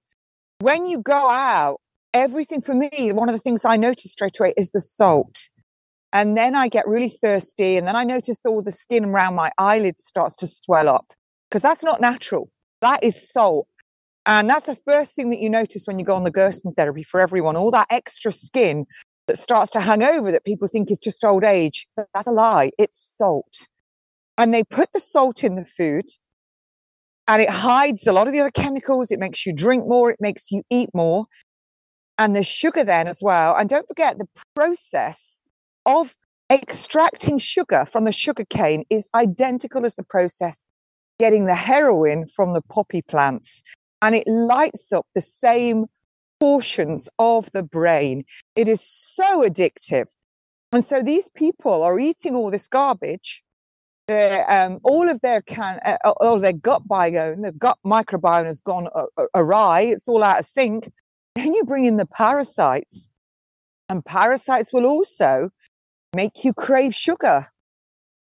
when 0.59 0.87
you 0.87 0.99
go 0.99 1.29
out, 1.29 1.79
everything 2.13 2.61
for 2.61 2.73
me, 2.73 3.11
one 3.13 3.29
of 3.29 3.33
the 3.33 3.39
things 3.39 3.63
I 3.63 3.77
notice 3.77 4.11
straight 4.11 4.39
away 4.39 4.53
is 4.57 4.71
the 4.71 4.81
salt. 4.81 5.49
And 6.13 6.35
then 6.35 6.55
I 6.55 6.67
get 6.69 6.87
really 6.87 7.09
thirsty, 7.09 7.77
and 7.77 7.87
then 7.87 7.95
I 7.95 8.03
notice 8.03 8.39
all 8.45 8.63
the 8.63 8.71
skin 8.71 9.05
around 9.05 9.35
my 9.35 9.51
eyelids 9.59 10.03
starts 10.03 10.35
to 10.37 10.47
swell 10.47 10.89
up 10.89 11.13
because 11.49 11.61
that's 11.61 11.83
not 11.83 12.01
natural. 12.01 12.49
That 12.81 13.03
is 13.03 13.29
salt. 13.29 13.67
And 14.25 14.49
that's 14.49 14.65
the 14.65 14.77
first 14.85 15.15
thing 15.15 15.29
that 15.29 15.39
you 15.39 15.49
notice 15.49 15.85
when 15.85 15.99
you 15.99 16.05
go 16.05 16.15
on 16.15 16.25
the 16.25 16.31
Gerson 16.31 16.73
therapy 16.73 17.03
for 17.03 17.21
everyone. 17.21 17.55
All 17.55 17.71
that 17.71 17.87
extra 17.89 18.31
skin 18.31 18.85
that 19.27 19.37
starts 19.37 19.71
to 19.71 19.79
hang 19.79 20.03
over 20.03 20.31
that 20.31 20.43
people 20.43 20.67
think 20.67 20.91
is 20.91 20.99
just 20.99 21.23
old 21.23 21.43
age. 21.43 21.87
That's 21.95 22.27
a 22.27 22.31
lie. 22.31 22.71
It's 22.77 22.99
salt. 22.99 23.67
And 24.37 24.53
they 24.53 24.63
put 24.63 24.89
the 24.93 24.99
salt 24.99 25.43
in 25.43 25.55
the 25.55 25.65
food 25.65 26.05
and 27.27 27.41
it 27.41 27.49
hides 27.49 28.05
a 28.05 28.13
lot 28.13 28.27
of 28.27 28.33
the 28.33 28.39
other 28.39 28.51
chemicals. 28.51 29.11
It 29.11 29.19
makes 29.19 29.45
you 29.45 29.53
drink 29.53 29.87
more. 29.87 30.11
It 30.11 30.19
makes 30.19 30.51
you 30.51 30.63
eat 30.69 30.89
more. 30.93 31.25
And 32.17 32.35
the 32.35 32.43
sugar 32.43 32.83
then 32.83 33.07
as 33.07 33.21
well. 33.21 33.55
And 33.55 33.69
don't 33.69 33.87
forget 33.87 34.17
the 34.17 34.27
process 34.55 35.41
of 35.85 36.15
extracting 36.51 37.37
sugar 37.37 37.85
from 37.85 38.05
the 38.05 38.11
sugar 38.11 38.45
cane 38.49 38.85
is 38.89 39.09
identical 39.13 39.85
as 39.85 39.95
the 39.95 40.03
process 40.03 40.67
getting 41.19 41.45
the 41.45 41.55
heroin 41.55 42.27
from 42.27 42.53
the 42.53 42.61
poppy 42.61 43.01
plants 43.01 43.63
and 44.01 44.15
it 44.15 44.27
lights 44.27 44.93
up 44.93 45.05
the 45.15 45.21
same 45.21 45.85
portions 46.39 47.09
of 47.17 47.51
the 47.51 47.63
brain. 47.63 48.23
It 48.55 48.67
is 48.67 48.81
so 48.81 49.47
addictive. 49.47 50.07
And 50.71 50.83
so 50.83 51.01
these 51.01 51.29
people 51.29 51.83
are 51.83 51.99
eating 51.99 52.35
all 52.35 52.51
this 52.51 52.67
garbage. 52.67 53.43
Um, 54.09 54.79
all 54.83 55.09
of 55.09 55.19
their 55.21 55.41
can, 55.41 55.79
uh, 55.83 55.97
all 56.21 56.35
of 56.35 56.41
their 56.41 56.53
gut 56.53 56.87
biome, 56.87 57.41
the 57.41 57.51
gut 57.51 57.77
microbiome 57.85 58.45
has 58.45 58.61
gone 58.61 58.87
awry. 59.35 59.81
It's 59.81 60.07
all 60.07 60.23
out 60.23 60.39
of 60.39 60.45
sync. 60.45 60.89
Then 61.35 61.53
you 61.53 61.65
bring 61.65 61.85
in 61.85 61.97
the 61.97 62.05
parasites, 62.05 63.09
and 63.89 64.03
parasites 64.05 64.71
will 64.71 64.85
also 64.85 65.49
make 66.15 66.45
you 66.45 66.53
crave 66.53 66.95
sugar. 66.95 67.47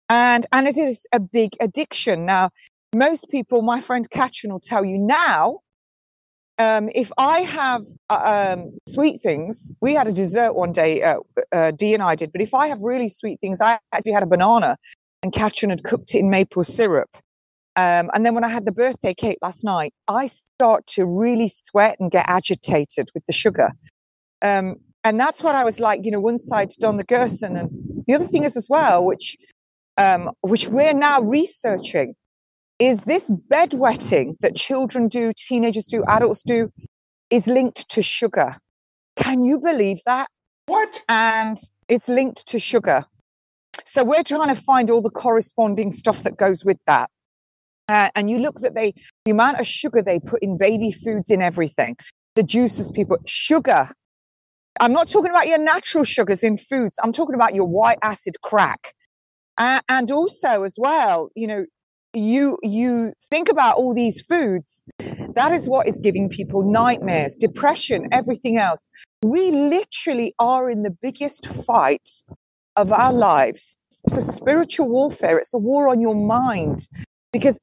And, 0.07 0.45
and 0.51 0.67
it 0.67 0.77
is 0.77 1.07
a 1.11 1.19
big 1.19 1.53
addiction. 1.59 2.25
Now, 2.25 2.51
most 2.93 3.29
people, 3.29 3.61
my 3.61 3.81
friend 3.81 4.09
Katrin 4.09 4.51
will 4.51 4.59
tell 4.59 4.83
you 4.83 4.97
now, 4.97 5.59
um, 6.57 6.89
if 6.93 7.11
I 7.17 7.39
have 7.39 7.83
uh, 8.09 8.53
um, 8.55 8.77
sweet 8.87 9.21
things, 9.21 9.71
we 9.81 9.95
had 9.95 10.07
a 10.07 10.11
dessert 10.11 10.53
one 10.53 10.71
day, 10.71 11.01
uh, 11.01 11.19
uh, 11.51 11.71
Dee 11.71 11.93
and 11.93 12.03
I 12.03 12.15
did, 12.15 12.31
but 12.31 12.41
if 12.41 12.53
I 12.53 12.67
have 12.67 12.81
really 12.81 13.09
sweet 13.09 13.39
things, 13.39 13.61
I 13.61 13.79
actually 13.91 14.11
had 14.11 14.23
a 14.23 14.27
banana 14.27 14.77
and 15.23 15.31
Katrin 15.33 15.69
had 15.69 15.83
cooked 15.83 16.13
it 16.13 16.19
in 16.19 16.29
maple 16.29 16.63
syrup. 16.63 17.09
Um, 17.77 18.11
and 18.13 18.25
then 18.25 18.35
when 18.35 18.43
I 18.43 18.49
had 18.49 18.65
the 18.65 18.71
birthday 18.71 19.13
cake 19.13 19.37
last 19.41 19.63
night, 19.63 19.93
I 20.07 20.27
start 20.27 20.85
to 20.87 21.05
really 21.05 21.47
sweat 21.47 21.95
and 21.99 22.11
get 22.11 22.25
agitated 22.27 23.09
with 23.13 23.25
the 23.25 23.33
sugar. 23.33 23.71
Um, 24.41 24.75
and 25.03 25.19
that's 25.19 25.41
what 25.41 25.55
I 25.55 25.63
was 25.63 25.79
like, 25.79 26.01
you 26.03 26.11
know, 26.11 26.19
one 26.19 26.37
side 26.37 26.69
Don 26.79 26.97
the 26.97 27.03
Gerson. 27.03 27.55
And 27.55 28.03
the 28.07 28.13
other 28.13 28.27
thing 28.27 28.43
is 28.43 28.57
as 28.57 28.67
well, 28.69 29.03
which, 29.05 29.37
um, 29.97 30.31
which 30.41 30.67
we're 30.67 30.93
now 30.93 31.21
researching, 31.21 32.13
is 32.81 32.99
this 33.01 33.29
bedwetting 33.29 34.35
that 34.39 34.55
children 34.55 35.07
do, 35.07 35.31
teenagers 35.37 35.85
do, 35.85 36.03
adults 36.07 36.41
do, 36.41 36.71
is 37.29 37.45
linked 37.45 37.87
to 37.89 38.01
sugar. 38.01 38.57
Can 39.15 39.43
you 39.43 39.59
believe 39.59 39.99
that? 40.07 40.29
What? 40.65 41.03
And 41.07 41.59
it's 41.87 42.09
linked 42.09 42.47
to 42.47 42.57
sugar. 42.57 43.05
So 43.85 44.03
we're 44.03 44.23
trying 44.23 44.53
to 44.53 44.59
find 44.59 44.89
all 44.89 45.03
the 45.03 45.11
corresponding 45.11 45.91
stuff 45.91 46.23
that 46.23 46.37
goes 46.37 46.65
with 46.65 46.79
that. 46.87 47.11
Uh, 47.87 48.09
and 48.15 48.31
you 48.31 48.39
look 48.39 48.61
that 48.61 48.73
they, 48.73 48.93
the 49.25 49.31
amount 49.31 49.59
of 49.59 49.67
sugar 49.67 50.01
they 50.01 50.19
put 50.19 50.41
in 50.41 50.57
baby 50.57 50.91
foods 50.91 51.29
in 51.29 51.39
everything, 51.39 51.95
the 52.35 52.41
juices 52.41 52.89
people, 52.89 53.17
sugar. 53.27 53.91
I'm 54.79 54.91
not 54.91 55.07
talking 55.07 55.29
about 55.29 55.47
your 55.47 55.59
natural 55.59 56.03
sugars 56.03 56.41
in 56.41 56.57
foods. 56.57 56.97
I'm 57.03 57.13
talking 57.13 57.35
about 57.35 57.53
your 57.53 57.65
white 57.65 57.99
acid 58.01 58.37
crack. 58.41 58.95
Uh, 59.59 59.81
and 59.87 60.09
also 60.09 60.63
as 60.63 60.77
well, 60.79 61.29
you 61.35 61.45
know, 61.45 61.65
you 62.13 62.57
you 62.61 63.13
think 63.29 63.49
about 63.49 63.77
all 63.77 63.93
these 63.93 64.21
foods 64.21 64.85
that 65.35 65.51
is 65.51 65.67
what 65.69 65.87
is 65.87 65.97
giving 65.97 66.27
people 66.29 66.61
nightmares 66.69 67.35
depression 67.35 68.07
everything 68.11 68.57
else. 68.57 68.91
We 69.23 69.51
literally 69.51 70.33
are 70.39 70.69
in 70.69 70.83
the 70.83 70.89
biggest 70.89 71.47
fight 71.47 72.09
of 72.75 72.91
our 72.91 73.13
lives. 73.13 73.77
It's 74.05 74.17
a 74.17 74.21
spiritual 74.21 74.89
warfare. 74.89 75.37
It's 75.37 75.53
a 75.53 75.57
war 75.57 75.87
on 75.87 76.01
your 76.01 76.15
mind 76.15 76.87
because 77.31 77.59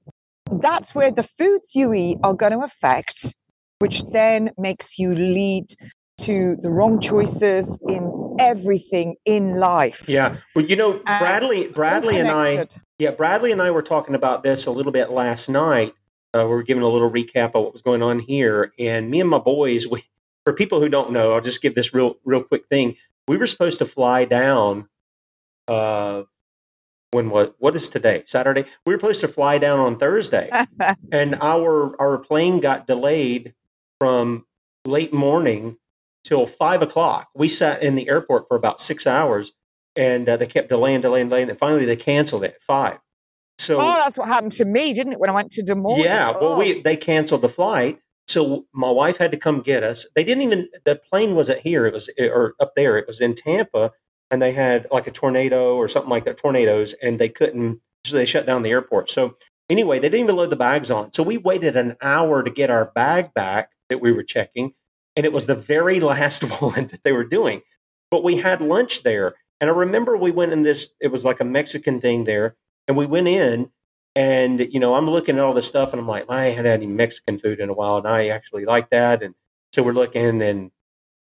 that's 0.51 0.95
where 0.95 1.11
the 1.11 1.23
foods 1.23 1.75
you 1.75 1.93
eat 1.93 2.19
are 2.23 2.35
going 2.35 2.53
to 2.53 2.61
affect 2.61 3.35
which 3.79 4.03
then 4.11 4.51
makes 4.59 4.99
you 4.99 5.15
lead 5.15 5.67
to 6.19 6.57
the 6.57 6.71
wrong 6.71 7.01
choices 7.01 7.79
in 7.89 8.37
everything 8.39 9.17
in 9.25 9.57
life. 9.57 10.09
Yeah. 10.09 10.37
Well, 10.55 10.65
you 10.65 10.77
know, 10.77 11.01
Bradley, 11.05 11.69
Bradley 11.69 12.19
and 12.19 12.29
I, 12.29 12.67
yeah, 12.99 13.13
Bradley 13.13 13.53
and 13.53 13.63
I 13.63 13.71
were 13.71 13.83
talking 13.83 14.15
about 14.15 14.43
this 14.43 14.67
a 14.67 14.71
little 14.71 14.93
bit 14.93 15.11
last 15.11 15.49
night. 15.49 15.95
Uh, 16.35 16.45
we 16.45 16.51
were 16.51 16.63
giving 16.63 16.83
a 16.83 16.89
little 16.89 17.11
recap 17.11 17.55
of 17.55 17.63
what 17.63 17.73
was 17.73 17.83
going 17.83 18.03
on 18.03 18.19
here, 18.19 18.73
and 18.79 19.11
me 19.11 19.21
and 19.21 19.31
my 19.31 19.39
boys. 19.39 19.87
We, 19.89 20.05
for 20.45 20.53
people 20.53 20.81
who 20.81 20.89
don't 20.89 21.13
know, 21.13 21.33
I'll 21.33 21.41
just 21.41 21.63
give 21.63 21.75
this 21.75 21.95
real, 21.95 22.17
real 22.25 22.43
quick 22.43 22.67
thing. 22.69 22.97
We 23.27 23.37
were 23.37 23.47
supposed 23.47 23.79
to 23.79 23.87
fly 23.87 24.25
down. 24.25 24.89
Uh, 25.67 26.25
when 27.11 27.31
what 27.31 27.55
what 27.59 27.75
is 27.75 27.89
today? 27.89 28.25
Saturday. 28.27 28.65
We 28.85 28.93
were 28.93 28.99
supposed 28.99 29.21
to 29.21 29.29
fly 29.29 29.57
down 29.57 29.79
on 29.79 29.97
Thursday, 29.97 30.51
and 31.13 31.37
our 31.41 31.99
our 32.01 32.19
plane 32.19 32.61
got 32.61 32.87
delayed 32.87 33.55
from 33.99 34.45
late 34.85 35.13
morning 35.13 35.79
till 36.29 36.45
five 36.45 36.83
o'clock. 36.83 37.31
We 37.35 37.49
sat 37.49 37.83
in 37.83 37.95
the 37.95 38.09
airport 38.09 38.47
for 38.47 38.57
about 38.57 38.81
six 38.81 39.07
hours, 39.07 39.53
and 39.97 40.29
uh, 40.29 40.37
they 40.37 40.47
kept 40.47 40.69
delaying, 40.69 41.01
delaying, 41.01 41.29
delaying, 41.29 41.49
and 41.49 41.59
finally 41.59 41.87
they 41.87 41.97
canceled 41.97 42.45
it 42.45 42.55
at 42.55 42.63
five. 42.63 42.99
So, 43.59 43.81
oh, 43.81 43.95
that's 44.05 44.19
what 44.19 44.29
happened 44.29 44.53
to 44.53 44.65
me, 44.65 44.93
didn't 44.93 45.15
it? 45.15 45.21
When 45.21 45.31
I 45.31 45.33
went 45.33 45.51
to 45.53 45.63
Des 45.63 45.75
Moines. 45.75 46.01
Yeah, 46.01 46.35
oh. 46.37 46.43
well, 46.43 46.59
we 46.59 46.83
they 46.83 46.97
canceled 46.97 47.43
the 47.43 47.49
flight, 47.49 47.99
so 48.29 48.67
my 48.73 48.91
wife 48.91 49.17
had 49.17 49.33
to 49.33 49.39
come 49.39 49.63
get 49.63 49.83
us. 49.83 50.07
They 50.15 50.23
didn't 50.23 50.43
even 50.43 50.69
the 50.85 50.97
plane 50.97 51.35
wasn't 51.35 51.61
here; 51.61 51.87
it 51.87 51.95
was 51.95 52.11
or 52.19 52.55
up 52.61 52.75
there. 52.77 52.99
It 52.99 53.07
was 53.07 53.21
in 53.21 53.35
Tampa, 53.35 53.93
and 54.31 54.43
they 54.43 54.53
had 54.53 54.87
like 54.93 55.07
a 55.07 55.11
tornado 55.11 55.77
or 55.77 55.89
something 55.89 56.11
like 56.11 56.27
that, 56.27 56.37
tornadoes, 56.37 56.95
and 57.03 57.19
they 57.19 57.31
couldn't. 57.31 57.81
So 58.05 58.17
they 58.17 58.27
shut 58.27 58.47
down 58.47 58.63
the 58.63 58.71
airport. 58.71 59.11
So 59.11 59.37
anyway, 59.69 59.99
they 59.99 60.09
didn't 60.09 60.25
even 60.25 60.37
load 60.37 60.51
the 60.51 60.57
bags 60.57 60.91
on. 60.91 61.13
So 61.13 61.23
we 61.23 61.37
waited 61.37 61.75
an 61.75 61.97
hour 62.01 62.43
to 62.43 62.51
get 62.51 62.71
our 62.71 62.85
bag 62.95 63.35
back 63.35 63.73
that 63.89 64.01
we 64.01 64.13
were 64.13 64.23
checking 64.23 64.75
and 65.19 65.27
it 65.27 65.33
was 65.33 65.47
the 65.47 65.55
very 65.57 65.99
last 66.15 66.45
one 66.63 66.87
that 66.87 67.03
they 67.03 67.13
were 67.13 67.25
doing. 67.25 67.61
But 68.11 68.25
we 68.25 68.37
had 68.37 68.63
lunch 68.63 69.03
there, 69.03 69.35
and 69.61 69.69
I 69.69 69.73
remember 69.75 70.17
we 70.17 70.31
went 70.31 70.53
in 70.53 70.63
this. 70.63 70.91
It 70.99 71.09
was 71.09 71.27
like 71.27 71.41
a 71.41 71.45
Mexican 71.45 72.01
thing 72.01 72.25
there, 72.25 72.57
and 72.87 72.97
we 72.97 73.05
went 73.05 73.29
in, 73.29 73.71
and 74.17 74.61
you 74.73 74.81
know, 74.81 74.95
I'm 74.95 75.11
looking 75.11 75.37
at 75.37 75.45
all 75.45 75.53
this 75.53 75.67
stuff, 75.69 75.93
and 75.93 76.01
I'm 76.01 76.09
like, 76.09 76.25
I 76.31 76.47
hadn't 76.47 76.65
had 76.65 76.81
any 76.81 76.87
Mexican 76.87 77.39
food 77.39 77.61
in 77.61 77.69
a 77.69 77.75
while, 77.75 77.99
and 77.99 78.09
I 78.09 78.29
actually 78.29 78.65
like 78.65 78.89
that, 78.91 79.23
and 79.23 79.35
so 79.75 79.83
we're 79.83 79.93
looking, 79.93 80.41
and 80.41 80.71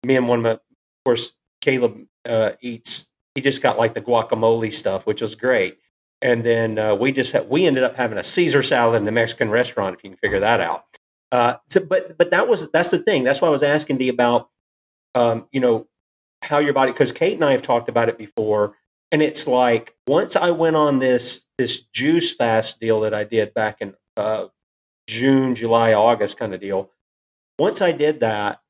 me 0.03 0.15
and 0.15 0.27
one 0.27 0.39
of 0.39 0.43
my, 0.43 0.51
of 0.51 0.59
course, 1.03 1.31
Caleb 1.61 2.05
uh, 2.25 2.51
eats. 2.61 3.09
He 3.33 3.41
just 3.41 3.63
got 3.63 3.77
like 3.77 3.95
the 3.95 4.01
guacamole 4.01 4.71
stuff, 4.71 5.05
which 5.05 5.21
was 5.21 5.35
great. 5.35 5.79
And 6.21 6.43
then 6.43 6.79
uh, 6.79 6.95
we 6.95 7.11
just 7.11 7.35
we 7.47 7.65
ended 7.65 7.83
up 7.83 7.97
having 7.97 8.17
a 8.17 8.23
Caesar 8.23 8.63
salad 8.63 8.97
in 8.97 9.05
the 9.05 9.11
Mexican 9.11 9.49
restaurant, 9.49 9.95
if 9.97 10.03
you 10.03 10.11
can 10.11 10.17
figure 10.17 10.39
that 10.39 10.61
out. 10.61 10.85
Uh, 11.31 11.55
so, 11.67 11.85
but 11.85 12.17
but 12.17 12.31
that 12.31 12.47
was 12.47 12.69
that's 12.71 12.91
the 12.91 12.99
thing. 12.99 13.23
That's 13.23 13.41
why 13.41 13.47
I 13.49 13.51
was 13.51 13.63
asking 13.63 13.97
Dee 13.97 14.09
about, 14.09 14.49
um, 15.15 15.47
you 15.51 15.59
know, 15.59 15.87
how 16.43 16.59
your 16.59 16.73
body 16.73 16.91
because 16.91 17.11
Kate 17.11 17.33
and 17.35 17.43
I 17.43 17.51
have 17.51 17.61
talked 17.61 17.89
about 17.89 18.09
it 18.09 18.17
before, 18.17 18.75
and 19.11 19.21
it's 19.21 19.47
like 19.47 19.95
once 20.07 20.35
I 20.35 20.51
went 20.51 20.75
on 20.75 20.99
this 20.99 21.45
this 21.57 21.81
juice 21.81 22.33
fast 22.35 22.79
deal 22.79 23.01
that 23.01 23.13
I 23.13 23.23
did 23.23 23.53
back 23.53 23.77
in 23.81 23.95
uh, 24.17 24.47
June, 25.07 25.55
July, 25.55 25.93
August 25.93 26.37
kind 26.37 26.53
of 26.53 26.61
deal. 26.61 26.91
Once 27.59 27.81
I 27.81 27.91
did 27.91 28.19
that, 28.21 28.61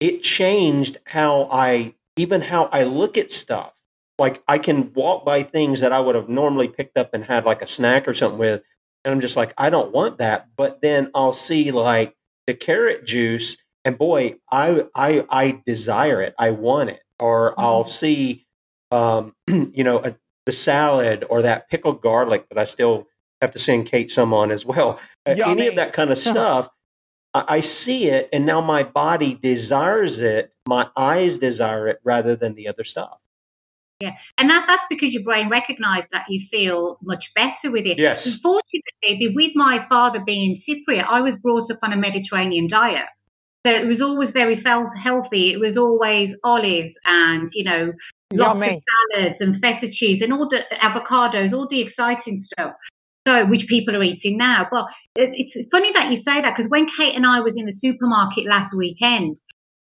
it 0.00 0.22
changed 0.22 0.98
how 1.06 1.48
I 1.50 1.94
even 2.16 2.42
how 2.42 2.66
I 2.72 2.84
look 2.84 3.16
at 3.18 3.30
stuff. 3.32 3.72
like 4.18 4.42
I 4.46 4.58
can 4.58 4.92
walk 4.94 5.24
by 5.24 5.42
things 5.42 5.80
that 5.80 5.92
I 5.92 6.00
would 6.00 6.14
have 6.14 6.28
normally 6.28 6.68
picked 6.68 6.96
up 6.96 7.14
and 7.14 7.24
had 7.24 7.44
like 7.44 7.62
a 7.62 7.66
snack 7.66 8.06
or 8.06 8.14
something 8.14 8.38
with, 8.38 8.62
and 9.04 9.12
I'm 9.12 9.20
just 9.20 9.36
like, 9.36 9.52
I 9.58 9.70
don't 9.70 9.92
want 9.92 10.18
that. 10.18 10.48
But 10.56 10.80
then 10.80 11.10
I'll 11.14 11.32
see 11.32 11.70
like 11.70 12.14
the 12.46 12.54
carrot 12.54 13.06
juice, 13.06 13.56
and 13.84 13.98
boy, 13.98 14.36
I 14.50 14.84
I 14.94 15.26
I 15.28 15.62
desire 15.66 16.22
it. 16.22 16.34
I 16.38 16.50
want 16.50 16.90
it. 16.90 17.02
Or 17.18 17.52
mm-hmm. 17.52 17.60
I'll 17.60 17.84
see, 17.84 18.46
um, 18.90 19.34
you 19.46 19.84
know, 19.84 19.98
a, 19.98 20.16
the 20.46 20.52
salad 20.52 21.24
or 21.28 21.42
that 21.42 21.68
pickled 21.68 22.02
garlic 22.02 22.48
that 22.48 22.58
I 22.58 22.64
still 22.64 23.06
have 23.40 23.52
to 23.52 23.58
send 23.58 23.86
Kate 23.86 24.10
some 24.10 24.32
on 24.32 24.50
as 24.50 24.64
well. 24.64 24.98
Uh, 25.26 25.34
any 25.44 25.68
of 25.68 25.76
that 25.76 25.92
kind 25.92 26.10
of 26.10 26.18
stuff. 26.30 26.68
I 27.36 27.62
see 27.62 28.06
it, 28.06 28.28
and 28.32 28.46
now 28.46 28.60
my 28.60 28.84
body 28.84 29.34
desires 29.34 30.20
it. 30.20 30.52
My 30.68 30.88
eyes 30.96 31.36
desire 31.36 31.88
it 31.88 31.98
rather 32.04 32.36
than 32.36 32.54
the 32.54 32.68
other 32.68 32.84
stuff. 32.84 33.18
Yeah, 34.00 34.16
and 34.38 34.50
that, 34.50 34.64
that's 34.66 34.86
because 34.90 35.14
your 35.14 35.22
brain 35.22 35.48
recognizes 35.48 36.10
that 36.10 36.26
you 36.28 36.46
feel 36.48 36.98
much 37.02 37.32
better 37.34 37.70
with 37.70 37.86
it. 37.86 37.98
Yes. 37.98 38.26
Unfortunately, 38.26 39.32
with 39.34 39.52
my 39.54 39.84
father 39.88 40.22
being 40.24 40.56
Cypriot, 40.56 41.06
I 41.08 41.20
was 41.20 41.38
brought 41.38 41.70
up 41.70 41.78
on 41.82 41.92
a 41.92 41.96
Mediterranean 41.96 42.68
diet. 42.68 43.06
So 43.64 43.72
it 43.72 43.86
was 43.86 44.02
always 44.02 44.30
very 44.30 44.56
healthy. 44.56 45.52
It 45.52 45.60
was 45.60 45.78
always 45.78 46.36
olives 46.44 46.92
and, 47.06 47.48
you 47.54 47.64
know, 47.64 47.92
lots 48.32 48.60
Yummy. 48.60 48.76
of 48.76 48.82
salads 49.14 49.40
and 49.40 49.56
feta 49.56 49.88
cheese 49.88 50.20
and 50.20 50.34
all 50.34 50.48
the 50.48 50.62
avocados, 50.82 51.54
all 51.54 51.66
the 51.66 51.80
exciting 51.80 52.38
stuff. 52.38 52.74
So, 53.26 53.46
which 53.46 53.68
people 53.68 53.96
are 53.96 54.02
eating 54.02 54.36
now. 54.36 54.68
But 54.70 54.84
it's 55.16 55.56
funny 55.70 55.92
that 55.92 56.10
you 56.10 56.16
say 56.16 56.42
that 56.42 56.54
because 56.54 56.68
when 56.68 56.86
Kate 56.86 57.16
and 57.16 57.24
I 57.24 57.40
was 57.40 57.56
in 57.56 57.64
the 57.64 57.72
supermarket 57.72 58.44
last 58.44 58.76
weekend, 58.76 59.40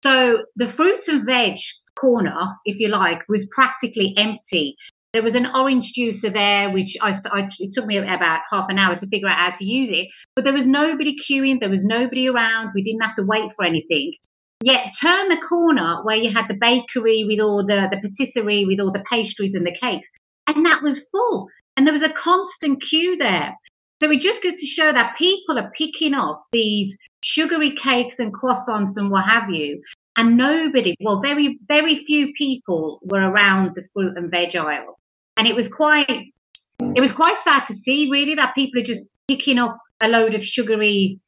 so 0.03 0.45
the 0.57 0.69
fruit 0.69 1.09
and 1.09 1.25
veg 1.25 1.57
corner, 1.99 2.57
if 2.65 2.79
you 2.79 2.89
like, 2.89 3.23
was 3.29 3.47
practically 3.51 4.15
empty. 4.17 4.77
There 5.13 5.23
was 5.23 5.37
an 5.37 5.47
orange 5.55 5.93
juicer 5.93 6.33
there, 6.33 6.73
which 6.73 6.97
I, 7.01 7.17
I, 7.31 7.49
it 7.61 7.73
took 7.73 7.87
me 7.87 7.99
about 7.99 8.41
half 8.51 8.67
an 8.69 8.79
hour 8.79 8.97
to 8.97 9.07
figure 9.07 9.29
out 9.29 9.39
how 9.39 9.51
to 9.51 9.65
use 9.65 9.91
it. 9.91 10.09
But 10.35 10.45
there 10.45 10.53
was 10.53 10.67
nobody 10.67 11.17
queuing, 11.17 11.61
there 11.61 11.71
was 11.71 11.85
nobody 11.85 12.29
around. 12.29 12.73
We 12.75 12.83
didn't 12.83 13.03
have 13.03 13.17
to 13.17 13.25
wait 13.25 13.53
for 13.55 13.65
anything. 13.65 14.15
Yet 14.63 14.95
turn 15.01 15.29
the 15.29 15.37
corner 15.37 16.03
where 16.05 16.17
you 16.17 16.33
had 16.33 16.49
the 16.49 16.59
bakery 16.59 17.25
with 17.29 17.39
all 17.39 17.67
the 17.67 17.89
the 17.91 18.01
patisserie 18.01 18.65
with 18.65 18.81
all 18.81 18.93
the 18.93 19.05
pastries 19.11 19.55
and 19.55 19.67
the 19.67 19.77
cakes, 19.79 20.09
and 20.47 20.65
that 20.65 20.83
was 20.83 21.07
full. 21.13 21.49
And 21.77 21.87
there 21.87 21.93
was 21.93 22.03
a 22.03 22.13
constant 22.13 22.81
queue 22.81 23.17
there. 23.17 23.55
So 24.03 24.11
it 24.11 24.21
just 24.21 24.43
goes 24.43 24.55
to 24.55 24.67
show 24.67 24.91
that 24.91 25.17
people 25.17 25.59
are 25.59 25.71
picking 25.77 26.15
up 26.15 26.45
these 26.51 26.97
sugary 27.23 27.75
cakes 27.75 28.19
and 28.19 28.35
croissants 28.35 28.97
and 28.97 29.11
what 29.11 29.25
have 29.25 29.51
you, 29.51 29.83
and 30.17 30.37
nobody, 30.37 30.97
well, 31.01 31.21
very, 31.21 31.59
very 31.69 32.05
few 32.05 32.33
people 32.35 33.01
were 33.03 33.21
around 33.21 33.75
the 33.75 33.85
fruit 33.93 34.17
and 34.17 34.31
veg 34.31 34.55
aisle. 34.55 34.99
And 35.37 35.47
it 35.49 35.57
was 35.57 35.69
quite, 35.69 36.09
it 36.09 37.01
was 37.01 37.13
quite 37.13 37.37
sad 37.43 37.67
to 37.67 37.75
see 37.75 38.09
really 38.11 38.37
that 38.37 38.55
people 38.55 38.81
are 38.81 38.85
just 38.85 39.03
picking 39.27 39.59
up 39.59 39.79
a 40.01 40.09
load 40.09 40.35
of 40.35 40.45
sugary, 40.45 41.19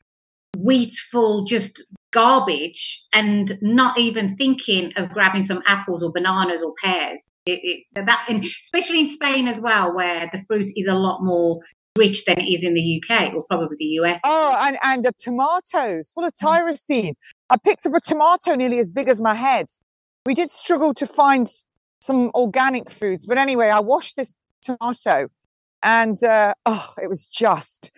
wheatful, 0.57 1.47
just 1.47 1.83
garbage 2.13 3.03
and 3.13 3.59
not 3.61 3.99
even 3.99 4.37
thinking 4.37 4.93
of 4.97 5.11
grabbing 5.11 5.45
some 5.45 5.63
apples 5.67 6.03
or 6.03 6.13
bananas 6.13 6.63
or 6.65 6.73
pears. 6.83 7.19
It, 7.47 7.61
it, 7.95 8.07
that, 8.07 8.27
and 8.29 8.45
especially 8.45 9.01
in 9.01 9.11
Spain 9.11 9.47
as 9.47 9.61
well, 9.61 9.95
where 9.95 10.29
the 10.33 10.45
fruit 10.47 10.73
is 10.75 10.89
a 10.89 10.95
lot 10.95 11.23
more 11.23 11.61
rich 11.97 12.25
than 12.25 12.39
it 12.39 12.49
is 12.49 12.63
in 12.63 12.75
the 12.75 13.03
UK 13.03 13.35
or 13.35 13.45
probably 13.49 13.77
the 13.79 13.85
US. 14.01 14.21
Oh, 14.25 14.57
and, 14.61 14.79
and 14.83 15.05
the 15.05 15.13
tomatoes 15.19 16.13
full 16.13 16.25
of 16.25 16.33
mm. 16.35 16.47
tyrosine. 16.47 17.15
I 17.51 17.57
picked 17.57 17.87
up 17.87 17.95
a 17.95 18.01
tomato 18.01 18.55
nearly 18.55 18.79
as 18.79 18.91
big 18.91 19.09
as 19.09 19.21
my 19.21 19.35
head. 19.35 19.67
We 20.25 20.35
did 20.35 20.51
struggle 20.51 20.93
to 20.95 21.07
find 21.07 21.49
some 22.01 22.31
organic 22.35 22.91
foods, 22.91 23.27
but 23.27 23.39
anyway, 23.39 23.69
I 23.69 23.81
washed 23.81 24.17
this 24.17 24.35
tomato 24.61 25.29
and 25.83 26.23
uh, 26.23 26.55
oh, 26.65 26.95
it 27.01 27.09
was 27.09 27.27
just 27.27 27.91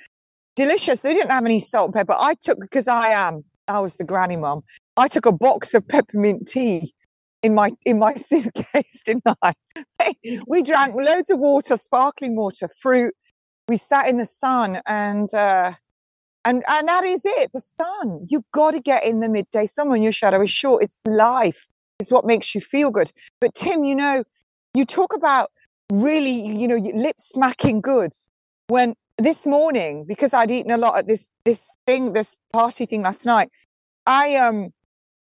delicious. 0.56 1.02
They 1.02 1.14
didn't 1.14 1.30
have 1.30 1.44
any 1.44 1.60
salt 1.60 1.86
and 1.86 1.94
pepper. 1.94 2.14
I 2.18 2.34
took, 2.34 2.60
because 2.60 2.88
I 2.88 3.08
am, 3.08 3.44
I 3.66 3.80
was 3.80 3.96
the 3.96 4.04
granny 4.04 4.36
mum, 4.36 4.62
I 4.96 5.08
took 5.08 5.26
a 5.26 5.32
box 5.32 5.74
of 5.74 5.86
peppermint 5.86 6.48
tea 6.48 6.94
in 7.42 7.54
my 7.54 7.70
in 7.86 7.98
my 7.98 8.14
suitcase, 8.16 9.02
didn't 9.04 9.24
I? 9.42 9.54
we 10.46 10.62
drank 10.62 10.94
loads 10.96 11.30
of 11.30 11.38
water, 11.38 11.76
sparkling 11.76 12.36
water, 12.36 12.68
fruit, 12.68 13.14
we 13.68 13.76
sat 13.76 14.08
in 14.08 14.16
the 14.16 14.26
sun 14.26 14.80
and 14.86 15.32
uh, 15.34 15.72
and 16.44 16.64
and 16.68 16.88
that 16.88 17.04
is 17.04 17.22
it 17.24 17.50
the 17.52 17.60
sun. 17.60 18.26
You've 18.28 18.50
got 18.52 18.72
to 18.72 18.80
get 18.80 19.04
in 19.04 19.20
the 19.20 19.28
midday 19.28 19.66
sun 19.66 19.90
when 19.90 20.02
your 20.02 20.12
shadow 20.12 20.40
is 20.42 20.50
short. 20.50 20.82
It's 20.82 21.00
life. 21.06 21.68
It's 22.00 22.12
what 22.12 22.24
makes 22.24 22.54
you 22.54 22.60
feel 22.60 22.90
good. 22.90 23.12
But 23.40 23.54
tim 23.54 23.84
you 23.84 23.94
know 23.94 24.24
you 24.74 24.84
talk 24.84 25.14
about 25.14 25.50
really 25.92 26.30
you 26.30 26.68
know 26.68 26.76
lip 26.76 27.16
smacking 27.20 27.80
good. 27.80 28.14
When 28.68 28.94
this 29.18 29.46
morning 29.48 30.04
because 30.06 30.32
i'd 30.32 30.50
eaten 30.50 30.70
a 30.70 30.78
lot 30.78 30.96
at 30.96 31.08
this 31.08 31.28
this 31.44 31.68
thing 31.86 32.12
this 32.12 32.36
party 32.52 32.86
thing 32.86 33.02
last 33.02 33.26
night 33.26 33.50
i 34.06 34.36
um 34.36 34.72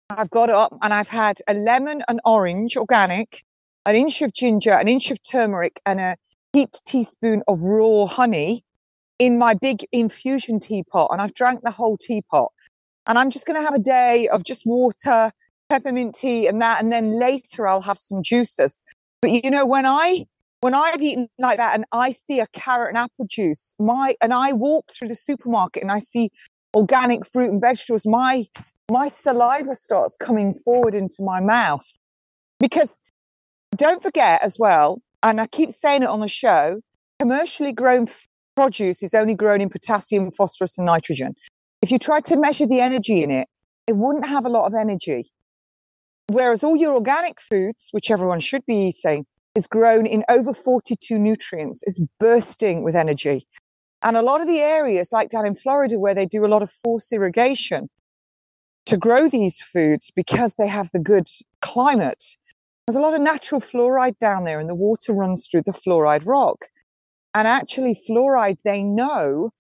i've 0.09 0.31
got 0.31 0.49
up 0.49 0.73
and 0.81 0.95
i've 0.95 1.11
had 1.11 1.39
a 1.47 1.53
lemon 1.53 2.03
and 2.09 2.19
orange 2.25 2.75
organic 2.75 3.45
an 3.85 3.95
inch 3.95 4.23
of 4.23 4.33
ginger 4.33 4.73
an 4.73 4.89
inch 4.89 5.11
of 5.11 5.23
turmeric 5.23 5.81
and 5.85 6.01
a 6.01 6.17
heaped 6.53 6.85
teaspoon 6.85 7.43
of 7.49 7.63
raw 7.63 8.07
honey 8.07 8.65
in 9.19 9.39
my 9.39 9.55
big 9.55 9.87
infusion 9.93 10.59
teapot 10.59 11.09
and 11.11 11.21
I've 11.21 11.35
drank 11.35 11.61
the 11.63 11.71
whole 11.71 11.97
teapot. 11.97 12.51
And 13.07 13.19
I'm 13.19 13.31
just 13.31 13.47
going 13.47 13.59
to 13.59 13.65
have 13.65 13.75
a 13.75 13.83
day 13.83 14.29
of 14.29 14.45
just 14.45 14.65
water, 14.67 15.33
peppermint 15.69 16.15
tea 16.15 16.47
and 16.47 16.61
that. 16.61 16.83
And 16.83 16.93
then 16.93 17.19
later 17.19 17.67
I'll 17.67 17.83
have 17.83 17.99
some 17.99 18.23
juices. 18.23 18.83
But 19.21 19.31
you 19.31 19.51
know, 19.51 19.65
when 19.65 19.87
I, 19.87 20.27
when 20.61 20.75
I've 20.75 21.03
eaten 21.03 21.29
like 21.39 21.59
that 21.59 21.75
and 21.75 21.85
I 21.93 22.11
see 22.13 22.41
a 22.41 22.47
carrot 22.49 22.91
and 22.91 22.99
apple 22.99 23.27
juice, 23.29 23.75
my, 23.79 24.15
and 24.21 24.33
I 24.33 24.53
walk 24.53 24.93
through 24.93 25.09
the 25.09 25.15
supermarket 25.15 25.83
and 25.83 25.91
I 25.91 25.99
see 25.99 26.31
organic 26.75 27.27
fruit 27.27 27.51
and 27.51 27.61
vegetables, 27.61 28.07
my, 28.07 28.47
my 28.91 29.09
saliva 29.09 29.75
starts 29.75 30.17
coming 30.17 30.55
forward 30.65 30.95
into 30.95 31.23
my 31.23 31.41
mouth 31.41 31.89
because 32.61 33.01
don't 33.77 34.03
forget 34.03 34.43
as 34.43 34.59
well, 34.59 35.01
and 35.23 35.41
I 35.41 35.47
keep 35.47 35.71
saying 35.71 36.03
it 36.03 36.09
on 36.09 36.21
the 36.21 36.29
show, 36.29 36.81
commercially 37.19 37.73
grown 37.73 38.07
produce 38.57 39.03
is 39.03 39.15
only 39.15 39.35
grown 39.35 39.61
in 39.61 39.71
potassium, 39.71 40.31
phosphorus, 40.31 40.79
and 40.79 40.87
nitrogen. 40.87 41.35
If 41.81 41.91
you 41.91 41.99
tried 41.99 42.25
to 42.27 42.37
measure 42.37 42.67
the 42.67 42.81
energy 42.81 43.23
in 43.23 43.31
it, 43.31 43.49
it 43.87 43.97
wouldn't 43.97 44.27
have 44.27 44.45
a 44.45 44.49
lot 44.49 44.67
of 44.67 44.75
energy. 44.75 45.33
Whereas 46.29 46.63
all 46.63 46.77
your 46.77 46.95
organic 46.95 47.41
foods, 47.41 47.89
which 47.91 48.11
everyone 48.11 48.41
should 48.41 48.65
be 48.67 48.89
eating, 48.89 49.27
is 49.55 49.67
grown 49.67 50.07
in 50.07 50.25
over 50.29 50.55
42 50.55 51.19
nutrients. 51.19 51.83
It's 51.87 52.01
bursting 52.19 52.83
with 52.83 52.97
energy. 52.97 53.47
And 54.03 54.17
a 54.17 54.23
lot 54.23 54.41
of 54.41 54.47
the 54.47 54.61
areas, 54.61 55.13
like 55.13 55.29
down 55.29 55.47
in 55.47 55.55
Florida, 55.55 55.99
where 55.99 56.15
they 56.15 56.27
do 56.27 56.45
a 56.45 56.49
lot 56.49 56.63
of 56.63 56.71
force 56.71 57.13
irrigation 57.13 57.89
to 58.87 58.97
grow 58.97 59.29
these 59.29 59.63
foods 59.63 60.11
because 60.15 60.55
they 60.55 60.67
have 60.67 60.91
the 60.93 60.99
good 60.99 61.29
climate, 61.61 62.25
there's 62.87 62.97
a 62.97 63.01
lot 63.01 63.15
of 63.15 63.21
natural 63.21 63.61
fluoride 63.61 64.19
down 64.19 64.45
there, 64.45 64.59
and 64.59 64.69
the 64.69 64.75
water 64.75 65.13
runs 65.13 65.49
through 65.51 65.63
the 65.63 65.73
fluoride 65.73 66.27
rock. 66.27 66.67
And 67.35 67.47
actually, 67.47 67.95
fluoride, 67.95 68.59
they 68.65 68.83
know, 68.83 69.51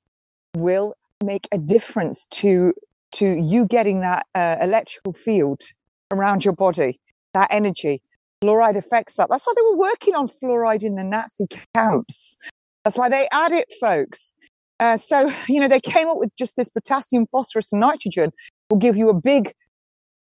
will 0.57 0.95
make 1.25 1.47
a 1.53 1.59
difference 1.59 2.27
to, 2.27 2.75
to 3.13 3.27
you 3.27 3.67
getting 3.67 4.01
that 4.01 4.27
uh, 4.35 4.57
electrical 4.61 5.13
field 5.13 5.63
around 6.11 6.45
your 6.45 6.53
body, 6.53 7.01
that 7.33 7.49
energy. 7.51 8.03
Fluoride 8.43 8.77
affects 8.77 9.15
that. 9.17 9.29
That's 9.31 9.47
why 9.47 9.55
they 9.57 9.63
were 9.63 9.79
working 9.79 10.15
on 10.15 10.29
fluoride 10.29 10.83
in 10.83 10.97
the 10.97 11.05
Nazi 11.05 11.47
camps. 11.75 12.37
That's 12.85 12.99
why 12.99 13.09
they 13.09 13.29
add 13.31 13.53
it, 13.53 13.73
folks. 13.81 14.35
Uh, 14.81 14.97
so, 14.97 15.33
you 15.47 15.61
know, 15.61 15.69
they 15.69 15.81
came 15.81 16.09
up 16.09 16.19
with 16.19 16.31
just 16.37 16.57
this 16.57 16.69
potassium, 16.69 17.27
phosphorus, 17.31 17.73
and 17.73 17.81
nitrogen 17.81 18.33
will 18.69 18.79
give 18.79 18.97
you 18.97 19.09
a 19.09 19.15
big, 19.15 19.55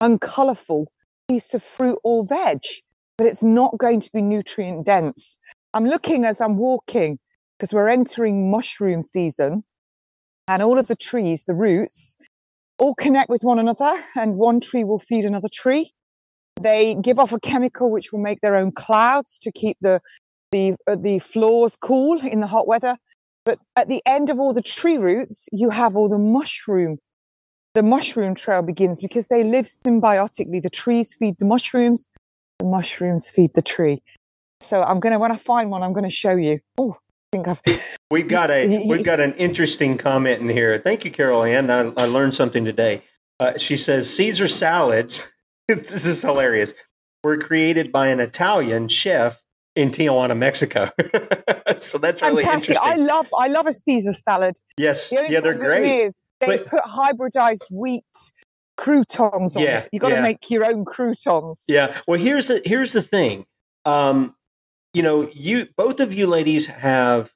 uncolourful 0.02 0.84
piece 1.28 1.54
of 1.54 1.62
fruit 1.62 1.98
or 2.04 2.26
veg 2.26 2.58
but 3.20 3.26
it's 3.26 3.42
not 3.42 3.76
going 3.76 4.00
to 4.00 4.10
be 4.14 4.22
nutrient 4.22 4.86
dense. 4.86 5.36
I'm 5.74 5.84
looking 5.84 6.24
as 6.24 6.40
I'm 6.40 6.56
walking 6.56 7.18
because 7.58 7.70
we're 7.70 7.90
entering 7.90 8.50
mushroom 8.50 9.02
season 9.02 9.64
and 10.48 10.62
all 10.62 10.78
of 10.78 10.86
the 10.86 10.96
trees, 10.96 11.44
the 11.44 11.52
roots, 11.52 12.16
all 12.78 12.94
connect 12.94 13.28
with 13.28 13.42
one 13.42 13.58
another 13.58 13.92
and 14.16 14.36
one 14.36 14.58
tree 14.58 14.84
will 14.84 14.98
feed 14.98 15.26
another 15.26 15.50
tree. 15.52 15.92
They 16.62 16.94
give 16.94 17.18
off 17.18 17.34
a 17.34 17.38
chemical 17.38 17.90
which 17.90 18.10
will 18.10 18.20
make 18.20 18.40
their 18.40 18.56
own 18.56 18.72
clouds 18.72 19.36
to 19.40 19.52
keep 19.52 19.76
the, 19.82 20.00
the, 20.50 20.76
uh, 20.86 20.96
the 20.96 21.18
floors 21.18 21.76
cool 21.76 22.22
in 22.22 22.40
the 22.40 22.46
hot 22.46 22.66
weather. 22.66 22.96
But 23.44 23.58
at 23.76 23.88
the 23.88 24.00
end 24.06 24.30
of 24.30 24.40
all 24.40 24.54
the 24.54 24.62
tree 24.62 24.96
roots, 24.96 25.46
you 25.52 25.68
have 25.68 25.94
all 25.94 26.08
the 26.08 26.16
mushroom. 26.16 26.96
The 27.74 27.82
mushroom 27.82 28.34
trail 28.34 28.62
begins 28.62 28.98
because 28.98 29.26
they 29.26 29.44
live 29.44 29.66
symbiotically. 29.66 30.62
The 30.62 30.70
trees 30.70 31.12
feed 31.12 31.36
the 31.38 31.44
mushrooms, 31.44 32.08
the 32.60 32.66
mushrooms 32.66 33.30
feed 33.30 33.54
the 33.54 33.62
tree. 33.62 34.02
So 34.60 34.82
I'm 34.82 35.00
gonna 35.00 35.18
when 35.18 35.32
I 35.32 35.36
find 35.36 35.70
one, 35.70 35.82
I'm 35.82 35.92
gonna 35.92 36.10
show 36.10 36.36
you. 36.36 36.60
Oh, 36.78 36.96
I 37.00 37.36
think 37.36 37.48
I've 37.48 37.62
we've 38.10 38.28
got 38.38 38.50
a 38.50 38.86
we've 38.86 39.04
got 39.04 39.18
an 39.20 39.32
interesting 39.34 39.96
comment 39.98 40.40
in 40.42 40.48
here. 40.48 40.78
Thank 40.78 41.04
you, 41.04 41.10
Carol 41.10 41.42
Ann. 41.44 41.70
I, 41.70 41.92
I 41.96 42.06
learned 42.06 42.34
something 42.34 42.64
today. 42.64 43.02
Uh, 43.38 43.56
she 43.58 43.76
says 43.76 44.14
Caesar 44.14 44.48
salads. 44.48 45.26
this 45.68 46.04
is 46.04 46.22
hilarious. 46.22 46.74
Were 47.24 47.38
created 47.38 47.90
by 47.90 48.08
an 48.08 48.20
Italian 48.20 48.88
chef 48.88 49.42
in 49.76 49.90
Tijuana, 49.90 50.36
Mexico. 50.36 50.90
so 51.78 51.96
that's 51.98 52.20
really 52.22 52.42
Fantastic. 52.44 52.70
interesting. 52.76 52.76
I 52.92 52.96
love 52.96 53.28
I 53.38 53.48
love 53.48 53.66
a 53.66 53.72
Caesar 53.72 54.12
salad. 54.12 54.56
yes, 54.76 55.08
The 55.10 55.26
yeah, 55.28 55.40
they're 55.40 55.54
great. 55.54 55.86
Is 56.02 56.16
they 56.40 56.58
But- 56.58 56.66
put 56.66 56.82
hybridized 56.84 57.64
wheat 57.70 58.04
croutons 58.80 59.56
on 59.56 59.62
Yeah, 59.62 59.78
it. 59.80 59.88
You 59.92 60.00
got 60.00 60.08
to 60.08 60.14
yeah. 60.16 60.22
make 60.22 60.50
your 60.50 60.64
own 60.64 60.84
croutons. 60.84 61.64
Yeah. 61.68 62.00
Well, 62.08 62.18
here's 62.18 62.48
the 62.48 62.62
here's 62.64 62.92
the 62.92 63.02
thing. 63.02 63.46
Um, 63.84 64.34
you 64.94 65.02
know, 65.02 65.28
you 65.32 65.68
both 65.76 66.00
of 66.00 66.12
you 66.14 66.26
ladies 66.26 66.66
have 66.66 67.32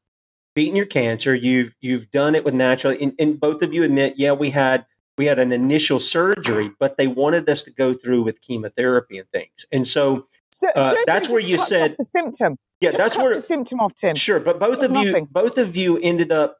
beaten 0.55 0.75
your 0.77 0.87
cancer. 0.87 1.35
You've 1.35 1.75
you've 1.81 2.11
done 2.11 2.35
it 2.35 2.45
with 2.45 2.55
natural, 2.55 2.97
and, 3.01 3.13
and 3.19 3.39
both 3.39 3.63
of 3.63 3.73
you 3.73 3.85
admit, 3.85 4.15
yeah, 4.17 4.33
we 4.33 4.51
had 4.51 4.87
we 5.17 5.27
had 5.27 5.39
an 5.39 5.53
initial 5.53 6.01
surgery, 6.01 6.73
but 6.81 6.97
they 6.97 7.07
wanted 7.07 7.49
us 7.49 7.63
to 7.63 7.71
go 7.71 7.95
through 7.95 8.23
with 8.25 8.41
chemotherapy 8.41 9.17
and 9.19 9.29
things. 9.31 9.65
And 9.71 9.87
so, 9.87 10.27
So, 10.51 10.69
Uh, 10.75 10.95
that's 11.07 11.29
where 11.29 11.41
you 11.41 11.57
said- 11.59 11.95
the 11.99 12.05
symptom. 12.05 12.57
yeah, 12.81 12.91
Just 12.91 12.99
that's 12.99 13.19
where 13.19 13.35
the 13.37 13.41
symptom 13.41 13.79
off, 13.81 13.95
Tim. 13.95 14.17
Sure, 14.17 14.41
but 14.41 14.59
both 14.59 14.81
Does 14.81 14.91
of 14.91 14.97
you 14.97 15.11
nothing. 15.13 15.29
both 15.31 15.57
of 15.57 15.77
you 15.77 15.99
ended 16.03 16.33
up 16.33 16.57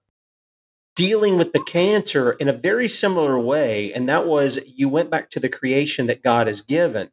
dealing 0.97 1.39
with 1.39 1.53
the 1.53 1.63
cancer 1.65 2.33
in 2.33 2.49
a 2.49 2.53
very 2.53 2.89
similar 2.89 3.39
way 3.39 3.93
and 3.95 4.09
that 4.09 4.27
was 4.27 4.59
you 4.67 4.89
went 4.89 5.11
back 5.11 5.31
to 5.31 5.41
the 5.41 5.49
creation 5.49 6.07
that 6.07 6.23
God 6.23 6.47
has 6.47 6.63
given 6.63 7.11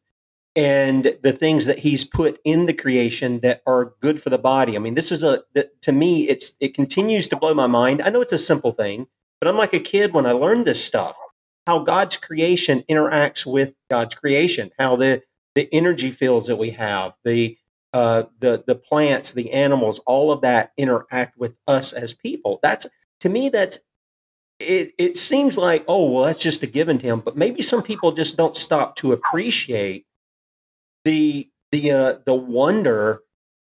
and 0.55 1.17
the 1.23 1.33
things 1.33 1.65
that 1.67 1.79
he's 1.79 2.05
put 2.05 2.39
in 2.45 2.67
the 2.67 2.75
creation 2.75 3.41
that 3.41 3.63
are 3.67 3.93
good 4.01 4.21
for 4.21 4.29
the 4.29 4.39
body. 4.39 4.77
I 4.77 4.79
mean, 4.79 4.95
this 4.95 5.11
is 5.11 5.23
a 5.23 5.43
to 5.81 5.93
me 5.93 6.29
it's 6.29 6.53
it 6.61 6.75
continues 6.75 7.29
to 7.29 7.37
blow 7.37 7.55
my 7.55 7.67
mind. 7.67 8.03
I 8.03 8.11
know 8.11 8.21
it's 8.21 8.33
a 8.33 8.39
simple 8.39 8.73
thing, 8.73 9.07
but 9.41 9.49
I'm 9.49 9.57
like 9.57 9.73
a 9.73 9.81
kid 9.81 10.13
when 10.13 10.27
I 10.27 10.33
learned 10.33 10.65
this 10.65 10.83
stuff. 10.85 11.17
How 11.67 11.79
God's 11.79 12.17
creation 12.17 12.83
interacts 12.89 13.45
with 13.45 13.77
God's 13.89 14.15
creation, 14.15 14.71
how 14.79 14.97
the 14.97 15.23
the 15.55 15.69
energy 15.73 16.11
fields 16.11 16.47
that 16.47 16.57
we 16.57 16.71
have, 16.71 17.13
the 17.25 17.57
uh, 17.93 18.25
the 18.39 18.63
the 18.67 18.75
plants, 18.75 19.33
the 19.33 19.51
animals, 19.53 19.99
all 19.99 20.31
of 20.31 20.41
that 20.41 20.73
interact 20.77 21.37
with 21.37 21.59
us 21.67 21.93
as 21.93 22.13
people. 22.13 22.59
That's 22.63 22.87
to 23.21 23.29
me. 23.29 23.49
That's 23.49 23.79
it. 24.60 24.93
It 24.97 25.17
seems 25.17 25.57
like 25.57 25.84
oh 25.88 26.12
well, 26.12 26.25
that's 26.25 26.39
just 26.39 26.63
a 26.63 26.67
given 26.67 26.97
to 26.99 27.07
him. 27.07 27.19
But 27.21 27.38
maybe 27.38 27.62
some 27.62 27.81
people 27.81 28.12
just 28.12 28.38
don't 28.38 28.57
stop 28.57 28.95
to 28.97 29.12
appreciate 29.13 30.05
the 31.05 31.49
the 31.71 31.91
uh, 31.91 32.13
the 32.25 32.36
wonder 32.36 33.21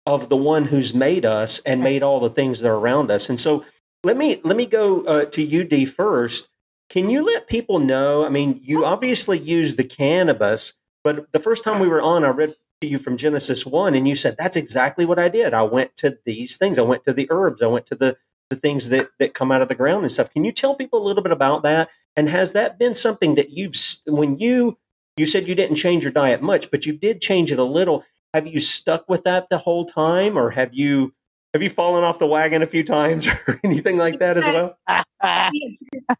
of 0.06 0.29
the 0.29 0.38
one 0.38 0.65
who's 0.65 0.93
made 0.93 1.25
us 1.25 1.60
and 1.60 1.82
made 1.82 2.03
all 2.03 2.19
the 2.19 2.29
things 2.29 2.60
that 2.60 2.69
are 2.69 2.75
around 2.75 3.10
us. 3.10 3.29
And 3.29 3.39
so 3.39 3.63
let 4.03 4.17
me 4.17 4.41
let 4.43 4.58
me 4.58 4.65
go 4.65 5.03
uh, 5.06 5.25
to 5.25 5.41
you, 5.41 5.63
Dee, 5.63 5.86
first. 5.86 6.49
Can 6.89 7.10
you 7.10 7.25
let 7.25 7.47
people 7.47 7.79
know? 7.79 8.25
I 8.25 8.29
mean, 8.29 8.60
you 8.62 8.86
obviously 8.86 9.39
use 9.39 9.77
the 9.77 9.84
cannabis, 9.84 10.73
but 11.03 11.32
the 11.32 11.39
first 11.39 11.63
time 11.63 11.79
we 11.79 11.88
were 11.88 12.01
on, 12.01 12.23
I 12.23 12.29
read 12.29 12.56
to 12.82 12.88
you 12.88 12.97
from 12.97 13.17
Genesis 13.17 13.65
1, 13.65 13.95
and 13.95 14.08
you 14.08 14.15
said, 14.15 14.36
That's 14.38 14.56
exactly 14.56 15.06
what 15.06 15.17
I 15.17 15.29
did. 15.29 15.53
I 15.53 15.63
went 15.63 15.95
to 15.97 16.19
these 16.25 16.58
things. 16.58 16.77
I 16.77 16.84
went 16.84 17.06
to 17.06 17.13
the 17.13 17.27
herbs. 17.32 17.62
I 17.62 17.67
went 17.67 17.86
to 17.88 17.95
the, 17.95 18.17
the 18.49 18.56
things 18.56 18.89
that, 18.89 19.10
that 19.19 19.34
come 19.34 19.51
out 19.51 19.62
of 19.62 19.67
the 19.67 19.75
ground 19.75 20.03
and 20.03 20.12
stuff. 20.12 20.32
Can 20.32 20.43
you 20.43 20.51
tell 20.51 20.75
people 20.75 21.01
a 21.01 21.06
little 21.06 21.23
bit 21.23 21.32
about 21.32 21.63
that? 21.63 21.89
And 22.15 22.29
has 22.29 22.53
that 22.53 22.77
been 22.77 22.93
something 22.93 23.36
that 23.36 23.51
you've, 23.51 23.75
when 24.06 24.38
you, 24.38 24.77
you 25.17 25.25
said 25.25 25.47
you 25.47 25.56
didn't 25.56 25.77
change 25.77 26.03
your 26.03 26.12
diet 26.12 26.41
much, 26.41 26.71
but 26.71 26.86
you 26.86 26.97
did 26.97 27.21
change 27.21 27.51
it 27.51 27.60
a 27.60 27.63
little. 27.63 28.03
Have 28.34 28.47
you 28.47 28.60
stuck 28.60 29.08
with 29.08 29.23
that 29.23 29.47
the 29.49 29.60
whole 29.60 29.86
time, 29.86 30.38
or 30.38 30.51
have 30.51 30.73
you, 30.73 31.13
have 31.53 31.62
you 31.62 31.69
fallen 31.69 32.03
off 32.03 32.17
the 32.17 32.27
wagon 32.27 32.63
a 32.63 32.67
few 32.67 32.84
times 32.84 33.27
or 33.47 33.60
anything 33.63 33.97
like 33.97 34.19
that 34.19 34.38
as 34.38 34.45
well? 34.45 34.77
the 34.89 35.51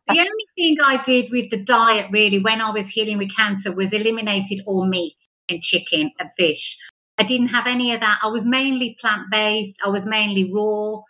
only 0.10 0.46
thing 0.56 0.78
I 0.84 1.02
did 1.06 1.32
with 1.32 1.50
the 1.50 1.64
diet 1.66 2.12
really 2.12 2.42
when 2.42 2.62
I 2.62 2.72
was 2.72 2.88
healing 2.88 3.18
with 3.18 3.36
cancer 3.36 3.76
was 3.76 3.92
eliminated 3.92 4.62
all 4.68 4.88
meat 4.88 5.18
and 5.50 5.62
chicken 5.62 6.12
and 6.20 6.30
fish. 6.38 6.78
I 7.18 7.24
didn't 7.24 7.50
have 7.50 7.68
any 7.68 7.94
of 7.94 8.02
that. 8.02 8.20
I 8.24 8.28
was 8.28 8.46
mainly 8.46 8.98
plant 9.00 9.30
based. 9.32 9.78
I 9.84 9.90
was 9.90 10.06
mainly 10.06 10.52
raw, 10.54 11.02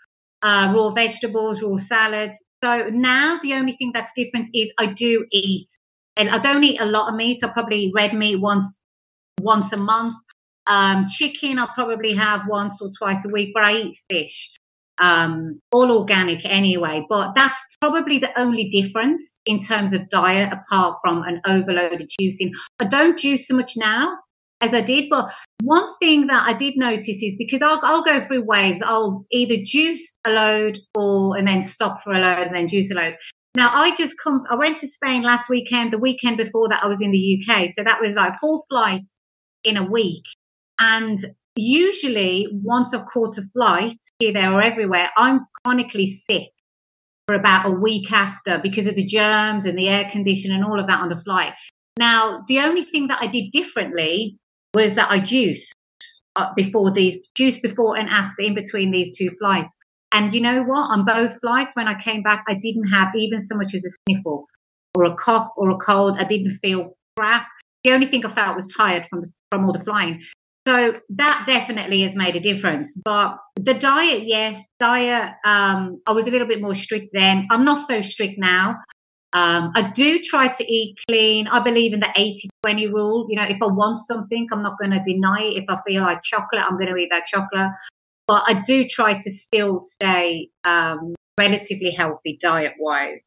uh, 0.44 0.74
raw 0.76 0.92
vegetables, 0.92 1.62
raw 1.62 1.78
salads. 1.78 2.38
So 2.64 2.90
now 2.90 3.40
the 3.42 3.54
only 3.54 3.74
thing 3.74 3.92
that's 3.94 4.14
different 4.16 4.50
is 4.54 4.72
I 4.78 4.88
do 4.88 5.26
eat, 5.32 5.68
and 6.18 6.30
I 6.30 6.40
don't 6.40 6.64
eat 6.64 6.80
a 6.80 6.86
lot 6.86 7.10
of 7.10 7.16
meat. 7.16 7.44
I 7.44 7.48
probably 7.48 7.92
red 7.96 8.14
meat 8.14 8.40
once 8.40 8.80
once 9.42 9.72
a 9.74 9.82
month. 9.82 10.14
Um, 10.68 11.08
chicken 11.08 11.60
I 11.60 11.68
probably 11.76 12.14
have 12.14 12.42
once 12.48 12.80
or 12.82 12.90
twice 12.98 13.26
a 13.26 13.30
week, 13.30 13.52
but 13.54 13.64
I 13.64 13.74
eat 13.74 13.98
fish 14.10 14.50
um, 15.02 15.60
all 15.72 15.92
organic 15.92 16.46
anyway. 16.46 17.06
But 17.10 17.34
that's 17.36 17.60
probably 17.82 18.20
the 18.20 18.38
only 18.40 18.70
difference 18.70 19.40
in 19.46 19.64
terms 19.64 19.94
of 19.94 20.10
diet, 20.10 20.54
apart 20.54 21.00
from 21.04 21.24
an 21.24 21.42
overload 21.46 22.02
of 22.02 22.08
juicing. 22.20 22.52
I 22.80 22.86
don't 22.86 23.18
juice 23.18 23.48
so 23.48 23.56
much 23.56 23.74
now 23.76 24.18
as 24.64 24.74
I 24.74 24.82
did, 24.82 25.10
but 25.10 25.30
one 25.62 25.96
thing 26.02 26.28
that 26.28 26.48
I 26.48 26.54
did 26.54 26.76
notice 26.78 27.22
is 27.22 27.36
because 27.38 27.62
I'll, 27.62 27.80
I'll 27.84 28.04
go 28.04 28.26
through 28.26 28.46
waves. 28.46 28.82
I'll 28.82 29.26
either 29.32 29.64
juice 29.64 30.18
a 30.26 30.32
load 30.32 30.80
or 30.96 31.38
and 31.38 31.48
then 31.48 31.64
stop 31.64 32.02
for 32.02 32.14
a 32.14 32.20
load 32.20 32.48
and 32.48 32.56
then 32.56 32.70
juice 32.70 32.90
a 32.92 32.96
load. 32.96 33.18
Now 33.56 33.70
I 33.72 33.96
just 33.96 34.16
come. 34.24 34.44
I 34.50 34.56
went 34.56 34.80
to 34.80 34.88
Spain 34.88 35.22
last 35.22 35.50
weekend. 35.50 35.92
The 35.92 36.00
weekend 36.00 36.38
before 36.38 36.70
that, 36.70 36.84
I 36.84 36.88
was 36.88 37.02
in 37.02 37.12
the 37.12 37.40
UK, 37.40 37.72
so 37.76 37.84
that 37.84 38.02
was 38.02 38.16
like 38.16 38.34
four 38.42 38.64
flights 38.70 39.20
in 39.64 39.78
a 39.78 39.86
week. 39.86 40.24
And 40.80 41.24
usually, 41.56 42.48
once 42.52 42.94
I've 42.94 43.06
caught 43.06 43.38
a 43.38 43.44
flight 43.54 43.98
here, 44.20 44.34
there, 44.34 44.52
or 44.52 44.62
everywhere, 44.62 45.10
I'm 45.18 45.42
chronically 45.64 46.24
sick 46.30 46.50
for 47.28 47.36
about 47.36 47.68
a 47.68 47.72
week 47.72 48.12
after 48.12 48.60
because 48.62 48.88
of 48.88 48.96
the 48.96 49.06
germs 49.06 49.66
and 49.66 49.78
the 49.78 49.88
air 49.88 50.10
condition 50.12 50.52
and 50.52 50.64
all 50.64 50.80
of 50.80 50.88
that 50.88 51.02
on 51.02 51.10
the 51.10 51.22
flight. 51.22 51.54
Now, 51.98 52.44
the 52.48 52.60
only 52.60 52.84
thing 52.84 53.08
that 53.08 53.22
I 53.22 53.28
did 53.28 53.52
differently 53.52 54.40
was 54.74 54.96
that 54.96 55.12
I 55.12 55.20
juiced 55.20 55.74
uh, 56.36 56.52
before 56.56 56.92
these, 56.92 57.26
juiced 57.36 57.62
before 57.62 57.98
and 57.98 58.10
after, 58.10 58.42
in 58.42 58.56
between 58.56 58.92
these 58.92 59.18
two 59.18 59.32
flights. 59.40 59.78
And 60.12 60.34
you 60.34 60.42
know 60.42 60.64
what? 60.64 60.92
On 60.92 61.06
both 61.06 61.40
flights, 61.40 61.76
when 61.76 61.88
I 61.88 62.00
came 62.00 62.22
back, 62.22 62.44
I 62.48 62.54
didn't 62.54 62.90
have 62.90 63.10
even 63.16 63.42
so 63.42 63.56
much 63.56 63.74
as 63.74 63.84
a 63.84 63.90
sniffle 64.08 64.48
or 64.96 65.06
a 65.06 65.16
cough 65.16 65.50
or 65.58 65.72
a 65.72 65.78
cold. 65.78 66.18
I 66.20 66.24
didn't 66.24 66.58
feel 66.58 66.96
crap. 67.18 67.48
The 67.84 67.92
only 67.92 68.06
thing 68.08 68.26
I 68.26 68.32
felt 68.32 68.56
was 68.56 68.72
tired 68.74 69.08
from 69.08 69.22
the, 69.22 69.32
from 69.52 69.66
all 69.66 69.74
the 69.74 69.84
flying. 69.84 70.22
So 70.68 71.00
that 71.10 71.44
definitely 71.46 72.04
has 72.04 72.16
made 72.16 72.36
a 72.36 72.40
difference. 72.40 72.96
But 73.04 73.38
the 73.56 73.74
diet, 73.74 74.24
yes, 74.24 74.64
diet. 74.80 75.34
Um, 75.46 76.02
I 76.08 76.14
was 76.14 76.28
a 76.28 76.32
little 76.32 76.48
bit 76.48 76.62
more 76.62 76.76
strict 76.76 77.08
then. 77.12 77.48
I'm 77.52 77.66
not 77.66 77.88
so 77.88 78.02
strict 78.02 78.38
now. 78.38 78.78
Um, 79.34 79.72
I 79.74 79.92
do 79.96 80.20
try 80.20 80.50
to 80.50 80.72
eat 80.72 80.96
clean. 81.10 81.48
I 81.48 81.60
believe 81.60 81.94
in 81.94 82.00
the 82.00 82.10
80 82.16 82.50
20 82.64 82.88
rule. 82.88 83.28
You 83.30 83.38
know, 83.38 83.46
if 83.46 83.58
I 83.62 83.66
want 83.66 84.00
something, 84.00 84.48
I'm 84.52 84.62
not 84.62 84.78
going 84.80 84.92
to 84.92 85.02
deny 85.04 85.40
it. 85.42 85.64
If 85.64 85.66
I 85.70 85.80
feel 85.88 86.04
like 86.04 86.22
chocolate, 86.22 86.62
I'm 86.62 86.78
going 86.78 86.90
to 86.90 86.96
eat 86.96 87.10
that 87.12 87.26
chocolate. 87.26 87.72
But 88.28 88.44
I 88.48 88.62
do 88.62 88.88
try 88.88 89.20
to 89.20 89.32
still 89.32 89.82
stay 89.82 90.50
um, 90.64 91.16
relatively 91.38 91.92
healthy 91.92 92.38
diet 92.40 92.74
wise. 92.80 93.26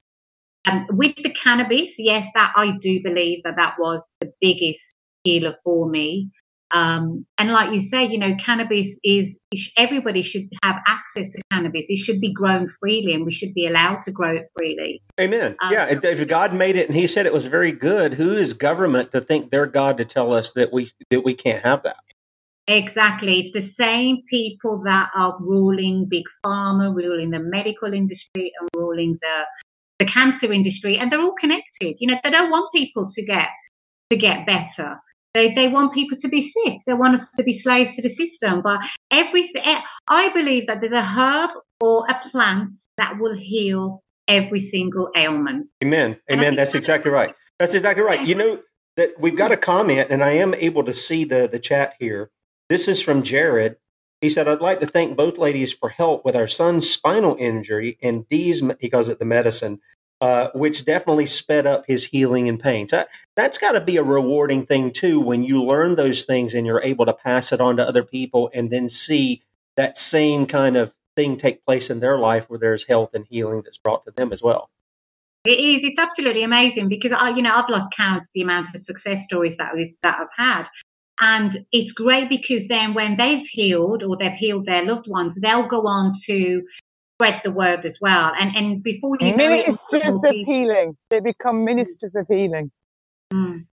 And 0.65 0.87
with 0.91 1.17
the 1.17 1.35
cannabis, 1.35 1.95
yes, 1.99 2.27
that 2.35 2.53
I 2.57 2.77
do 2.81 3.01
believe 3.03 3.43
that 3.45 3.57
that 3.57 3.75
was 3.79 4.05
the 4.21 4.33
biggest 4.41 4.95
healer 5.25 5.57
for 5.65 5.89
me. 5.89 6.31
Um, 6.75 7.25
and 7.39 7.51
like 7.51 7.73
you 7.73 7.81
say, 7.81 8.07
you 8.07 8.19
know, 8.19 8.35
cannabis 8.45 8.89
is, 9.05 9.39
everybody 9.77 10.23
should 10.23 10.49
have 10.65 10.77
access 10.87 11.29
to 11.31 11.43
cannabis. 11.53 11.85
It 11.89 11.99
should 11.99 12.21
be 12.21 12.33
grown 12.33 12.73
freely 12.81 13.15
and 13.15 13.25
we 13.25 13.33
should 13.33 13.55
be 13.55 13.67
allowed 13.67 14.03
to 14.03 14.11
grow 14.11 14.35
it 14.35 14.51
freely. 14.59 15.01
Amen. 15.21 15.57
Um, 15.61 15.73
yeah, 15.73 15.87
if- 15.89 16.05
if 16.05 16.27
God 16.27 16.53
made 16.53 16.77
it 16.77 16.89
and 16.89 16.97
He 16.97 17.07
said 17.07 17.25
it 17.25 17.33
was 17.33 17.47
very 17.47 17.73
good, 17.73 18.15
who 18.15 18.35
is 18.35 18.53
government 18.53 19.13
to 19.13 19.21
think 19.21 19.51
they're 19.51 19.67
God 19.67 19.97
to 19.99 20.05
tell 20.05 20.33
us 20.33 20.53
that 20.53 20.73
we 20.73 20.91
that 21.11 21.23
we 21.25 21.35
can't 21.35 21.63
have 21.65 21.83
that? 21.85 21.99
Exactly. 22.69 23.41
It's 23.41 23.53
the 23.53 23.63
same 23.63 24.23
people 24.29 24.83
that 24.85 25.11
are 25.15 25.37
ruling 25.41 26.07
big 26.11 26.25
pharma, 26.45 26.95
ruling 26.95 27.31
the 27.31 27.39
medical 27.39 27.93
industry 27.93 28.53
and 28.59 28.69
ruling 28.75 29.19
the, 29.23 29.47
the 30.01 30.05
cancer 30.07 30.53
industry. 30.53 30.99
And 30.99 31.13
they're 31.13 31.21
all 31.21 31.35
connected. 31.35 31.97
You 32.01 32.09
know, 32.09 32.19
they 32.25 32.31
don't 32.31 32.51
want 32.51 32.73
people 32.75 33.09
to 33.09 33.25
get, 33.25 33.49
to 34.11 34.17
get 34.17 34.47
better. 34.47 34.97
They, 35.37 35.53
they 35.53 35.69
want 35.69 35.93
people 35.93 36.17
to 36.17 36.29
be 36.29 36.51
sick. 36.51 36.79
They 36.87 36.95
want 36.95 37.15
us 37.15 37.31
to 37.33 37.43
be 37.43 37.59
slaves 37.59 37.95
to 37.97 38.01
the 38.03 38.09
system. 38.09 38.63
But 38.63 38.81
everything, 39.11 39.61
eh, 39.67 39.83
I 40.09 40.33
believe 40.33 40.67
that 40.67 40.81
there's 40.81 40.95
a 40.95 41.03
herb 41.03 41.51
or 41.79 42.07
a 42.09 42.19
plant 42.31 42.75
that 42.97 43.19
will 43.19 43.37
heal 43.37 44.03
every 44.29 44.61
single 44.61 45.11
ailment. 45.15 45.71
Amen. 45.85 46.19
Amen. 46.33 46.57
That's 46.57 46.73
that's- 46.73 46.75
exactly 46.75 47.11
right. 47.11 47.35
That's 47.59 47.75
exactly 47.75 48.03
right. 48.03 48.27
You 48.27 48.35
know 48.35 48.61
that 48.97 49.11
we've 49.19 49.37
got 49.37 49.53
a 49.53 49.59
comment, 49.59 50.09
and 50.11 50.25
I 50.25 50.31
am 50.31 50.55
able 50.55 50.85
to 50.85 50.95
see 50.95 51.25
the 51.25 51.47
the 51.47 51.59
chat 51.59 51.95
here. 51.99 52.31
This 52.71 52.89
is 52.89 53.03
from 53.03 53.23
Jared. 53.23 53.77
He 54.23 54.31
said, 54.31 54.49
"I'd 54.49 54.61
like 54.61 54.81
to 54.81 54.87
thank 54.87 55.17
both 55.19 55.37
ladies 55.37 55.73
for 55.73 55.91
help 55.91 56.25
with 56.25 56.35
our 56.35 56.47
son's 56.47 56.89
spinal 56.89 57.37
injury 57.39 57.99
and 58.03 58.27
Dee's. 58.31 58.63
He 58.81 58.89
calls 58.89 59.11
it 59.11 59.19
the 59.19 59.27
medicine." 59.27 59.81
Uh, 60.23 60.49
which 60.55 60.87
definitely 60.87 61.27
sped 61.27 61.67
up 61.67 61.85
his 61.87 62.07
healing 62.07 62.49
and 62.49 62.59
pain. 62.59 62.89
So 62.89 63.05
that's 63.35 63.59
got 63.59 63.73
to 63.73 63.83
be 63.83 63.99
a 63.99 64.03
rewarding 64.03 64.65
thing 64.65 64.91
too 64.91 65.21
when 65.21 65.45
you 65.45 65.63
learn 65.63 65.97
those 65.97 66.23
things 66.23 66.55
and 66.55 66.67
you're 66.67 66.81
able 66.81 67.05
to 67.05 67.13
pass 67.13 67.53
it 67.53 67.61
on 67.61 67.77
to 67.77 67.87
other 67.87 68.03
people 68.03 68.51
and 68.55 68.71
then 68.71 68.89
see 68.89 69.43
that 69.77 69.99
same 69.99 70.47
kind 70.47 70.75
of 70.75 70.95
thing 71.17 71.37
take 71.37 71.65
place 71.67 71.91
in 71.91 72.01
their 72.01 72.19
life 72.19 72.49
where 72.49 72.59
there's 72.59 72.87
health 72.87 73.11
and 73.13 73.27
healing 73.29 73.61
that's 73.63 73.77
brought 73.77 74.07
to 74.07 74.11
them 74.11 74.33
as 74.33 74.43
well. 74.43 74.71
It 75.45 75.61
is. 75.61 75.85
It's 75.85 75.99
absolutely 75.99 76.43
amazing 76.43 76.89
because 76.89 77.13
I, 77.13 77.31
you 77.31 77.43
know, 77.43 77.53
I've 77.55 77.69
lost 77.69 77.93
count 77.97 78.29
the 78.35 78.43
amount 78.43 78.75
of 78.75 78.81
success 78.81 79.25
stories 79.25 79.57
that 79.59 79.75
we've 79.75 79.95
that 80.03 80.19
I've 80.19 80.29
had. 80.37 80.65
And 81.21 81.65
it's 81.73 81.93
great 81.93 82.29
because 82.29 82.67
then 82.69 82.95
when 82.95 83.17
they've 83.17 83.47
healed 83.47 84.03
or 84.03 84.17
they've 84.17 84.33
healed 84.33 84.67
their 84.67 84.85
loved 84.85 85.09
ones, 85.09 85.35
they'll 85.35 85.69
go 85.69 85.87
on 85.87 86.13
to 86.25 86.63
spread 87.17 87.41
the 87.45 87.51
word 87.51 87.85
as 87.85 87.99
well. 88.01 88.33
And 88.39 88.55
and 88.57 88.83
before 88.83 89.17
you 89.21 89.31
know 89.31 89.37
ministers 89.37 90.25
it, 90.25 90.29
of 90.29 90.47
healing, 90.47 90.97
they 91.11 91.21
become 91.21 91.65
ministers 91.65 92.15
of 92.15 92.27
healing. 92.29 92.71
Mm. 93.33 93.67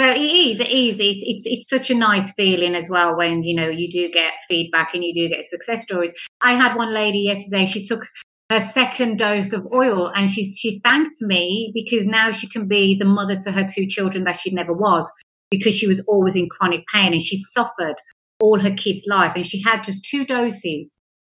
So 0.00 0.10
it 0.10 0.18
is, 0.18 0.58
it 0.58 0.70
is. 0.70 0.96
It's, 0.98 1.22
it's 1.24 1.46
it's 1.46 1.70
such 1.70 1.90
a 1.90 1.94
nice 1.94 2.32
feeling 2.32 2.74
as 2.74 2.88
well 2.88 3.16
when 3.16 3.42
you 3.44 3.54
know 3.54 3.68
you 3.68 3.90
do 3.90 4.10
get 4.10 4.32
feedback 4.48 4.94
and 4.94 5.04
you 5.04 5.14
do 5.14 5.34
get 5.34 5.44
success 5.44 5.84
stories. 5.84 6.12
I 6.42 6.52
had 6.54 6.76
one 6.76 6.92
lady 6.92 7.20
yesterday. 7.20 7.66
She 7.66 7.86
took 7.86 8.02
her 8.50 8.60
second 8.72 9.18
dose 9.18 9.52
of 9.52 9.66
oil 9.72 10.10
and 10.14 10.28
she 10.28 10.52
she 10.52 10.80
thanked 10.84 11.22
me 11.22 11.70
because 11.74 12.06
now 12.06 12.32
she 12.32 12.48
can 12.48 12.66
be 12.66 12.96
the 12.98 13.04
mother 13.04 13.38
to 13.40 13.52
her 13.52 13.66
two 13.66 13.86
children 13.86 14.24
that 14.24 14.36
she 14.36 14.52
never 14.52 14.72
was 14.72 15.10
because 15.50 15.74
she 15.74 15.86
was 15.86 16.02
always 16.06 16.34
in 16.34 16.48
chronic 16.48 16.84
pain 16.92 17.12
and 17.12 17.22
she'd 17.22 17.40
suffered 17.42 17.94
all 18.40 18.60
her 18.60 18.74
kids' 18.74 19.06
life 19.06 19.32
and 19.36 19.46
she 19.46 19.62
had 19.62 19.84
just 19.84 20.04
two 20.04 20.24
doses 20.26 20.92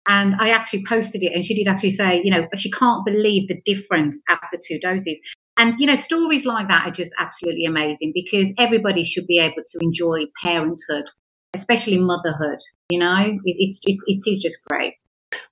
and 0.10 0.36
I 0.40 0.50
actually 0.50 0.84
posted 0.90 1.22
it 1.22 1.34
and 1.34 1.46
she 1.46 1.54
did 1.54 1.68
actually 1.68 1.92
say, 1.92 2.20
you 2.24 2.32
know, 2.32 2.48
she 2.56 2.72
can't 2.72 3.06
believe 3.06 3.48
the 3.48 3.62
difference 3.64 4.20
after 4.28 4.58
two 4.62 4.80
doses. 4.80 5.20
And, 5.56 5.80
you 5.80 5.86
know, 5.86 5.98
stories 5.98 6.46
like 6.46 6.68
that 6.68 6.88
are 6.88 6.92
just 6.92 7.12
absolutely 7.20 7.66
amazing 7.66 8.12
because 8.16 8.48
everybody 8.58 9.04
should 9.04 9.28
be 9.28 9.38
able 9.40 9.62
to 9.68 9.80
enjoy 9.82 10.26
parenthood, 10.44 11.06
especially 11.54 12.00
motherhood. 12.00 12.58
You 12.90 13.00
know, 13.00 13.18
it, 13.20 13.40
it's, 13.46 13.82
it's, 13.86 14.04
it 14.08 14.30
is 14.30 14.42
just 14.42 14.58
great. 14.68 14.96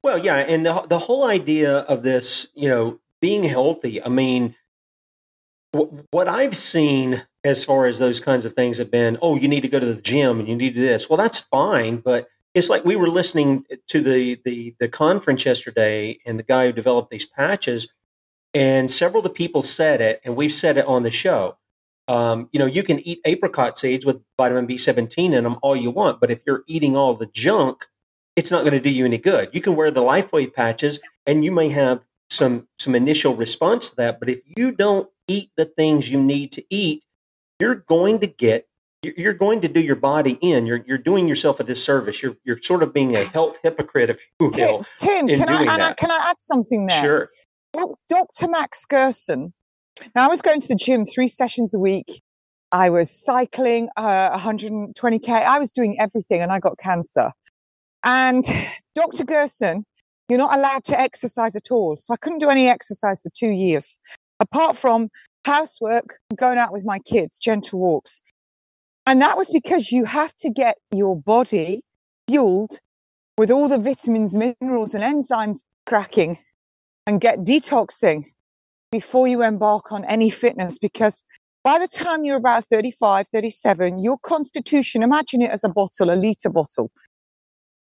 Well, 0.01 0.17
yeah. 0.17 0.37
And 0.37 0.65
the, 0.65 0.81
the 0.89 0.99
whole 0.99 1.27
idea 1.27 1.79
of 1.81 2.01
this, 2.01 2.47
you 2.55 2.67
know, 2.67 2.99
being 3.21 3.43
healthy, 3.43 4.01
I 4.01 4.09
mean, 4.09 4.55
what 6.09 6.27
I've 6.27 6.57
seen 6.57 7.27
as 7.43 7.63
far 7.63 7.85
as 7.85 7.99
those 7.99 8.19
kinds 8.19 8.43
of 8.43 8.53
things 8.53 8.79
have 8.79 8.89
been, 8.89 9.19
oh, 9.21 9.35
you 9.35 9.47
need 9.47 9.61
to 9.61 9.67
go 9.67 9.79
to 9.79 9.85
the 9.85 10.01
gym 10.01 10.39
and 10.39 10.47
you 10.47 10.55
need 10.55 10.69
to 10.73 10.81
do 10.81 10.87
this. 10.87 11.07
Well, 11.07 11.17
that's 11.17 11.37
fine, 11.37 11.97
but 11.97 12.27
it's 12.57 12.69
like 12.69 12.85
we 12.85 12.95
were 12.95 13.09
listening 13.09 13.65
to 13.87 14.01
the, 14.01 14.39
the 14.43 14.75
the 14.79 14.89
conference 14.89 15.45
yesterday 15.45 16.19
and 16.25 16.39
the 16.39 16.43
guy 16.43 16.65
who 16.65 16.71
developed 16.71 17.11
these 17.11 17.25
patches 17.25 17.87
and 18.53 18.89
several 18.89 19.19
of 19.19 19.25
the 19.25 19.29
people 19.29 19.61
said 19.61 20.01
it 20.01 20.21
and 20.23 20.35
we've 20.35 20.53
said 20.53 20.77
it 20.77 20.85
on 20.85 21.03
the 21.03 21.11
show. 21.11 21.57
Um, 22.07 22.49
you 22.53 22.59
know 22.59 22.65
you 22.65 22.83
can 22.83 22.99
eat 23.01 23.19
apricot 23.25 23.77
seeds 23.77 24.05
with 24.05 24.23
vitamin 24.37 24.65
b17 24.65 25.33
in 25.33 25.43
them 25.43 25.57
all 25.61 25.75
you 25.75 25.91
want 25.91 26.21
but 26.21 26.31
if 26.31 26.41
you're 26.47 26.63
eating 26.65 26.95
all 26.95 27.13
the 27.15 27.25
junk 27.25 27.85
it's 28.37 28.51
not 28.51 28.61
going 28.61 28.73
to 28.73 28.79
do 28.79 28.91
you 28.91 29.03
any 29.03 29.17
good. 29.17 29.49
You 29.51 29.61
can 29.61 29.75
wear 29.75 29.91
the 29.91 30.03
LifeWave 30.03 30.53
patches 30.53 30.99
and 31.25 31.43
you 31.43 31.51
may 31.51 31.69
have 31.69 32.01
some 32.29 32.67
some 32.77 32.95
initial 32.95 33.35
response 33.35 33.89
to 33.89 33.95
that 33.97 34.19
but 34.19 34.29
if 34.29 34.41
you 34.55 34.71
don't 34.71 35.09
eat 35.27 35.49
the 35.57 35.65
things 35.65 36.11
you 36.11 36.21
need 36.21 36.51
to 36.53 36.63
eat 36.69 37.03
you're 37.59 37.75
going 37.75 38.19
to 38.19 38.27
get 38.27 38.67
you're 39.15 39.33
going 39.33 39.61
to 39.61 39.67
do 39.67 39.79
your 39.79 39.95
body 39.95 40.37
in. 40.41 40.65
You're 40.65 40.83
you're 40.85 40.97
doing 40.97 41.27
yourself 41.27 41.59
a 41.59 41.63
disservice. 41.63 42.21
You're 42.21 42.35
you're 42.43 42.59
sort 42.61 42.83
of 42.83 42.93
being 42.93 43.15
a 43.15 43.25
health 43.25 43.59
hypocrite, 43.63 44.09
if 44.09 44.25
you 44.39 44.51
will. 44.55 44.85
Tim, 44.97 45.27
can 45.27 45.49
I, 45.49 45.93
can 45.93 46.11
I 46.11 46.27
add 46.29 46.39
something 46.39 46.87
there? 46.87 47.01
Sure. 47.01 47.29
Dr. 48.09 48.47
Max 48.49 48.85
Gerson. 48.85 49.53
Now 50.15 50.25
I 50.25 50.27
was 50.27 50.41
going 50.41 50.61
to 50.61 50.67
the 50.67 50.75
gym 50.75 51.05
three 51.05 51.27
sessions 51.27 51.73
a 51.73 51.79
week. 51.79 52.21
I 52.71 52.89
was 52.89 53.09
cycling 53.09 53.89
uh, 53.95 54.37
120k. 54.37 55.29
I 55.29 55.59
was 55.59 55.71
doing 55.71 55.99
everything, 55.99 56.41
and 56.41 56.51
I 56.51 56.59
got 56.59 56.77
cancer. 56.77 57.31
And 58.03 58.43
Dr. 58.95 59.23
Gerson, 59.23 59.85
you're 60.29 60.39
not 60.39 60.57
allowed 60.57 60.83
to 60.85 60.99
exercise 60.99 61.55
at 61.55 61.71
all. 61.71 61.97
So 61.97 62.13
I 62.13 62.17
couldn't 62.17 62.39
do 62.39 62.49
any 62.49 62.67
exercise 62.67 63.21
for 63.21 63.29
two 63.29 63.49
years, 63.49 63.99
apart 64.39 64.77
from 64.77 65.09
housework, 65.45 66.19
going 66.35 66.57
out 66.57 66.73
with 66.73 66.83
my 66.83 66.99
kids, 66.99 67.39
gentle 67.39 67.79
walks. 67.79 68.21
And 69.07 69.21
that 69.21 69.37
was 69.37 69.49
because 69.49 69.89
you 69.89 70.03
have 70.03 70.35
to 70.35 70.49
get 70.49 70.75
your 70.91 71.15
body 71.15 71.83
fueled 72.27 72.79
with 73.37 73.49
all 73.49 73.69
the 73.69 73.77
vitamins, 73.77 74.35
minerals, 74.35 74.93
and 74.93 75.01
enzymes 75.01 75.59
cracking 75.85 76.39
and 77.05 77.21
get 77.21 77.39
detoxing 77.39 78.25
before 78.91 79.25
you 79.25 79.43
embark 79.43 79.93
on 79.93 80.03
any 80.03 80.29
fitness. 80.29 80.77
Because 80.77 81.23
by 81.63 81.79
the 81.79 81.87
time 81.87 82.25
you're 82.25 82.35
about 82.35 82.65
35, 82.65 83.29
37, 83.29 84.03
your 84.03 84.17
constitution, 84.17 85.01
imagine 85.03 85.41
it 85.41 85.51
as 85.51 85.63
a 85.63 85.69
bottle, 85.69 86.11
a 86.11 86.17
liter 86.17 86.49
bottle. 86.49 86.91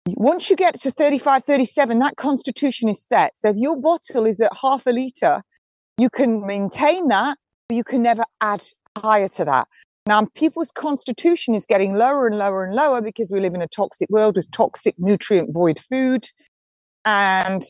Once 0.08 0.50
you 0.50 0.56
get 0.56 0.78
to 0.80 0.90
35, 0.90 1.44
37, 1.44 1.98
that 1.98 2.16
constitution 2.16 2.90
is 2.90 3.02
set. 3.02 3.38
So 3.38 3.48
if 3.48 3.56
your 3.56 3.80
bottle 3.80 4.26
is 4.26 4.38
at 4.42 4.52
half 4.60 4.86
a 4.86 4.90
liter, 4.90 5.42
you 5.96 6.10
can 6.10 6.46
maintain 6.46 7.08
that, 7.08 7.38
but 7.70 7.76
you 7.76 7.84
can 7.84 8.02
never 8.02 8.24
add 8.42 8.62
higher 8.98 9.28
to 9.28 9.46
that. 9.46 9.66
Now, 10.06 10.24
people's 10.34 10.70
constitution 10.70 11.54
is 11.54 11.66
getting 11.66 11.94
lower 11.94 12.28
and 12.28 12.38
lower 12.38 12.64
and 12.64 12.74
lower 12.74 13.02
because 13.02 13.30
we 13.32 13.40
live 13.40 13.54
in 13.54 13.62
a 13.62 13.66
toxic 13.66 14.08
world 14.08 14.36
with 14.36 14.50
toxic 14.52 14.94
nutrient 14.98 15.52
void 15.52 15.80
food 15.80 16.28
and 17.04 17.62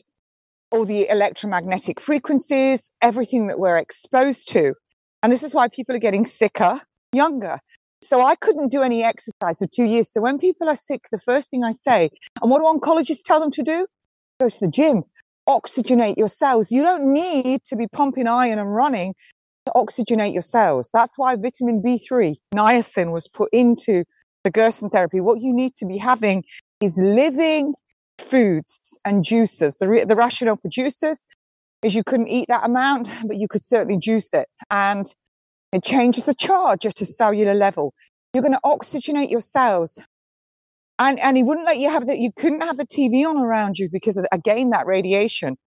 all 0.71 0.85
the 0.85 1.09
electromagnetic 1.09 1.99
frequencies, 1.99 2.91
everything 3.01 3.47
that 3.47 3.57
we're 3.57 3.77
exposed 3.77 4.49
to. 4.49 4.75
And 5.23 5.31
this 5.31 5.41
is 5.41 5.55
why 5.55 5.67
people 5.67 5.95
are 5.95 5.99
getting 5.99 6.27
sicker 6.27 6.81
younger. 7.11 7.59
So 8.01 8.23
I 8.23 8.35
couldn't 8.35 8.69
do 8.69 8.83
any 8.83 9.03
exercise 9.03 9.57
for 9.57 9.65
two 9.65 9.85
years. 9.85 10.11
So 10.11 10.21
when 10.21 10.37
people 10.37 10.69
are 10.69 10.75
sick, 10.75 11.05
the 11.11 11.19
first 11.19 11.49
thing 11.49 11.63
I 11.63 11.71
say, 11.71 12.11
and 12.41 12.51
what 12.51 12.59
do 12.59 12.65
oncologists 12.65 13.23
tell 13.23 13.39
them 13.39 13.49
to 13.51 13.63
do? 13.63 13.87
Go 14.39 14.49
to 14.49 14.59
the 14.59 14.67
gym, 14.67 15.03
oxygenate 15.49 16.17
your 16.17 16.27
cells. 16.27 16.71
You 16.71 16.83
don't 16.83 17.11
need 17.11 17.63
to 17.63 17.75
be 17.75 17.87
pumping 17.87 18.27
iron 18.27 18.59
and 18.59 18.75
running 18.75 19.15
to 19.67 19.73
oxygenate 19.75 20.33
your 20.33 20.41
cells. 20.41 20.89
That's 20.93 21.17
why 21.17 21.35
vitamin 21.35 21.81
B3, 21.81 22.35
niacin, 22.55 23.11
was 23.11 23.27
put 23.27 23.49
into 23.51 24.03
the 24.43 24.51
Gerson 24.51 24.89
therapy. 24.89 25.19
What 25.19 25.41
you 25.41 25.53
need 25.53 25.75
to 25.77 25.85
be 25.85 25.97
having 25.97 26.43
is 26.81 26.97
living 26.97 27.73
foods 28.17 28.97
and 29.05 29.23
juices. 29.23 29.77
The, 29.77 30.05
the 30.07 30.15
rationale 30.15 30.57
for 30.57 30.69
juices 30.69 31.27
is 31.83 31.95
you 31.95 32.03
couldn't 32.03 32.29
eat 32.29 32.47
that 32.49 32.65
amount, 32.65 33.11
but 33.25 33.37
you 33.37 33.47
could 33.47 33.63
certainly 33.63 33.99
juice 33.99 34.33
it. 34.33 34.47
And 34.71 35.05
it 35.71 35.83
changes 35.83 36.25
the 36.25 36.33
charge 36.33 36.85
at 36.85 37.01
a 37.01 37.05
cellular 37.05 37.53
level. 37.53 37.93
You're 38.33 38.43
going 38.43 38.53
to 38.53 38.59
oxygenate 38.65 39.29
your 39.29 39.41
cells. 39.41 39.99
And, 40.99 41.19
and 41.19 41.37
he 41.37 41.43
wouldn't 41.43 41.65
let 41.65 41.77
you 41.77 41.89
have 41.89 42.07
that. 42.07 42.17
You 42.17 42.31
couldn't 42.35 42.61
have 42.61 42.77
the 42.77 42.85
TV 42.85 43.27
on 43.27 43.37
around 43.37 43.77
you 43.77 43.89
because 43.91 44.17
of, 44.17 44.25
again, 44.31 44.71
that 44.71 44.87
radiation. 44.87 45.57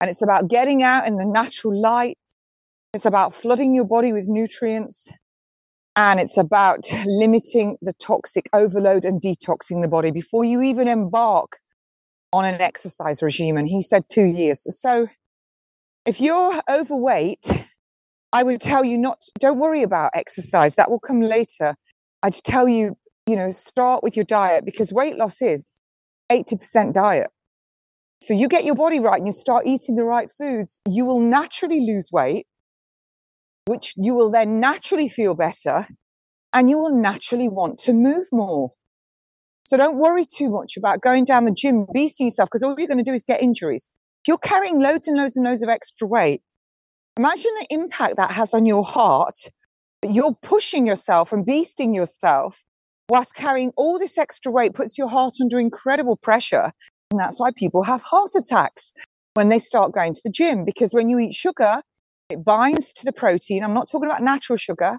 And 0.00 0.10
it's 0.10 0.22
about 0.22 0.48
getting 0.48 0.82
out 0.82 1.06
in 1.06 1.16
the 1.16 1.26
natural 1.26 1.80
light, 1.80 2.18
it's 2.94 3.04
about 3.04 3.34
flooding 3.34 3.74
your 3.74 3.84
body 3.84 4.12
with 4.12 4.28
nutrients 4.28 5.10
and 5.96 6.20
it's 6.20 6.36
about 6.36 6.86
limiting 7.06 7.76
the 7.82 7.92
toxic 7.94 8.48
overload 8.52 9.04
and 9.04 9.20
detoxing 9.20 9.82
the 9.82 9.88
body 9.88 10.12
before 10.12 10.44
you 10.44 10.62
even 10.62 10.88
embark 10.88 11.58
on 12.32 12.44
an 12.44 12.60
exercise 12.60 13.22
regime. 13.22 13.56
And 13.56 13.68
he 13.68 13.82
said 13.82 14.04
two 14.10 14.24
years. 14.24 14.66
So 14.80 15.08
if 16.06 16.20
you're 16.20 16.60
overweight, 16.70 17.50
I 18.32 18.42
would 18.42 18.60
tell 18.60 18.84
you 18.84 18.98
not, 18.98 19.22
don't 19.38 19.58
worry 19.58 19.82
about 19.82 20.10
exercise. 20.14 20.76
That 20.76 20.90
will 20.90 21.00
come 21.00 21.20
later. 21.20 21.76
I'd 22.22 22.34
tell 22.34 22.68
you, 22.68 22.96
you 23.26 23.36
know, 23.36 23.50
start 23.50 24.02
with 24.02 24.16
your 24.16 24.24
diet 24.24 24.64
because 24.64 24.92
weight 24.92 25.16
loss 25.16 25.42
is 25.42 25.78
80% 26.30 26.92
diet. 26.92 27.30
So 28.20 28.34
you 28.34 28.48
get 28.48 28.64
your 28.64 28.74
body 28.74 29.00
right 29.00 29.18
and 29.18 29.26
you 29.26 29.32
start 29.32 29.66
eating 29.66 29.96
the 29.96 30.04
right 30.04 30.30
foods, 30.32 30.80
you 30.88 31.04
will 31.04 31.20
naturally 31.20 31.80
lose 31.80 32.10
weight 32.10 32.46
which 33.66 33.94
you 33.96 34.14
will 34.14 34.30
then 34.30 34.60
naturally 34.60 35.08
feel 35.08 35.34
better 35.34 35.86
and 36.52 36.70
you 36.70 36.78
will 36.78 36.94
naturally 36.94 37.48
want 37.48 37.78
to 37.78 37.92
move 37.92 38.26
more. 38.30 38.72
So 39.64 39.76
don't 39.76 39.96
worry 39.96 40.24
too 40.24 40.50
much 40.50 40.76
about 40.76 41.00
going 41.00 41.24
down 41.24 41.46
the 41.46 41.52
gym, 41.52 41.86
beasting 41.86 42.26
yourself, 42.26 42.48
because 42.48 42.62
all 42.62 42.74
you're 42.78 42.86
going 42.86 42.98
to 42.98 43.04
do 43.04 43.14
is 43.14 43.24
get 43.24 43.42
injuries. 43.42 43.94
If 44.22 44.28
you're 44.28 44.38
carrying 44.38 44.80
loads 44.80 45.08
and 45.08 45.16
loads 45.16 45.36
and 45.36 45.46
loads 45.46 45.62
of 45.62 45.68
extra 45.68 46.06
weight, 46.06 46.42
imagine 47.16 47.50
the 47.60 47.66
impact 47.70 48.16
that 48.16 48.32
has 48.32 48.52
on 48.52 48.66
your 48.66 48.84
heart. 48.84 49.36
You're 50.06 50.36
pushing 50.42 50.86
yourself 50.86 51.32
and 51.32 51.46
beasting 51.46 51.94
yourself 51.94 52.62
whilst 53.08 53.34
carrying 53.34 53.72
all 53.76 53.98
this 53.98 54.18
extra 54.18 54.52
weight 54.52 54.74
puts 54.74 54.98
your 54.98 55.08
heart 55.08 55.34
under 55.40 55.58
incredible 55.58 56.16
pressure. 56.16 56.72
And 57.10 57.18
that's 57.18 57.40
why 57.40 57.50
people 57.56 57.84
have 57.84 58.02
heart 58.02 58.30
attacks 58.36 58.92
when 59.32 59.48
they 59.48 59.58
start 59.58 59.92
going 59.92 60.14
to 60.14 60.20
the 60.22 60.30
gym, 60.30 60.64
because 60.64 60.92
when 60.92 61.08
you 61.08 61.18
eat 61.18 61.34
sugar, 61.34 61.82
it 62.34 62.44
binds 62.44 62.92
to 62.94 63.04
the 63.04 63.12
protein. 63.12 63.64
I'm 63.64 63.74
not 63.74 63.88
talking 63.90 64.08
about 64.08 64.22
natural 64.22 64.56
sugar. 64.56 64.98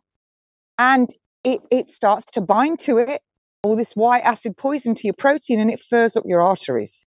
And 0.79 1.09
it, 1.43 1.61
it 1.71 1.89
starts 1.89 2.25
to 2.31 2.41
bind 2.41 2.79
to 2.79 2.97
it, 2.97 3.21
all 3.63 3.75
this 3.75 3.93
white 3.93 4.23
acid 4.23 4.57
poison 4.57 4.95
to 4.95 5.01
your 5.07 5.13
protein, 5.17 5.59
and 5.59 5.69
it 5.69 5.79
furs 5.79 6.15
up 6.17 6.23
your 6.25 6.41
arteries. 6.41 7.05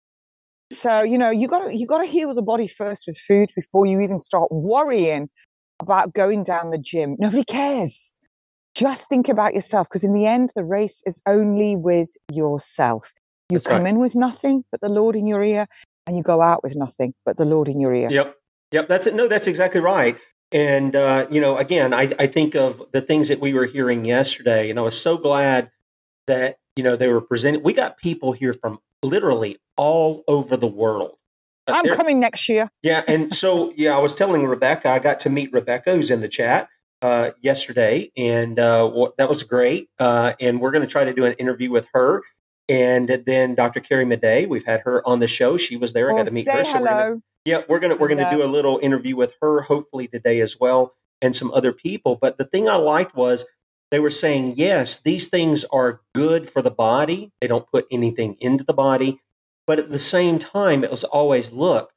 So, 0.71 1.01
you 1.01 1.17
know, 1.17 1.30
you 1.30 1.47
gotta 1.47 1.75
you 1.75 1.88
gotta 1.88 2.05
heal 2.05 2.34
the 2.34 2.41
body 2.41 2.67
first 2.67 3.05
with 3.07 3.17
food 3.17 3.49
before 3.55 3.86
you 3.86 4.01
even 4.01 4.19
start 4.19 4.51
worrying 4.51 5.30
about 5.80 6.13
going 6.13 6.43
down 6.43 6.71
the 6.71 6.78
gym. 6.78 7.15
Nobody 7.19 7.43
cares. 7.45 8.13
Just 8.75 9.07
think 9.07 9.30
about 9.30 9.55
yourself 9.55 9.88
because 9.88 10.03
in 10.03 10.13
the 10.13 10.25
end, 10.25 10.51
the 10.55 10.65
race 10.65 11.01
is 11.05 11.21
only 11.25 11.75
with 11.75 12.09
yourself. 12.32 13.11
You 13.49 13.59
That's 13.59 13.67
come 13.67 13.84
right. 13.84 13.89
in 13.89 13.99
with 13.99 14.15
nothing 14.15 14.65
but 14.71 14.82
the 14.82 14.89
Lord 14.89 15.15
in 15.15 15.25
your 15.25 15.43
ear, 15.43 15.67
and 16.05 16.17
you 16.17 16.23
go 16.23 16.41
out 16.41 16.63
with 16.63 16.75
nothing 16.75 17.13
but 17.25 17.38
the 17.38 17.45
Lord 17.45 17.69
in 17.69 17.80
your 17.80 17.93
ear. 17.93 18.09
Yep. 18.11 18.36
Yep, 18.72 18.88
that's 18.88 19.07
it. 19.07 19.15
No, 19.15 19.28
that's 19.28 19.47
exactly 19.47 19.82
right. 19.82 20.18
And, 20.51 20.95
uh, 20.95 21.28
you 21.30 21.41
know, 21.41 21.57
again, 21.57 21.93
I, 21.93 22.13
I 22.20 22.28
think 22.28 22.55
of 22.55 22.82
the 22.91 23.01
things 23.01 23.28
that 23.28 23.39
we 23.39 23.53
were 23.53 23.65
hearing 23.65 24.05
yesterday, 24.05 24.70
and 24.70 24.80
I 24.80 24.82
was 24.82 24.99
so 24.99 25.18
glad 25.18 25.72
that, 26.28 26.57
you 26.76 26.84
know, 26.84 26.95
they 26.95 27.07
were 27.07 27.22
presented. 27.22 27.63
We 27.63 27.74
got 27.74 27.97
people 27.97 28.32
here 28.32 28.53
from 28.53 28.80
literally 29.03 29.57
all 29.76 30.24
over 30.28 30.55
the 30.55 30.68
world. 30.68 31.18
I'm 31.68 31.86
coming 31.95 32.20
next 32.20 32.47
year. 32.47 32.70
Yeah. 32.82 33.03
And 33.07 33.34
so, 33.34 33.74
yeah, 33.76 33.95
I 33.95 33.99
was 33.99 34.15
telling 34.15 34.45
Rebecca, 34.45 34.89
I 34.89 34.99
got 34.99 35.20
to 35.22 35.30
meet 35.30 35.51
Rebecca, 35.51 35.93
who's 35.93 36.11
in 36.11 36.22
the 36.22 36.30
chat 36.30 36.70
uh, 37.01 37.32
yesterday, 37.41 38.11
and 38.18 38.57
uh, 38.57 39.09
that 39.18 39.30
was 39.30 39.43
great. 39.43 39.89
Uh, 39.99 40.34
and 40.39 40.59
we're 40.59 40.72
going 40.72 40.86
to 40.86 40.91
try 40.91 41.03
to 41.05 41.13
do 41.13 41.26
an 41.26 41.34
interview 41.34 41.72
with 41.72 41.88
her. 41.93 42.24
And 42.70 43.07
then 43.26 43.55
Dr. 43.55 43.80
Carrie 43.80 44.05
Madej, 44.05 44.47
we've 44.47 44.65
had 44.65 44.82
her 44.82 45.07
on 45.07 45.20
the 45.20 45.28
show. 45.28 45.57
She 45.57 45.78
was 45.78 45.93
there. 45.93 46.11
I 46.11 46.13
got 46.13 46.22
oh, 46.22 46.26
to 46.26 46.32
meet 46.32 46.51
her. 46.51 46.63
So 46.63 46.80
hello. 46.80 46.86
We're 46.86 47.03
gonna, 47.03 47.22
yeah, 47.45 47.61
we're 47.68 47.80
gonna 47.80 47.95
we're 47.95 48.09
gonna 48.09 48.30
do 48.30 48.43
a 48.43 48.45
little 48.47 48.80
interview 48.82 49.15
with 49.15 49.34
her, 49.41 49.61
hopefully 49.61 50.07
today 50.07 50.41
as 50.41 50.57
well, 50.59 50.93
and 51.22 51.36
some 51.36 51.51
other 51.51 51.72
people. 51.72 52.18
But 52.20 52.38
the 52.38 52.43
thing 52.43 52.68
I 52.68 52.76
liked 52.76 53.15
was 53.15 53.45
they 53.89 53.99
were 53.99 54.09
saying, 54.09 54.55
yes, 54.57 54.99
these 54.99 55.28
things 55.28 55.63
are 55.65 56.01
good 56.13 56.49
for 56.49 56.61
the 56.61 56.72
body. 56.72 57.32
They 57.39 57.47
don't 57.47 57.70
put 57.72 57.88
anything 57.89 58.36
into 58.41 58.65
the 58.65 58.74
body, 58.74 59.22
but 59.65 59.80
at 59.80 59.91
the 59.91 59.99
same 59.99 60.39
time, 60.39 60.84
it 60.84 60.91
was 60.91 61.05
always 61.05 61.51
look, 61.51 61.93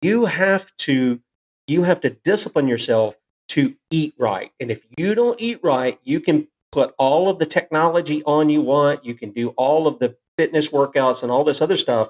you 0.00 0.26
have 0.26 0.74
to 0.78 1.20
you 1.66 1.82
have 1.82 2.00
to 2.00 2.10
discipline 2.10 2.68
yourself 2.68 3.16
to 3.48 3.76
eat 3.90 4.14
right. 4.18 4.52
And 4.58 4.70
if 4.70 4.84
you 4.96 5.14
don't 5.14 5.40
eat 5.40 5.60
right, 5.62 5.98
you 6.02 6.20
can 6.20 6.48
put 6.74 6.92
all 6.98 7.28
of 7.28 7.38
the 7.38 7.46
technology 7.46 8.20
on 8.24 8.50
you 8.50 8.60
want, 8.60 9.04
you 9.04 9.14
can 9.14 9.30
do 9.30 9.50
all 9.50 9.86
of 9.86 10.00
the 10.00 10.16
fitness 10.36 10.70
workouts 10.70 11.22
and 11.22 11.30
all 11.30 11.44
this 11.44 11.62
other 11.62 11.76
stuff, 11.76 12.08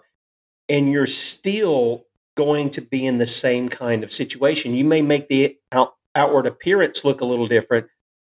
and 0.70 0.90
you're 0.90 1.06
still 1.06 2.06
going 2.34 2.70
to 2.70 2.80
be 2.80 3.04
in 3.04 3.18
the 3.18 3.26
same 3.26 3.68
kind 3.68 4.02
of 4.02 4.10
situation. 4.10 4.72
You 4.72 4.86
may 4.86 5.02
make 5.02 5.28
the 5.28 5.58
out, 5.70 5.94
outward 6.14 6.46
appearance 6.46 7.04
look 7.04 7.20
a 7.20 7.26
little 7.26 7.46
different, 7.46 7.88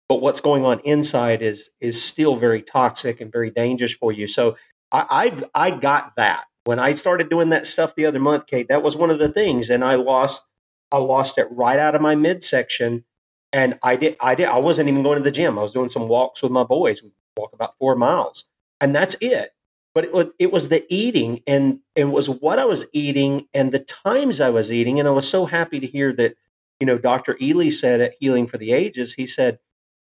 but 0.10 0.22
what's 0.22 0.42
going 0.42 0.66
on 0.66 0.80
inside 0.80 1.44
is 1.44 1.70
is 1.80 2.04
still 2.04 2.36
very 2.36 2.64
toxic 2.64 3.22
and 3.22 3.32
very 3.32 3.52
dangerous 3.52 3.94
for 3.94 4.12
you. 4.12 4.28
So 4.28 4.58
I, 4.92 5.06
I've 5.12 5.44
I 5.54 5.70
got 5.70 6.16
that 6.18 6.46
when 6.64 6.80
I 6.80 6.96
started 6.96 7.30
doing 7.30 7.50
that 7.52 7.68
stuff 7.68 7.94
the 7.94 8.08
other 8.08 8.20
month, 8.20 8.48
Kate. 8.48 8.68
That 8.70 8.82
was 8.82 8.98
one 8.98 9.12
of 9.12 9.20
the 9.20 9.30
things, 9.30 9.70
and 9.70 9.84
I 9.84 9.96
lost 9.96 10.44
I 10.92 10.98
lost 10.98 11.38
it 11.38 11.48
right 11.52 11.78
out 11.78 11.94
of 11.94 12.02
my 12.02 12.16
midsection. 12.16 13.06
And 13.54 13.80
I 13.84 13.96
did, 13.96 14.18
I 14.20 14.36
did, 14.36 14.48
I 14.48 14.58
wasn't 14.58 14.90
even 14.90 15.04
going 15.04 15.18
to 15.18 15.24
the 15.24 15.32
gym. 15.32 15.60
I 15.60 15.62
was 15.62 15.74
doing 15.74 15.90
some 15.90 16.08
walks 16.08 16.44
with 16.44 16.52
my 16.52 16.64
boys. 16.64 17.04
We 17.04 17.12
walk 17.38 17.54
about 17.54 17.76
four 17.78 17.96
miles, 17.96 18.46
and 18.82 18.96
that's 18.96 19.16
it. 19.22 19.52
But 19.96 20.06
it 20.06 20.14
was, 20.14 20.28
it 20.40 20.52
was 20.52 20.70
the 20.70 20.86
eating, 20.90 21.42
and 21.46 21.80
it 21.96 22.06
was 22.06 22.30
what 22.30 22.60
I 22.60 22.66
was 22.66 22.88
eating, 22.94 23.48
and 23.54 23.72
the 23.72 23.80
times 23.80 24.42
I 24.42 24.50
was 24.50 24.72
eating. 24.72 25.00
And 25.00 25.08
I 25.08 25.12
was 25.12 25.30
so 25.30 25.46
happy 25.46 25.80
to 25.80 25.88
hear 25.88 26.12
that, 26.14 26.36
you 26.80 26.88
know, 26.88 26.98
Dr. 26.98 27.38
Ely 27.40 27.70
said 27.70 28.02
at 28.02 28.16
Healing 28.20 28.48
for 28.48 28.58
the 28.58 28.74
Ages, 28.74 29.14
he 29.14 29.28
said, 29.28 29.60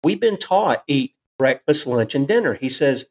"We've 0.02 0.20
been 0.20 0.38
taught 0.38 0.82
eat 0.86 1.14
breakfast, 1.38 1.86
lunch, 1.86 2.14
and 2.14 2.26
dinner." 2.26 2.54
He 2.54 2.70
says, 2.70 3.06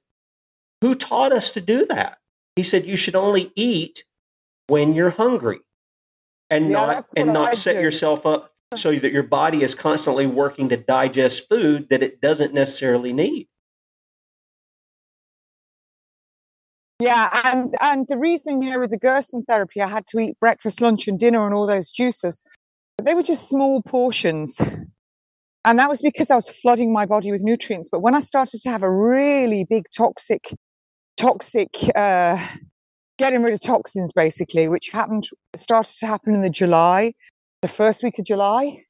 "Who 0.82 0.96
taught 0.96 1.32
us 1.32 1.52
to 1.52 1.62
do 1.62 1.86
that?" 1.86 2.18
He 2.56 2.64
said, 2.64 2.86
"You 2.86 2.98
should 2.98 3.16
only 3.16 3.52
eat 3.56 4.04
when 4.68 4.94
you're 4.96 5.12
hungry." 5.12 5.60
and 6.54 6.66
yeah, 6.66 6.72
not 6.72 7.06
and 7.18 7.34
not 7.34 7.50
I 7.50 7.52
set 7.54 7.82
yourself 7.82 8.26
up 8.26 8.53
so 8.76 8.96
that 8.96 9.12
your 9.12 9.24
body 9.24 9.64
is 9.64 9.76
constantly 9.76 10.26
working 10.28 10.70
to 10.70 10.78
digest 10.78 11.48
food 11.50 11.90
that 11.90 12.04
it 12.04 12.22
doesn't 12.22 12.54
necessarily 12.54 13.14
need. 13.14 13.48
Yeah, 17.00 17.30
and 17.44 17.76
and 17.82 18.06
the 18.08 18.18
reason 18.18 18.62
you 18.62 18.72
know 18.72 18.80
with 18.80 18.92
the 18.92 18.98
Gerson 18.98 19.44
therapy, 19.44 19.82
I 19.82 19.88
had 19.88 20.08
to 20.08 20.20
eat 20.20 20.40
breakfast, 20.40 20.80
lunch, 20.80 21.08
and 21.08 21.20
dinner 21.20 21.46
and 21.46 21.54
all 21.54 21.68
those 21.68 21.92
juices, 21.92 22.46
but 22.98 23.06
they 23.06 23.14
were 23.14 23.24
just 23.24 23.50
small 23.50 23.82
portions, 23.82 24.62
and 25.66 25.80
that 25.80 25.90
was 25.90 26.02
because 26.02 26.32
I 26.32 26.36
was 26.36 26.48
flooding 26.48 26.94
my 26.94 27.06
body 27.06 27.32
with 27.32 27.42
nutrients. 27.42 27.90
But 27.92 28.02
when 28.02 28.16
I 28.16 28.20
started 28.20 28.62
to 28.62 28.70
have 28.70 28.84
a 28.84 28.92
really 28.92 29.66
big 29.66 29.86
toxic, 29.96 30.54
toxic 31.18 31.76
uh, 31.96 32.38
getting 33.18 33.44
rid 33.44 33.54
of 33.54 33.62
toxins 33.62 34.12
basically, 34.14 34.68
which 34.68 34.90
happened 34.90 35.28
started 35.56 35.98
to 36.00 36.08
happen 36.08 36.34
in 36.34 36.42
the 36.42 36.50
July, 36.50 37.14
the 37.64 37.70
first 37.70 38.04
week 38.04 38.20
of 38.20 38.26
July. 38.26 38.84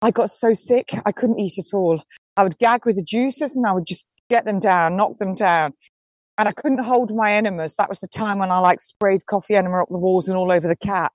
I 0.00 0.10
got 0.10 0.30
so 0.30 0.54
sick 0.54 0.94
I 1.04 1.12
couldn't 1.12 1.38
eat 1.38 1.58
at 1.58 1.74
all. 1.74 2.02
I 2.38 2.42
would 2.42 2.58
gag 2.58 2.86
with 2.86 2.96
the 2.96 3.02
juices 3.02 3.54
and 3.54 3.66
I 3.66 3.72
would 3.72 3.86
just 3.86 4.06
get 4.30 4.46
them 4.46 4.58
down, 4.58 4.96
knock 4.96 5.18
them 5.18 5.34
down. 5.34 5.74
And 6.38 6.48
I 6.48 6.52
couldn't 6.52 6.78
hold 6.78 7.14
my 7.14 7.34
enemas. 7.34 7.76
That 7.76 7.90
was 7.90 8.00
the 8.00 8.08
time 8.08 8.38
when 8.38 8.50
I 8.50 8.58
like 8.58 8.80
sprayed 8.80 9.26
coffee 9.26 9.56
enema 9.56 9.82
up 9.82 9.88
the 9.90 9.98
walls 9.98 10.26
and 10.26 10.38
all 10.38 10.50
over 10.50 10.66
the 10.66 10.74
cat. 10.74 11.12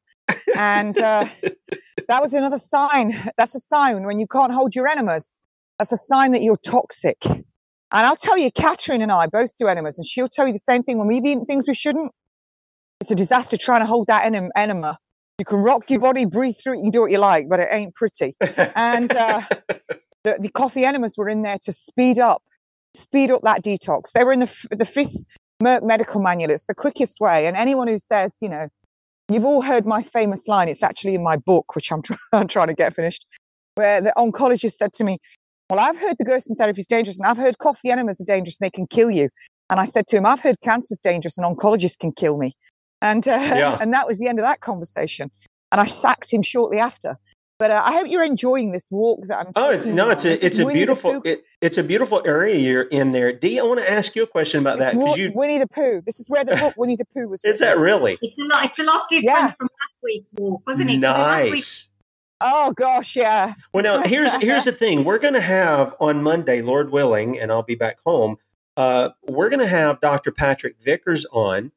And 0.56 0.98
uh, 1.00 1.26
that 2.08 2.22
was 2.22 2.34
another 2.34 2.60
sign. 2.60 3.32
That's 3.38 3.56
a 3.56 3.60
sign 3.60 4.04
when 4.06 4.20
you 4.20 4.28
can't 4.28 4.54
hold 4.54 4.76
your 4.76 4.88
enemas. 4.88 5.42
That's 5.80 5.92
a 5.92 5.98
sign 5.98 6.32
that 6.34 6.44
you're 6.44 6.58
toxic. 6.58 7.18
And 7.26 7.42
I'll 7.92 8.16
tell 8.16 8.38
you, 8.38 8.52
Catherine 8.52 9.02
and 9.02 9.12
I 9.12 9.26
both 9.26 9.58
do 9.58 9.68
enemas, 9.68 9.98
and 9.98 10.08
she'll 10.08 10.30
tell 10.30 10.46
you 10.46 10.54
the 10.54 10.60
same 10.60 10.84
thing 10.84 11.00
when 11.00 11.08
we've 11.08 11.26
eaten 11.26 11.46
things 11.46 11.68
we 11.68 11.74
shouldn't 11.74 12.12
it's 13.02 13.12
a 13.12 13.16
disaster 13.16 13.56
trying 13.56 13.80
to 13.80 13.86
hold 13.86 14.08
that 14.08 14.26
enema. 14.26 15.00
You 15.40 15.46
can 15.46 15.60
rock 15.60 15.90
your 15.90 16.02
body, 16.02 16.26
breathe 16.26 16.56
through 16.62 16.74
it, 16.74 16.78
you 16.78 16.84
can 16.84 16.92
do 16.92 17.02
what 17.02 17.12
you 17.12 17.18
like, 17.18 17.48
but 17.50 17.62
it 17.62 17.70
ain't 17.72 17.96
pretty. 17.96 18.36
And 18.76 19.10
uh, 19.12 19.42
the, 20.24 20.38
the 20.38 20.50
coffee 20.50 20.84
enemas 20.84 21.16
were 21.18 21.30
in 21.30 21.44
there 21.44 21.58
to 21.64 21.72
speed 21.72 22.20
up, 22.20 22.44
speed 22.94 23.32
up 23.32 23.42
that 23.44 23.64
detox. 23.64 24.12
They 24.14 24.26
were 24.26 24.34
in 24.34 24.42
the, 24.42 24.48
f- 24.48 24.66
the 24.70 24.86
fifth 24.86 25.16
Merck 25.64 25.84
medical 25.84 26.22
manual. 26.22 26.52
It's 26.52 26.66
the 26.66 26.76
quickest 26.76 27.22
way. 27.22 27.46
And 27.46 27.56
anyone 27.56 27.88
who 27.88 28.00
says, 28.00 28.36
you 28.42 28.50
know, 28.50 28.68
you've 29.30 29.46
all 29.46 29.62
heard 29.62 29.86
my 29.86 30.04
famous 30.04 30.48
line. 30.48 30.68
It's 30.68 30.84
actually 30.84 31.16
in 31.16 31.24
my 31.24 31.38
book, 31.38 31.74
which 31.74 31.92
I'm, 31.92 32.02
try- 32.04 32.18
I'm 32.34 32.48
trying 32.50 32.68
to 32.68 32.74
get 32.74 32.94
finished, 32.94 33.26
where 33.76 34.02
the 34.02 34.14
oncologist 34.18 34.74
said 34.74 34.92
to 34.94 35.06
me, 35.06 35.20
well, 35.70 35.80
I've 35.80 35.98
heard 36.00 36.18
the 36.18 36.26
Gerson 36.26 36.56
therapy 36.56 36.82
is 36.82 36.88
dangerous 36.88 37.20
and 37.20 37.28
I've 37.28 37.38
heard 37.38 37.60
coffee 37.60 37.92
enemas 37.92 38.20
are 38.20 38.26
dangerous 38.26 38.58
and 38.60 38.66
they 38.66 38.72
can 38.72 38.88
kill 38.88 39.12
you. 39.12 39.30
And 39.70 39.80
I 39.80 39.86
said 39.86 40.08
to 40.08 40.18
him, 40.18 40.26
I've 40.26 40.42
heard 40.42 40.60
cancer's 40.62 41.00
dangerous 41.00 41.38
and 41.38 41.46
oncologists 41.46 41.98
can 41.98 42.12
kill 42.12 42.38
me. 42.38 42.56
And, 43.02 43.28
uh, 43.28 43.32
yeah. 43.32 43.78
and 43.82 43.94
that 43.94 44.08
was 44.08 44.18
the 44.18 44.28
end 44.28 44.40
of 44.40 44.46
that 44.46 44.62
conversation. 44.62 45.32
And 45.72 45.80
I 45.80 45.86
sacked 45.86 46.34
him 46.34 46.42
shortly 46.42 46.80
after. 46.80 47.18
But 47.60 47.72
uh, 47.72 47.82
I 47.84 47.92
hope 47.92 48.08
you're 48.08 48.24
enjoying 48.24 48.72
this 48.72 48.88
walk 48.90 49.26
that 49.28 49.38
I'm. 49.38 49.52
Oh, 49.58 49.70
it's, 49.70 49.86
no, 49.86 50.10
it's 50.10 50.24
a 50.24 50.46
it's 50.46 50.60
a 50.60 50.66
beautiful 50.66 51.22
it, 51.26 51.44
it's 51.60 51.78
a 51.78 51.84
beautiful 51.84 52.22
area 52.26 52.56
you're 52.56 52.84
in 52.84 53.12
there. 53.12 53.34
Dee, 53.34 53.60
I 53.60 53.64
want 53.64 53.82
to 53.82 53.92
ask 53.92 54.16
you 54.16 54.24
a 54.24 54.28
question 54.28 54.62
about 54.62 54.80
it's 54.80 54.94
that 54.94 54.98
because 54.98 55.18
you 55.18 55.34
Winnie 55.36 55.58
the 55.58 55.68
Pooh. 55.68 56.02
This 56.06 56.22
is 56.22 56.30
where 56.30 56.46
the 56.46 56.56
book 56.56 56.76
Winnie 56.78 56.96
the 56.96 57.04
Pooh 57.14 57.28
was. 57.28 57.42
Is 57.46 57.60
that 57.60 57.78
really? 57.78 58.18
It's 58.22 58.40
a 58.40 58.46
lot. 58.46 58.64
It's 58.64 58.80
a 58.80 58.84
lot 58.84 59.10
different 59.10 59.26
yeah. 59.26 59.48
from 59.52 59.68
last 59.78 59.94
week's 60.02 60.30
walk, 60.38 60.62
wasn't 60.66 60.90
it? 60.90 61.00
Nice. 61.00 61.92
Oh 62.40 62.72
gosh, 62.78 63.18
yeah. 63.18 63.56
Well, 63.74 63.84
now 63.84 64.04
here's 64.04 64.34
here's 64.36 64.64
the 64.64 64.72
thing. 64.84 65.04
We're 65.04 65.20
going 65.20 65.34
to 65.34 65.42
have 65.42 65.94
on 66.00 66.24
Monday, 66.24 66.62
Lord 66.62 66.92
willing, 66.92 67.38
and 67.38 67.52
I'll 67.52 67.62
be 67.62 67.76
back 67.76 68.00
home. 68.06 68.38
Uh, 68.78 69.10
we're 69.28 69.50
going 69.50 69.60
to 69.60 69.68
have 69.68 70.00
Dr. 70.00 70.32
Patrick 70.32 70.82
Vickers 70.82 71.26
on 71.34 71.74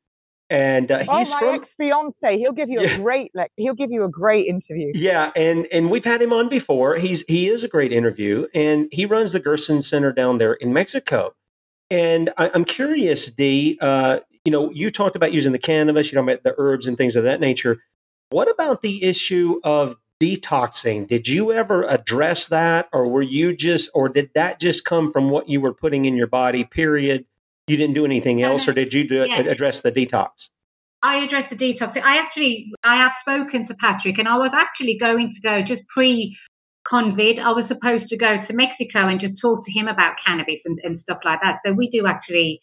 and 0.52 0.92
uh, 0.92 1.02
oh, 1.08 1.18
he's 1.18 1.32
my 1.32 1.38
from, 1.38 1.54
ex-fiance. 1.54 2.38
He'll 2.38 2.52
give 2.52 2.68
you 2.68 2.82
yeah. 2.82 2.90
a 2.90 2.98
great 2.98 3.30
like, 3.34 3.50
he'll 3.56 3.74
give 3.74 3.90
you 3.90 4.04
a 4.04 4.10
great 4.10 4.46
interview. 4.46 4.92
Yeah, 4.94 5.32
and 5.34 5.66
and 5.72 5.90
we've 5.90 6.04
had 6.04 6.20
him 6.20 6.30
on 6.32 6.50
before. 6.50 6.96
He's 6.96 7.24
he 7.26 7.48
is 7.48 7.64
a 7.64 7.68
great 7.68 7.90
interview, 7.90 8.46
and 8.54 8.88
he 8.92 9.06
runs 9.06 9.32
the 9.32 9.40
Gerson 9.40 9.80
Center 9.80 10.12
down 10.12 10.36
there 10.36 10.52
in 10.52 10.74
Mexico. 10.74 11.30
And 11.90 12.30
I, 12.36 12.50
am 12.54 12.66
curious, 12.66 13.30
Dee. 13.30 13.78
Uh, 13.80 14.20
you 14.44 14.52
know, 14.52 14.70
you 14.72 14.90
talked 14.90 15.16
about 15.16 15.32
using 15.32 15.52
the 15.52 15.58
cannabis, 15.58 16.12
you 16.12 16.16
know, 16.16 16.22
about 16.22 16.42
the 16.42 16.54
herbs 16.58 16.86
and 16.86 16.98
things 16.98 17.16
of 17.16 17.24
that 17.24 17.40
nature. 17.40 17.78
What 18.28 18.50
about 18.50 18.82
the 18.82 19.04
issue 19.04 19.58
of 19.64 19.96
detoxing? 20.20 21.08
Did 21.08 21.28
you 21.28 21.50
ever 21.50 21.84
address 21.84 22.46
that, 22.48 22.88
or 22.92 23.08
were 23.08 23.22
you 23.22 23.56
just, 23.56 23.90
or 23.94 24.10
did 24.10 24.30
that 24.34 24.60
just 24.60 24.84
come 24.84 25.10
from 25.10 25.30
what 25.30 25.48
you 25.48 25.62
were 25.62 25.74
putting 25.74 26.04
in 26.04 26.14
your 26.14 26.26
body? 26.26 26.64
Period 26.64 27.24
you 27.66 27.76
didn't 27.76 27.94
do 27.94 28.04
anything 28.04 28.42
else, 28.42 28.66
or 28.66 28.72
did 28.72 28.92
you 28.92 29.06
do, 29.08 29.24
yeah. 29.26 29.40
address 29.40 29.80
the 29.80 29.92
detox? 29.92 30.50
I 31.02 31.24
addressed 31.24 31.50
the 31.50 31.56
detox. 31.56 31.96
I 31.96 32.18
actually, 32.18 32.72
I 32.84 32.96
have 32.96 33.12
spoken 33.20 33.64
to 33.66 33.74
Patrick, 33.74 34.18
and 34.18 34.28
I 34.28 34.38
was 34.38 34.52
actually 34.52 34.98
going 34.98 35.32
to 35.32 35.40
go 35.40 35.62
just 35.62 35.86
pre 35.88 36.36
COVID. 36.86 37.38
I 37.38 37.52
was 37.52 37.66
supposed 37.66 38.08
to 38.08 38.16
go 38.16 38.40
to 38.40 38.54
Mexico 38.54 39.08
and 39.08 39.20
just 39.20 39.38
talk 39.38 39.64
to 39.64 39.72
him 39.72 39.88
about 39.88 40.16
cannabis 40.24 40.62
and, 40.64 40.78
and 40.82 40.98
stuff 40.98 41.18
like 41.24 41.40
that. 41.42 41.60
So 41.64 41.72
we 41.72 41.90
do 41.90 42.06
actually, 42.06 42.60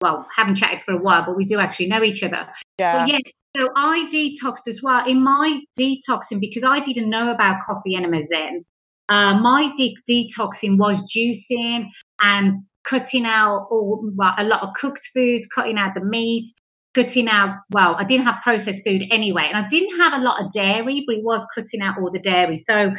well, 0.00 0.26
haven't 0.34 0.56
chatted 0.56 0.82
for 0.84 0.92
a 0.92 0.98
while, 0.98 1.24
but 1.24 1.36
we 1.36 1.44
do 1.44 1.58
actually 1.58 1.88
know 1.88 2.02
each 2.02 2.22
other. 2.22 2.46
Yeah. 2.78 2.98
But 2.98 3.08
yes, 3.08 3.20
so 3.56 3.68
I 3.76 4.08
detoxed 4.12 4.68
as 4.68 4.80
well. 4.82 5.06
In 5.06 5.22
my 5.22 5.62
detoxing, 5.78 6.40
because 6.40 6.64
I 6.64 6.80
didn't 6.80 7.10
know 7.10 7.30
about 7.30 7.64
coffee 7.66 7.94
enemas 7.94 8.26
then, 8.30 8.64
uh, 9.08 9.38
my 9.38 9.70
de- 9.76 9.96
detoxing 10.08 10.78
was 10.78 11.02
juicing 11.14 11.88
and 12.22 12.64
cutting 12.84 13.24
out 13.24 13.68
all 13.70 14.08
well, 14.14 14.34
a 14.38 14.44
lot 14.44 14.62
of 14.62 14.74
cooked 14.74 15.10
foods, 15.14 15.46
cutting 15.46 15.78
out 15.78 15.94
the 15.94 16.04
meat, 16.04 16.52
cutting 16.94 17.28
out 17.28 17.56
well, 17.70 17.96
I 17.96 18.04
didn't 18.04 18.26
have 18.26 18.42
processed 18.42 18.82
food 18.84 19.02
anyway, 19.10 19.44
and 19.44 19.56
I 19.56 19.68
didn't 19.68 19.98
have 20.00 20.14
a 20.14 20.22
lot 20.22 20.44
of 20.44 20.52
dairy, 20.52 21.04
but 21.06 21.16
it 21.16 21.24
was 21.24 21.46
cutting 21.54 21.80
out 21.80 21.98
all 21.98 22.10
the 22.10 22.20
dairy. 22.20 22.62
So 22.68 22.92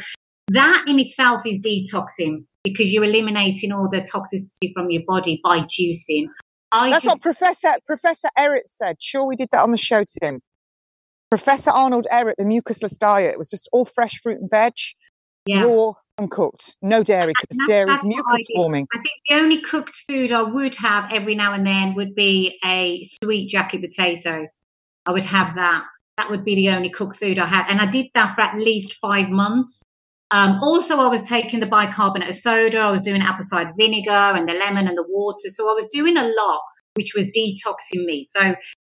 that 0.48 0.84
in 0.86 0.98
itself 0.98 1.42
is 1.46 1.58
detoxing 1.58 2.44
because 2.62 2.92
you're 2.92 3.04
eliminating 3.04 3.72
all 3.72 3.88
the 3.90 4.00
toxicity 4.00 4.72
from 4.74 4.90
your 4.90 5.02
body 5.06 5.40
by 5.42 5.60
juicing. 5.60 6.26
I 6.72 6.90
That's 6.90 7.04
just, 7.04 7.14
what 7.16 7.22
Professor 7.22 7.74
Professor 7.86 8.28
Ehret 8.38 8.66
said. 8.66 8.96
Sure, 9.00 9.24
we 9.24 9.36
did 9.36 9.48
that 9.52 9.60
on 9.60 9.70
the 9.70 9.76
show 9.76 10.02
to 10.02 10.18
him. 10.26 10.40
Professor 11.30 11.70
Arnold 11.70 12.06
Ehret, 12.12 12.34
the 12.36 12.44
mucusless 12.44 12.98
diet, 12.98 13.38
was 13.38 13.50
just 13.50 13.68
all 13.72 13.84
fresh 13.84 14.20
fruit 14.20 14.40
and 14.40 14.50
veg. 14.50 14.74
Yeah. 15.46 15.64
raw 15.64 15.92
and 16.18 16.30
cooked. 16.30 16.76
No 16.82 17.02
dairy 17.02 17.32
because 17.40 17.66
dairy 17.66 17.92
is 17.92 18.00
I 18.00 18.06
mucus 18.06 18.46
forming. 18.54 18.86
I 18.92 18.98
think 18.98 19.14
the 19.28 19.34
only 19.36 19.60
cooked 19.60 19.96
food 20.08 20.32
I 20.32 20.42
would 20.42 20.74
have 20.76 21.12
every 21.12 21.34
now 21.34 21.52
and 21.52 21.66
then 21.66 21.94
would 21.94 22.14
be 22.14 22.58
a 22.64 23.04
sweet 23.22 23.48
jacket 23.48 23.80
potato. 23.80 24.46
I 25.06 25.12
would 25.12 25.24
have 25.24 25.56
that. 25.56 25.84
That 26.16 26.30
would 26.30 26.44
be 26.44 26.54
the 26.54 26.70
only 26.70 26.90
cooked 26.90 27.18
food 27.18 27.38
I 27.38 27.46
had. 27.46 27.66
And 27.68 27.80
I 27.80 27.86
did 27.86 28.06
that 28.14 28.34
for 28.34 28.42
at 28.42 28.56
least 28.56 28.96
five 29.00 29.28
months. 29.28 29.82
Um, 30.30 30.60
also, 30.62 30.96
I 30.98 31.08
was 31.08 31.22
taking 31.24 31.60
the 31.60 31.66
bicarbonate 31.66 32.30
of 32.30 32.36
soda. 32.36 32.78
I 32.78 32.90
was 32.90 33.02
doing 33.02 33.20
apple 33.20 33.44
cider 33.44 33.72
vinegar 33.76 34.10
and 34.10 34.48
the 34.48 34.54
lemon 34.54 34.88
and 34.88 34.96
the 34.96 35.04
water. 35.08 35.50
So 35.50 35.68
I 35.68 35.74
was 35.74 35.88
doing 35.88 36.16
a 36.16 36.24
lot, 36.24 36.60
which 36.94 37.14
was 37.14 37.26
detoxing 37.26 38.04
me. 38.04 38.26
So, 38.30 38.54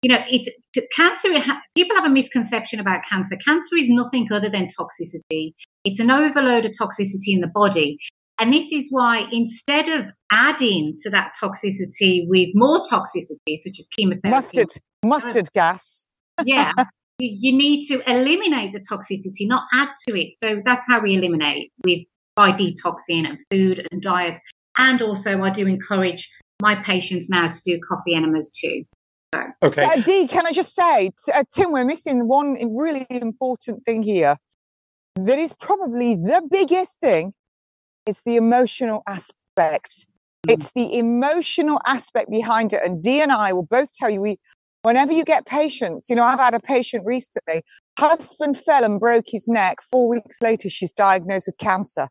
you 0.04 0.10
know, 0.10 0.22
it, 0.28 0.54
cancer, 0.94 1.30
people 1.74 1.96
have 1.96 2.04
a 2.04 2.10
misconception 2.10 2.78
about 2.78 3.00
cancer. 3.10 3.38
Cancer 3.42 3.76
is 3.78 3.88
nothing 3.88 4.28
other 4.30 4.50
than 4.50 4.68
toxicity. 4.68 5.54
It's 5.86 5.98
an 5.98 6.10
overload 6.10 6.66
of 6.66 6.72
toxicity 6.72 7.28
in 7.28 7.40
the 7.40 7.46
body. 7.46 7.96
And 8.38 8.52
this 8.52 8.70
is 8.70 8.88
why 8.90 9.26
instead 9.32 9.88
of 9.88 10.12
adding 10.30 10.98
to 11.00 11.10
that 11.10 11.32
toxicity 11.42 12.26
with 12.28 12.50
more 12.52 12.84
toxicity, 12.84 13.56
such 13.62 13.80
as 13.80 13.88
chemotherapy, 13.96 14.28
Mustard, 14.28 14.72
mustard 15.02 15.48
gas. 15.54 16.06
yeah, 16.44 16.72
you, 17.18 17.30
you 17.40 17.56
need 17.56 17.86
to 17.86 18.02
eliminate 18.06 18.74
the 18.74 18.80
toxicity, 18.80 19.48
not 19.48 19.62
add 19.72 19.88
to 20.06 20.20
it. 20.20 20.34
So 20.42 20.60
that's 20.66 20.86
how 20.86 21.00
we 21.00 21.16
eliminate 21.16 21.72
with 21.82 22.00
by 22.36 22.50
detoxing 22.50 23.26
and 23.26 23.38
food 23.50 23.86
and 23.90 24.02
diet. 24.02 24.38
And 24.76 25.00
also, 25.00 25.40
I 25.40 25.48
do 25.48 25.66
encourage 25.66 26.28
my 26.60 26.74
patients 26.74 27.30
now 27.30 27.48
to 27.48 27.60
do 27.64 27.80
coffee 27.88 28.14
enemas 28.14 28.50
too. 28.50 28.84
Okay. 29.64 29.82
Uh, 29.82 30.02
Dee, 30.02 30.28
can 30.28 30.46
I 30.46 30.52
just 30.52 30.74
say, 30.74 31.10
uh, 31.34 31.42
Tim, 31.50 31.72
we're 31.72 31.86
missing 31.86 32.28
one 32.28 32.56
really 32.76 33.06
important 33.08 33.82
thing 33.86 34.02
here. 34.02 34.36
That 35.16 35.38
is 35.38 35.54
probably 35.54 36.16
the 36.16 36.46
biggest 36.50 37.00
thing. 37.00 37.32
It's 38.04 38.20
the 38.22 38.36
emotional 38.36 39.02
aspect. 39.06 40.06
It's 40.46 40.70
the 40.72 40.98
emotional 40.98 41.80
aspect 41.86 42.30
behind 42.30 42.74
it. 42.74 42.82
And 42.84 43.02
Dee 43.02 43.22
and 43.22 43.32
I 43.32 43.54
will 43.54 43.62
both 43.62 43.96
tell 43.96 44.10
you, 44.10 44.20
we, 44.20 44.38
whenever 44.82 45.12
you 45.12 45.24
get 45.24 45.46
patients, 45.46 46.10
you 46.10 46.16
know, 46.16 46.24
I've 46.24 46.38
had 46.38 46.52
a 46.52 46.60
patient 46.60 47.06
recently, 47.06 47.62
husband 47.98 48.58
fell 48.58 48.84
and 48.84 49.00
broke 49.00 49.24
his 49.28 49.48
neck. 49.48 49.78
Four 49.90 50.08
weeks 50.08 50.42
later, 50.42 50.68
she's 50.68 50.92
diagnosed 50.92 51.46
with 51.48 51.56
cancer. 51.56 52.08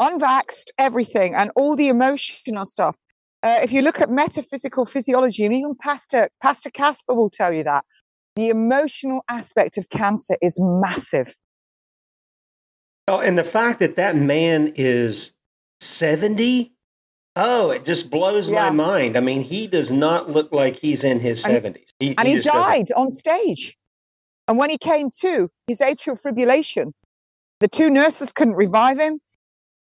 Unvaxxed, 0.00 0.70
everything, 0.78 1.34
and 1.34 1.50
all 1.54 1.76
the 1.76 1.88
emotional 1.88 2.64
stuff. 2.64 2.96
Uh, 3.42 3.58
if 3.62 3.72
you 3.72 3.82
look 3.82 4.00
at 4.00 4.08
metaphysical 4.10 4.86
physiology, 4.86 5.44
and 5.44 5.54
even 5.54 5.74
Pastor 5.74 6.28
Pastor 6.40 6.70
Casper 6.70 7.14
will 7.14 7.30
tell 7.30 7.52
you 7.52 7.64
that 7.64 7.84
the 8.36 8.48
emotional 8.48 9.24
aspect 9.28 9.76
of 9.78 9.90
cancer 9.90 10.36
is 10.40 10.58
massive. 10.60 11.34
Oh, 13.08 13.18
and 13.20 13.36
the 13.36 13.44
fact 13.44 13.80
that 13.80 13.96
that 13.96 14.14
man 14.14 14.72
is 14.76 15.32
70, 15.80 16.72
oh, 17.34 17.70
it 17.70 17.84
just 17.84 18.10
blows 18.10 18.48
Yeah. 18.48 18.66
my 18.66 18.70
mind. 18.70 19.16
I 19.16 19.20
mean, 19.20 19.42
he 19.42 19.66
does 19.66 19.90
not 19.90 20.30
look 20.30 20.52
like 20.52 20.76
he's 20.76 21.02
in 21.02 21.20
his 21.20 21.44
And- 21.44 21.52
70s. 21.52 21.86
He, 21.98 22.14
And 22.16 22.28
he, 22.28 22.36
doesn't- 22.36 22.52
died 22.52 22.92
on 22.96 23.10
stage. 23.10 23.76
And 24.48 24.56
when 24.56 24.70
he 24.70 24.78
came 24.78 25.10
to, 25.20 25.48
his 25.66 25.80
atrial 25.80 26.18
fibrillation, 26.20 26.92
the 27.60 27.68
two 27.68 27.90
nurses 27.90 28.32
couldn't 28.32 28.54
revive 28.54 28.98
him. 29.00 29.20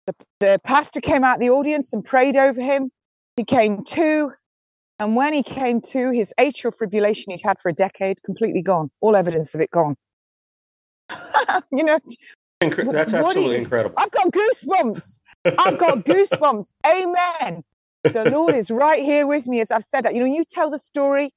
The, 0.05 0.15
the 0.39 0.59
pastor 0.63 1.01
came 1.01 1.23
out 1.23 1.39
the 1.39 1.49
audience 1.49 1.93
and 1.93 2.05
prayed 2.05 2.35
over 2.35 2.61
him. 2.61 2.91
He 3.35 3.43
came 3.43 3.83
to, 3.85 4.31
and 4.99 5.15
when 5.15 5.33
he 5.33 5.43
came 5.43 5.79
to, 5.81 6.11
his 6.11 6.33
atrial 6.39 6.73
fibrillation 6.75 7.31
he'd 7.31 7.41
had 7.43 7.59
for 7.59 7.69
a 7.69 7.73
decade 7.73 8.21
completely 8.23 8.61
gone. 8.61 8.91
All 9.01 9.15
evidence 9.15 9.55
of 9.55 9.61
it 9.61 9.71
gone. 9.71 9.95
you 11.71 11.83
know, 11.83 11.99
Incre- 12.61 12.91
That's 12.91 13.13
absolutely 13.13 13.55
you- 13.55 13.61
incredible. 13.61 13.95
I've 13.97 14.11
got 14.11 14.31
goosebumps. 14.31 15.19
I've 15.45 15.77
got 15.77 15.99
goosebumps. 16.05 16.73
Amen. 16.85 17.63
The 18.03 18.29
Lord 18.29 18.55
is 18.55 18.69
right 18.71 19.01
here 19.03 19.25
with 19.25 19.47
me 19.47 19.61
as 19.61 19.71
I've 19.71 19.83
said 19.83 20.03
that. 20.05 20.13
You 20.13 20.21
know, 20.21 20.25
you 20.33 20.43
tell 20.49 20.69
the 20.69 20.79
story 20.79 21.31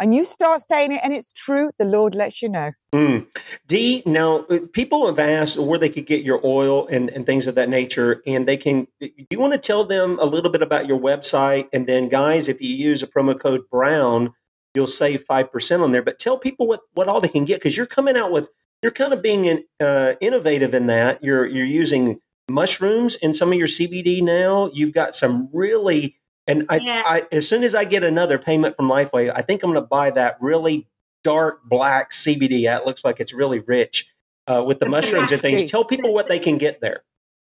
and 0.00 0.14
you 0.14 0.24
start 0.24 0.60
saying 0.60 0.92
it 0.92 1.00
and 1.02 1.12
it's 1.12 1.32
true, 1.32 1.70
the 1.78 1.84
Lord 1.84 2.14
lets 2.14 2.42
you 2.42 2.48
know. 2.48 2.72
Mm. 2.92 3.26
Dee, 3.66 4.02
now 4.06 4.46
uh, 4.50 4.60
people 4.72 5.06
have 5.06 5.18
asked 5.18 5.58
where 5.58 5.78
they 5.78 5.88
could 5.88 6.06
get 6.06 6.24
your 6.24 6.40
oil 6.44 6.86
and, 6.88 7.10
and 7.10 7.26
things 7.26 7.46
of 7.46 7.54
that 7.56 7.68
nature, 7.68 8.22
and 8.26 8.46
they 8.46 8.56
can. 8.56 8.86
Do 9.00 9.10
you 9.30 9.38
want 9.38 9.52
to 9.52 9.58
tell 9.58 9.84
them 9.84 10.18
a 10.20 10.24
little 10.24 10.50
bit 10.50 10.62
about 10.62 10.86
your 10.86 10.98
website? 10.98 11.68
And 11.72 11.86
then, 11.86 12.08
guys, 12.08 12.48
if 12.48 12.60
you 12.60 12.74
use 12.74 13.02
a 13.02 13.06
promo 13.06 13.38
code 13.38 13.62
Brown, 13.70 14.34
you'll 14.74 14.86
save 14.86 15.22
five 15.22 15.52
percent 15.52 15.82
on 15.82 15.92
there. 15.92 16.02
But 16.02 16.18
tell 16.18 16.38
people 16.38 16.66
what 16.66 16.80
what 16.94 17.08
all 17.08 17.20
they 17.20 17.28
can 17.28 17.44
get 17.44 17.60
because 17.60 17.76
you're 17.76 17.86
coming 17.86 18.16
out 18.16 18.32
with 18.32 18.50
you're 18.82 18.92
kind 18.92 19.12
of 19.12 19.22
being 19.22 19.44
in, 19.44 19.64
uh, 19.80 20.14
innovative 20.20 20.72
in 20.74 20.86
that 20.86 21.22
you're 21.22 21.46
you're 21.46 21.66
using 21.66 22.20
mushrooms 22.48 23.16
in 23.16 23.34
some 23.34 23.52
of 23.52 23.58
your 23.58 23.66
CBD 23.66 24.22
now. 24.22 24.70
You've 24.72 24.94
got 24.94 25.14
some 25.14 25.48
really 25.52 26.17
and 26.48 26.66
I, 26.68 26.76
Yeah. 26.78 27.02
I 27.06 27.26
as 27.30 27.48
soon 27.48 27.62
as 27.62 27.74
I 27.74 27.84
get 27.84 28.02
another 28.02 28.38
payment 28.38 28.74
from 28.76 28.88
LifeWave, 28.88 29.32
I 29.34 29.42
think 29.42 29.62
I'm 29.62 29.70
going 29.70 29.82
to 29.82 29.86
buy 29.86 30.10
that 30.10 30.38
really 30.40 30.88
dark 31.22 31.60
black 31.68 32.10
CBD. 32.10 32.64
It 32.64 32.86
looks 32.86 33.04
like 33.04 33.20
it's 33.20 33.32
really 33.34 33.60
rich 33.60 34.10
uh, 34.46 34.64
with 34.66 34.80
the 34.80 34.86
The 34.86 34.90
mushrooms 34.90 35.30
and 35.30 35.40
things. 35.40 35.70
Tell 35.70 35.84
people 35.84 36.12
what 36.14 36.26
they 36.26 36.38
can 36.38 36.58
get 36.58 36.80
there. 36.80 37.04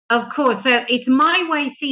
Of 0.10 0.34
course. 0.34 0.64
So 0.64 0.84
it's 0.88 1.08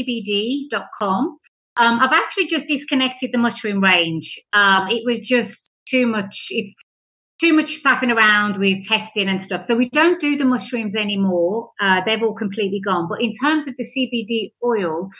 mywaycbd.com. 0.07 1.37
Um, 1.79 1.99
I've 1.99 2.11
actually 2.11 2.47
just 2.47 2.67
disconnected 2.67 3.31
the 3.31 3.37
mushroom 3.37 3.83
range. 3.83 4.39
Um, 4.53 4.87
it 4.89 5.03
was 5.05 5.19
just 5.19 5.69
too 5.87 6.07
much. 6.07 6.47
It's 6.49 6.73
too 7.39 7.53
much 7.53 7.83
faffing 7.83 8.11
around 8.15 8.57
with 8.57 8.87
testing 8.87 9.27
and 9.27 9.39
stuff. 9.39 9.63
So 9.63 9.75
we 9.75 9.89
don't 9.91 10.19
do 10.19 10.35
the 10.37 10.45
mushrooms 10.45 10.95
anymore. 10.95 11.69
Uh, 11.79 12.01
they've 12.03 12.23
all 12.23 12.33
completely 12.33 12.81
gone. 12.83 13.07
But 13.07 13.21
in 13.21 13.31
terms 13.33 13.67
of 13.67 13.75
the 13.77 13.85
CBD 13.85 14.53
oil, 14.65 15.11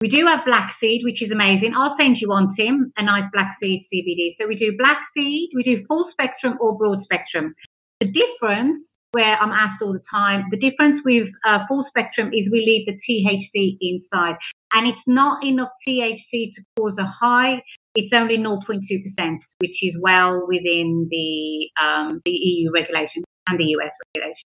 we 0.00 0.08
do 0.08 0.26
have 0.26 0.44
black 0.44 0.72
seed, 0.72 1.02
which 1.04 1.22
is 1.22 1.30
amazing. 1.30 1.74
I'll 1.74 1.96
send 1.96 2.20
you 2.20 2.32
on, 2.32 2.50
Tim, 2.54 2.92
a 2.96 3.02
nice 3.02 3.24
black 3.32 3.54
seed 3.58 3.82
CBD. 3.82 4.34
So 4.38 4.46
we 4.46 4.56
do 4.56 4.76
black 4.76 5.04
seed, 5.14 5.50
we 5.54 5.62
do 5.62 5.84
full 5.86 6.04
spectrum 6.04 6.58
or 6.60 6.76
broad 6.76 7.02
spectrum. 7.02 7.54
The 8.00 8.10
difference, 8.10 8.98
where 9.12 9.36
I'm 9.36 9.52
asked 9.52 9.80
all 9.80 9.94
the 9.94 10.04
time, 10.10 10.44
the 10.50 10.58
difference 10.58 11.00
with 11.02 11.30
uh, 11.46 11.66
full 11.66 11.82
spectrum 11.82 12.30
is 12.34 12.50
we 12.50 12.60
leave 12.60 12.86
the 12.86 12.98
THC 12.98 13.78
inside, 13.80 14.36
and 14.74 14.86
it's 14.86 15.04
not 15.06 15.42
enough 15.42 15.70
THC 15.88 16.52
to 16.52 16.64
cause 16.78 16.98
a 16.98 17.04
high. 17.04 17.62
It's 17.94 18.12
only 18.12 18.36
0.2%, 18.36 19.38
which 19.60 19.82
is 19.82 19.96
well 19.98 20.46
within 20.46 21.08
the 21.10 21.70
um, 21.80 22.20
the 22.26 22.32
EU 22.32 22.70
regulation 22.74 23.24
and 23.48 23.58
the 23.58 23.64
US 23.64 23.96
regulation. 24.14 24.44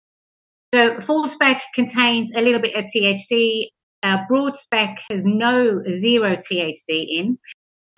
So 0.75 1.01
full 1.01 1.29
spec 1.29 1.63
contains 1.73 2.33
a 2.35 2.43
little 2.43 2.61
bit 2.61 2.75
of 2.75 2.87
THC. 2.87 3.69
Uh, 4.07 4.25
broad 4.29 4.57
spec 4.57 5.01
has 5.11 5.25
no 5.25 5.83
zero 6.01 6.37
THC 6.37 7.07
in. 7.09 7.39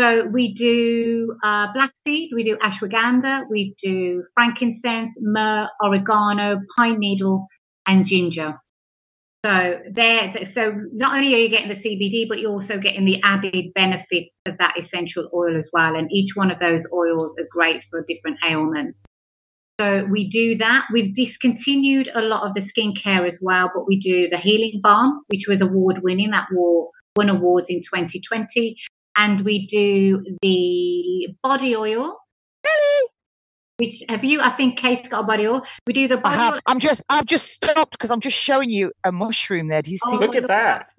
So 0.01 0.27
we 0.29 0.55
do 0.55 1.37
uh, 1.45 1.71
black 1.75 1.93
seed, 2.07 2.31
we 2.35 2.45
do 2.45 2.57
ashwagandha, 2.57 3.43
we 3.51 3.75
do 3.83 4.25
frankincense, 4.33 5.15
myrrh, 5.21 5.69
oregano, 5.83 6.63
pine 6.75 6.99
needle, 6.99 7.47
and 7.87 8.07
ginger. 8.07 8.55
So 9.45 9.81
there, 9.93 10.47
so 10.55 10.73
not 10.95 11.15
only 11.15 11.35
are 11.35 11.39
you 11.39 11.51
getting 11.51 11.69
the 11.69 11.75
CBD, 11.75 12.27
but 12.27 12.39
you're 12.39 12.53
also 12.53 12.79
getting 12.79 13.05
the 13.05 13.21
added 13.23 13.67
benefits 13.75 14.41
of 14.47 14.57
that 14.57 14.79
essential 14.79 15.29
oil 15.35 15.59
as 15.59 15.69
well. 15.75 15.95
And 15.95 16.11
each 16.11 16.35
one 16.35 16.51
of 16.51 16.59
those 16.59 16.87
oils 16.91 17.37
are 17.39 17.47
great 17.51 17.85
for 17.91 18.03
different 18.09 18.39
ailments. 18.49 19.05
So 19.81 20.07
we 20.11 20.29
do 20.29 20.57
that. 20.59 20.87
We've 20.93 21.15
discontinued 21.15 22.11
a 22.15 22.21
lot 22.23 22.43
of 22.49 22.55
the 22.55 22.61
skincare 22.61 23.27
as 23.27 23.39
well, 23.41 23.71
but 23.73 23.87
we 23.87 23.99
do 23.99 24.29
the 24.29 24.37
healing 24.39 24.81
balm, 24.83 25.23
which 25.29 25.47
was 25.47 25.61
award 25.61 26.01
winning. 26.03 26.31
That 26.33 26.49
won 26.53 26.89
won 27.17 27.29
awards 27.29 27.69
in 27.71 27.81
2020 27.81 28.77
and 29.17 29.45
we 29.45 29.67
do 29.67 30.25
the 30.43 31.35
body 31.43 31.75
oil. 31.77 32.19
Which 33.79 34.03
have 34.09 34.25
you? 34.25 34.41
I 34.41 34.51
think 34.51 34.77
Kate's 34.77 35.07
got 35.09 35.21
a 35.21 35.27
body 35.27 35.47
oil. 35.47 35.63
We 35.87 35.93
do 35.93 36.09
the 36.09 36.21
I 36.25 36.35
have. 36.35 36.55
Oil. 36.55 36.61
I'm 36.67 36.81
just. 36.81 37.01
I've 37.09 37.27
just 37.27 37.53
stopped 37.53 37.93
because 37.93 38.11
I'm 38.11 38.19
just 38.21 38.37
showing 38.37 38.71
you 38.71 38.93
a 39.05 39.13
mushroom 39.13 39.69
there. 39.69 39.83
Do 39.83 39.93
you 39.93 39.99
see? 39.99 40.11
Oh, 40.17 40.19
Look 40.19 40.35
at 40.35 40.49
that. 40.49 40.91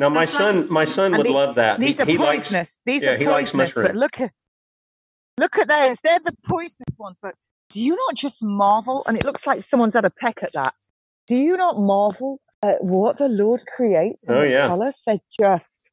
Now, 0.00 0.08
my 0.08 0.22
That's 0.24 0.40
right. 0.40 0.54
son, 0.54 0.72
my 0.72 0.84
son 0.86 1.12
would 1.16 1.26
the- 1.26 1.32
love 1.32 1.54
that. 1.54 1.78
These 1.78 1.98
He- 1.98 2.02
are 2.02 2.06
he 2.06 2.18
likes- 2.18 2.42
poisonous. 2.48 2.80
These 2.84 3.04
yeah, 3.04 3.10
are 3.12 3.16
he 3.16 3.28
likes 3.28 3.52
poisonous. 3.52 3.74
But 3.92 3.94
look 3.96 4.20
at 4.20 4.32
look 5.38 5.58
at 5.58 5.68
those. 5.68 5.98
They're 6.02 6.18
the 6.20 6.34
poisonous 6.44 6.96
ones. 6.98 7.18
But 7.22 7.34
do 7.70 7.82
you 7.82 7.96
not 7.96 8.14
just 8.14 8.42
marvel? 8.42 9.02
And 9.06 9.16
it 9.16 9.24
looks 9.24 9.46
like 9.46 9.62
someone's 9.62 9.94
had 9.94 10.04
a 10.04 10.10
peck 10.10 10.38
at 10.42 10.52
that. 10.54 10.74
Do 11.26 11.36
you 11.36 11.56
not 11.56 11.78
marvel 11.78 12.40
at 12.62 12.78
what 12.82 13.18
the 13.18 13.28
Lord 13.28 13.62
creates 13.66 14.28
in 14.28 14.34
Oh, 14.34 14.42
yeah. 14.42 14.66
colors? 14.68 15.00
They're 15.06 15.18
just 15.40 15.90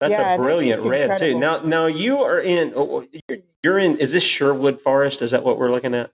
That's 0.00 0.12
Yeah, 0.18 0.34
a 0.34 0.38
brilliant 0.38 0.82
red 0.82 1.18
too. 1.18 1.38
Now, 1.38 1.60
now 1.60 1.86
you 1.86 2.18
are 2.18 2.40
in. 2.40 2.72
Oh, 2.76 3.02
oh, 3.02 3.06
You're, 3.28 3.38
you're 3.62 3.78
in. 3.78 3.98
Is 3.98 4.12
this 4.12 4.22
Sherwood 4.24 4.80
Forest? 4.80 5.22
Is 5.22 5.30
that 5.30 5.44
what 5.44 5.58
we're 5.58 5.70
looking 5.70 5.94
at? 5.94 6.10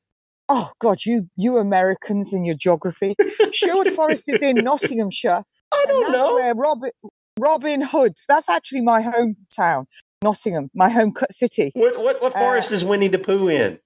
oh 0.48 0.70
God, 0.80 0.98
you 1.06 1.28
you 1.36 1.56
Americans 1.56 2.32
in 2.32 2.44
your 2.44 2.56
geography. 2.56 3.14
Sherwood 3.52 3.88
Forest 3.92 4.28
is 4.28 4.42
in 4.42 4.56
Nottinghamshire. 4.64 5.44
I 5.72 5.84
don't 5.88 6.02
that's 6.02 6.12
know. 6.12 6.34
where 6.34 6.54
Robin 6.54 6.90
Robin 7.38 7.80
Hood's. 7.80 8.26
That's 8.28 8.48
actually 8.50 8.82
my 8.82 9.00
hometown, 9.02 9.86
Nottingham, 10.22 10.70
my 10.74 10.88
home 10.88 11.12
cut 11.12 11.32
city. 11.32 11.72
What 11.74 11.98
what 11.98 12.20
what 12.22 12.34
Uh, 12.34 12.38
forest 12.38 12.72
is 12.72 12.84
Winnie 12.84 13.08
the 13.08 13.18
Pooh 13.18 13.48
in? 13.48 13.78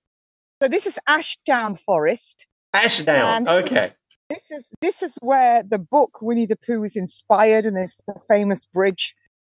So 0.62 0.68
this 0.68 0.86
is 0.86 0.98
Ashdown 1.06 1.76
Forest. 1.76 2.46
Ashdown. 2.72 3.48
Okay. 3.48 3.90
this 4.30 4.50
is 4.50 4.68
this 4.80 5.02
is 5.02 5.16
where 5.20 5.62
the 5.62 5.78
book 5.78 6.20
Winnie 6.20 6.46
the 6.46 6.56
Pooh 6.56 6.84
is 6.84 6.96
inspired, 6.96 7.64
and 7.64 7.76
there's 7.76 8.00
the 8.06 8.18
famous 8.28 8.64
bridge 8.64 9.14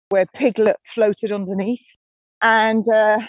where 0.10 0.26
Piglet 0.34 0.78
floated 0.86 1.32
underneath. 1.32 1.86
And 2.42 2.88
uh, 2.90 3.20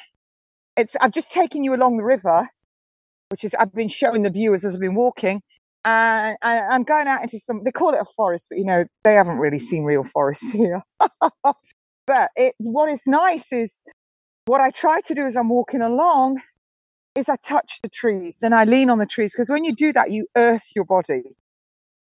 it's 0.77 0.97
I've 1.01 1.13
just 1.13 1.31
taken 1.31 1.65
you 1.65 1.75
along 1.75 1.97
the 1.99 2.05
river, 2.05 2.49
which 3.31 3.45
is 3.45 3.55
I've 3.55 3.75
been 3.75 3.89
showing 3.89 4.23
the 4.23 4.31
viewers 4.31 4.65
as 4.65 4.75
I've 4.75 4.81
been 4.81 4.95
walking, 4.95 5.43
and 5.85 6.37
I, 6.43 6.61
I'm 6.61 6.83
going 6.85 7.07
out 7.07 7.23
into 7.23 7.39
some. 7.39 7.63
They 7.65 7.73
call 7.73 7.91
it 7.95 8.01
a 8.01 8.07
forest, 8.17 8.47
but 8.49 8.59
you 8.59 8.65
know 8.65 8.85
they 9.05 9.15
haven't 9.15 9.39
really 9.39 9.59
seen 9.59 9.85
real 9.85 10.05
forests 10.05 10.51
here. 10.53 10.83
but 12.13 12.31
it, 12.37 12.55
what 12.59 12.91
is 12.91 13.07
nice 13.07 13.55
is 13.55 13.83
what 14.45 14.61
I 14.61 14.69
try 14.69 15.01
to 15.01 15.15
do 15.15 15.25
as 15.25 15.35
I'm 15.35 15.49
walking 15.49 15.81
along 15.81 16.43
is 17.15 17.27
I 17.27 17.37
touch 17.37 17.79
the 17.83 17.89
trees 17.89 18.43
and 18.43 18.55
I 18.55 18.65
lean 18.65 18.91
on 18.91 18.99
the 18.99 19.07
trees 19.07 19.33
because 19.33 19.49
when 19.49 19.65
you 19.65 19.75
do 19.75 19.95
that, 19.95 20.11
you 20.11 20.27
earth 20.37 20.73
your 20.77 20.85
body 20.85 21.23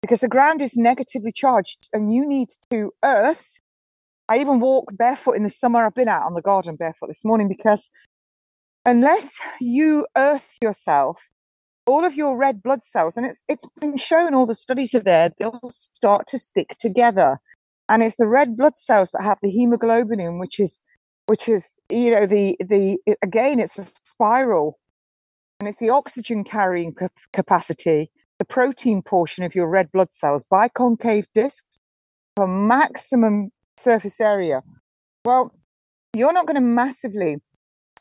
because 0.03 0.19
the 0.19 0.27
ground 0.27 0.61
is 0.61 0.77
negatively 0.77 1.31
charged 1.31 1.91
and 1.93 2.13
you 2.13 2.27
need 2.27 2.49
to 2.73 2.91
earth. 3.05 3.61
I 4.29 4.41
even 4.41 4.59
walk 4.59 4.87
barefoot 4.97 5.37
in 5.37 5.45
the 5.45 5.49
summer. 5.49 5.87
I've 5.87 5.95
been 5.95 6.09
out 6.09 6.27
on 6.27 6.35
the 6.35 6.43
garden 6.43 6.75
barefoot 6.75 7.07
this 7.07 7.25
morning 7.25 7.47
because 7.47 7.93
unless 8.85 9.39
you 9.61 10.09
earth 10.17 10.57
yourself, 10.61 11.29
all 11.87 12.05
of 12.05 12.17
your 12.17 12.37
red 12.37 12.65
blood 12.65 12.83
cells, 12.83 13.17
and 13.17 13.27
it's 13.27 13.43
it's 13.49 13.67
been 13.81 13.97
shown, 13.97 14.35
all 14.35 14.47
the 14.47 14.57
studies 14.57 14.93
are 14.93 15.05
there, 15.05 15.31
they'll 15.39 15.61
start 15.71 16.27
to 16.29 16.39
stick 16.41 16.71
together. 16.81 17.39
And 17.89 18.03
it's 18.03 18.17
the 18.17 18.27
red 18.27 18.57
blood 18.57 18.77
cells 18.77 19.11
that 19.11 19.23
have 19.23 19.39
the 19.43 19.51
hemoglobin 19.51 20.21
in, 20.21 20.39
which 20.39 20.59
is 20.59 20.83
which 21.27 21.49
is 21.49 21.69
you 21.91 22.15
know 22.15 22.27
the 22.27 22.57
the 22.61 22.99
again 23.23 23.61
it's 23.61 23.79
a 23.79 23.85
spiral. 23.85 24.79
And 25.61 25.69
it's 25.69 25.79
the 25.79 25.91
oxygen 25.91 26.45
carrying 26.45 26.95
capacity 27.33 28.11
the 28.39 28.45
protein 28.45 29.01
portion 29.01 29.45
of 29.45 29.55
your 29.55 29.69
red 29.69 29.93
blood 29.93 30.11
cells 30.11 30.45
biconcave 30.53 31.27
discs 31.33 31.79
for 32.37 32.49
maximum 32.49 33.51
surface 33.77 34.21
area. 34.21 34.63
Well 35.25 35.53
you're 36.15 36.33
not 36.33 36.47
going 36.47 36.57
to 36.57 36.61
massively 36.61 37.39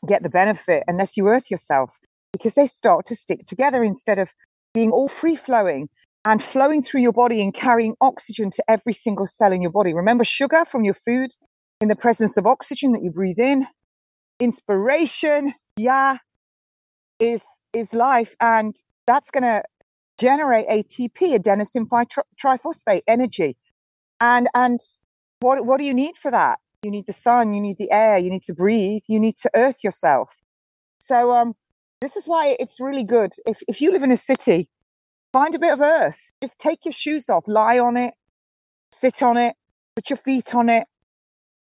get 0.06 0.22
the 0.22 0.28
benefit 0.28 0.84
unless 0.86 1.16
you 1.16 1.28
earth 1.28 1.50
yourself 1.50 1.98
because 2.32 2.54
they 2.54 2.66
start 2.66 3.06
to 3.06 3.16
stick 3.16 3.46
together 3.46 3.82
instead 3.82 4.18
of 4.18 4.34
being 4.72 4.90
all 4.90 5.08
free 5.08 5.36
flowing 5.36 5.88
and 6.24 6.42
flowing 6.42 6.82
through 6.82 7.02
your 7.02 7.12
body 7.12 7.42
and 7.42 7.52
carrying 7.52 7.94
oxygen 8.00 8.50
to 8.50 8.64
every 8.68 8.92
single 8.92 9.26
cell 9.26 9.52
in 9.52 9.60
your 9.60 9.70
body. 9.70 9.94
Remember, 9.94 10.24
sugar 10.24 10.64
from 10.64 10.84
your 10.84 10.94
food 10.94 11.30
in 11.80 11.88
the 11.88 11.96
presence 11.96 12.36
of 12.36 12.46
oxygen 12.46 12.92
that 12.92 13.02
you 13.02 13.10
breathe 13.10 13.38
in, 13.38 13.66
inspiration, 14.40 15.54
yeah, 15.76 16.18
is 17.18 17.44
is 17.72 17.94
life, 17.94 18.34
and 18.40 18.74
that's 19.06 19.30
going 19.30 19.42
to 19.42 19.62
generate 20.18 20.68
ATP, 20.68 21.38
adenosine 21.38 21.86
triphosphate 22.40 23.02
energy, 23.06 23.56
and 24.20 24.48
and 24.54 24.80
what 25.40 25.66
what 25.66 25.78
do 25.78 25.84
you 25.84 25.94
need 25.94 26.16
for 26.16 26.30
that? 26.30 26.58
You 26.82 26.90
need 26.90 27.06
the 27.06 27.12
sun, 27.12 27.54
you 27.54 27.60
need 27.60 27.78
the 27.78 27.90
air, 27.90 28.18
you 28.18 28.30
need 28.30 28.42
to 28.44 28.54
breathe, 28.54 29.02
you 29.08 29.18
need 29.20 29.36
to 29.38 29.50
earth 29.54 29.82
yourself. 29.82 30.36
So 30.98 31.34
um, 31.34 31.54
this 32.00 32.16
is 32.16 32.26
why 32.26 32.56
it's 32.58 32.80
really 32.80 33.04
good. 33.04 33.32
If 33.46 33.62
if 33.68 33.80
you 33.80 33.90
live 33.90 34.02
in 34.02 34.12
a 34.12 34.16
city, 34.16 34.68
find 35.34 35.52
a 35.56 35.58
bit 35.58 35.72
of 35.72 35.80
earth. 35.80 36.30
Just 36.40 36.58
take 36.58 36.84
your 36.84 36.92
shoes 36.92 37.28
off, 37.28 37.42
lie 37.48 37.80
on 37.80 37.96
it, 37.96 38.14
sit 38.92 39.20
on 39.20 39.36
it, 39.36 39.56
put 39.96 40.08
your 40.08 40.16
feet 40.16 40.54
on 40.54 40.68
it, 40.68 40.86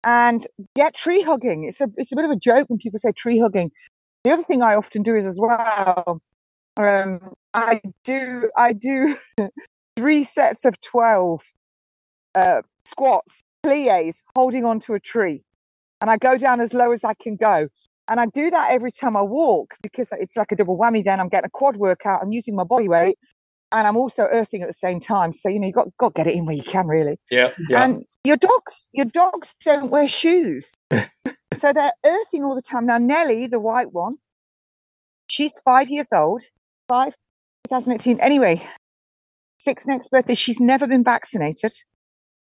and 0.02 0.46
get 0.74 0.94
tree 0.94 1.20
hugging. 1.20 1.64
It's 1.64 1.80
a 1.80 1.88
it's 1.96 2.11
a 2.11 2.16
bit 2.16 2.24
of 2.24 2.30
a 2.30 2.36
joke 2.36 2.70
when 2.70 2.78
people 2.78 2.98
say 2.98 3.12
tree 3.12 3.38
hugging. 3.38 3.70
The 4.24 4.30
other 4.30 4.42
thing 4.42 4.62
I 4.62 4.74
often 4.74 5.02
do 5.02 5.14
is 5.14 5.26
as 5.26 5.38
well. 5.38 6.22
Um, 6.78 7.34
I 7.52 7.82
do 8.02 8.50
I 8.56 8.72
do 8.72 9.16
three 9.96 10.24
sets 10.24 10.64
of 10.64 10.80
twelve 10.80 11.42
uh, 12.34 12.62
squats, 12.86 13.42
plies, 13.62 14.22
holding 14.34 14.64
onto 14.64 14.94
a 14.94 15.00
tree, 15.00 15.42
and 16.00 16.11
I 16.11 16.16
go 16.16 16.38
down 16.38 16.61
as 16.61 16.72
low 16.72 16.92
as 16.92 17.04
I 17.04 17.12
can 17.12 17.36
go. 17.36 17.68
And 18.08 18.18
I 18.18 18.26
do 18.26 18.50
that 18.50 18.72
every 18.72 18.90
time 18.90 19.16
I 19.16 19.22
walk 19.22 19.76
because 19.82 20.12
it's 20.12 20.36
like 20.36 20.50
a 20.50 20.56
double 20.56 20.76
whammy. 20.76 21.04
Then 21.04 21.20
I'm 21.20 21.28
getting 21.28 21.46
a 21.46 21.50
quad 21.50 21.76
workout. 21.76 22.20
I'm 22.22 22.32
using 22.32 22.56
my 22.56 22.64
body 22.64 22.88
weight, 22.88 23.16
and 23.73 23.87
I'm 23.87 23.97
also 23.97 24.25
earthing 24.31 24.62
at 24.62 24.68
the 24.68 24.75
same 24.75 25.01
time. 25.01 25.33
So 25.33 25.49
you 25.49 25.61
know 25.61 25.66
you 25.66 25.73
got 25.73 25.89
got 25.99 26.14
to 26.14 26.23
get 26.23 26.27
it 26.27 26.35
in 26.35 26.47
where 26.47 26.55
you 26.55 26.62
can, 26.62 26.87
really. 26.87 27.18
Yeah, 27.31 27.53
yeah. 27.68 27.85
And 27.85 28.05
your 28.25 28.37
dogs, 28.37 28.91
your 28.93 29.07
dogs 29.07 29.55
don't 29.64 29.91
wear 29.91 30.09
shoes, 30.09 30.73
so 31.55 31.73
they're 31.73 31.93
earthing 32.05 32.45
all 32.45 32.55
the 32.55 32.62
time. 32.62 32.87
Now 32.87 32.99
Nellie, 32.99 33.47
the 33.47 33.61
white 33.61 33.93
one, 33.93 34.16
she's 35.29 35.59
five 35.61 35.89
years 35.89 36.09
old. 36.12 36.43
Five, 36.89 37.14
2018. 37.68 38.18
Anyway, 38.21 38.66
six 39.59 39.87
next 39.87 40.11
birthday. 40.11 40.35
She's 40.35 40.61
never 40.61 40.87
been 40.87 41.05
vaccinated, 41.05 41.73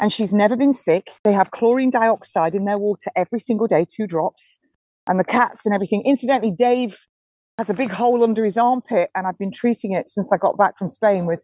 and 0.01 0.13
she's 0.13 0.35
never 0.35 0.57
been 0.57 0.73
sick. 0.73 1.11
They 1.25 1.33
have 1.33 1.51
chlorine 1.51 1.91
dioxide 1.91 2.55
in 2.55 2.65
their 2.65 2.79
water 2.79 3.11
every 3.15 3.39
single 3.39 3.67
day, 3.67 3.87
two 3.89 4.07
drops, 4.07 4.59
and 5.07 5.19
the 5.19 5.25
cats 5.25 5.65
and 5.65 5.75
everything. 5.75 6.03
Incidentally, 6.05 6.51
Dave 6.51 7.07
has 7.63 7.71
a 7.71 7.75
big 7.75 7.93
hole 7.93 8.25
under 8.25 8.45
his 8.45 8.57
armpit, 8.57 9.09
and 9.15 9.25
I've 9.25 9.39
been 9.39 9.53
treating 9.53 9.93
it 9.93 10.09
since 10.09 10.33
I 10.33 10.37
got 10.37 10.59
back 10.59 10.77
from 10.77 10.89
Spain 10.89 11.27
with 11.27 11.39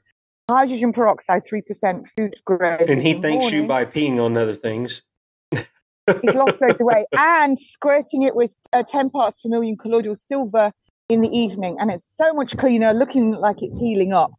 hydrogen 0.50 0.92
peroxide, 0.92 1.42
3% 1.44 2.08
food 2.08 2.34
grade. 2.44 2.90
And 2.90 3.00
he 3.00 3.14
thanks 3.14 3.44
morning. 3.44 3.62
you 3.62 3.68
by 3.68 3.84
peeing 3.84 4.18
on 4.18 4.36
other 4.36 4.54
things. 4.54 5.02
He's 5.52 6.34
lost 6.34 6.60
loads 6.60 6.80
of 6.80 6.86
weight 6.86 7.06
and 7.16 7.56
squirting 7.56 8.22
it 8.22 8.34
with 8.34 8.56
uh, 8.72 8.82
10 8.82 9.10
parts 9.10 9.40
per 9.40 9.48
million 9.48 9.76
colloidal 9.76 10.16
silver 10.16 10.72
in 11.08 11.20
the 11.20 11.28
evening. 11.28 11.76
And 11.78 11.88
it's 11.88 12.04
so 12.04 12.34
much 12.34 12.56
cleaner, 12.56 12.92
looking 12.92 13.36
like 13.36 13.62
it's 13.62 13.78
healing 13.78 14.12
up. 14.12 14.32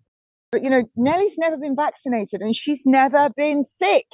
But, 0.52 0.64
you 0.64 0.70
know, 0.70 0.84
Nellie's 0.98 1.38
never 1.38 1.56
been 1.56 1.78
vaccinated 1.78 2.42
and 2.42 2.54
she's 2.54 2.86
never 2.86 3.30
been 3.38 3.64
sick. 3.64 4.08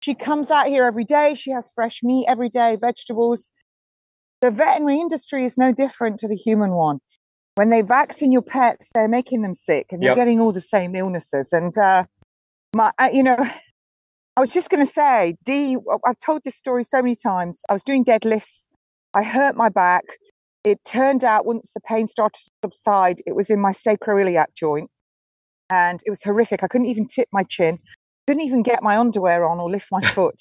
She 0.00 0.14
comes 0.14 0.50
out 0.50 0.66
here 0.66 0.84
every 0.84 1.04
day. 1.04 1.34
She 1.34 1.50
has 1.50 1.70
fresh 1.74 2.02
meat 2.02 2.26
every 2.28 2.50
day, 2.50 2.76
vegetables. 2.78 3.52
The 4.40 4.50
veterinary 4.50 5.00
industry 5.00 5.44
is 5.44 5.58
no 5.58 5.72
different 5.72 6.18
to 6.20 6.28
the 6.28 6.36
human 6.36 6.72
one. 6.72 6.98
When 7.56 7.70
they 7.70 7.82
vaccine 7.82 8.30
your 8.30 8.42
pets, 8.42 8.90
they're 8.94 9.08
making 9.08 9.42
them 9.42 9.54
sick 9.54 9.86
and 9.90 10.00
they're 10.00 10.14
getting 10.14 10.40
all 10.40 10.52
the 10.52 10.60
same 10.60 10.94
illnesses. 10.94 11.52
And, 11.52 11.76
uh, 11.76 12.04
my, 12.74 12.92
uh, 12.98 13.08
you 13.12 13.22
know, 13.22 13.36
I 14.36 14.40
was 14.40 14.52
just 14.52 14.70
going 14.70 14.86
to 14.86 14.92
say, 14.92 15.36
Dee, 15.44 15.76
I've 16.06 16.18
told 16.24 16.42
this 16.44 16.56
story 16.56 16.84
so 16.84 17.02
many 17.02 17.16
times. 17.16 17.62
I 17.68 17.72
was 17.72 17.82
doing 17.82 18.04
deadlifts. 18.04 18.68
I 19.12 19.24
hurt 19.24 19.56
my 19.56 19.68
back. 19.68 20.04
It 20.62 20.84
turned 20.84 21.24
out 21.24 21.44
once 21.44 21.72
the 21.74 21.80
pain 21.80 22.06
started 22.06 22.38
to 22.44 22.50
subside, 22.64 23.22
it 23.26 23.34
was 23.34 23.50
in 23.50 23.60
my 23.60 23.72
sacroiliac 23.72 24.54
joint. 24.54 24.90
And 25.70 26.00
it 26.06 26.10
was 26.10 26.22
horrific. 26.22 26.62
I 26.62 26.68
couldn't 26.68 26.86
even 26.86 27.08
tip 27.08 27.28
my 27.32 27.42
chin, 27.42 27.78
couldn't 28.28 28.42
even 28.42 28.62
get 28.62 28.82
my 28.82 28.96
underwear 28.96 29.44
on 29.44 29.58
or 29.58 29.68
lift 29.70 29.88
my 29.90 30.02
foot. 30.14 30.40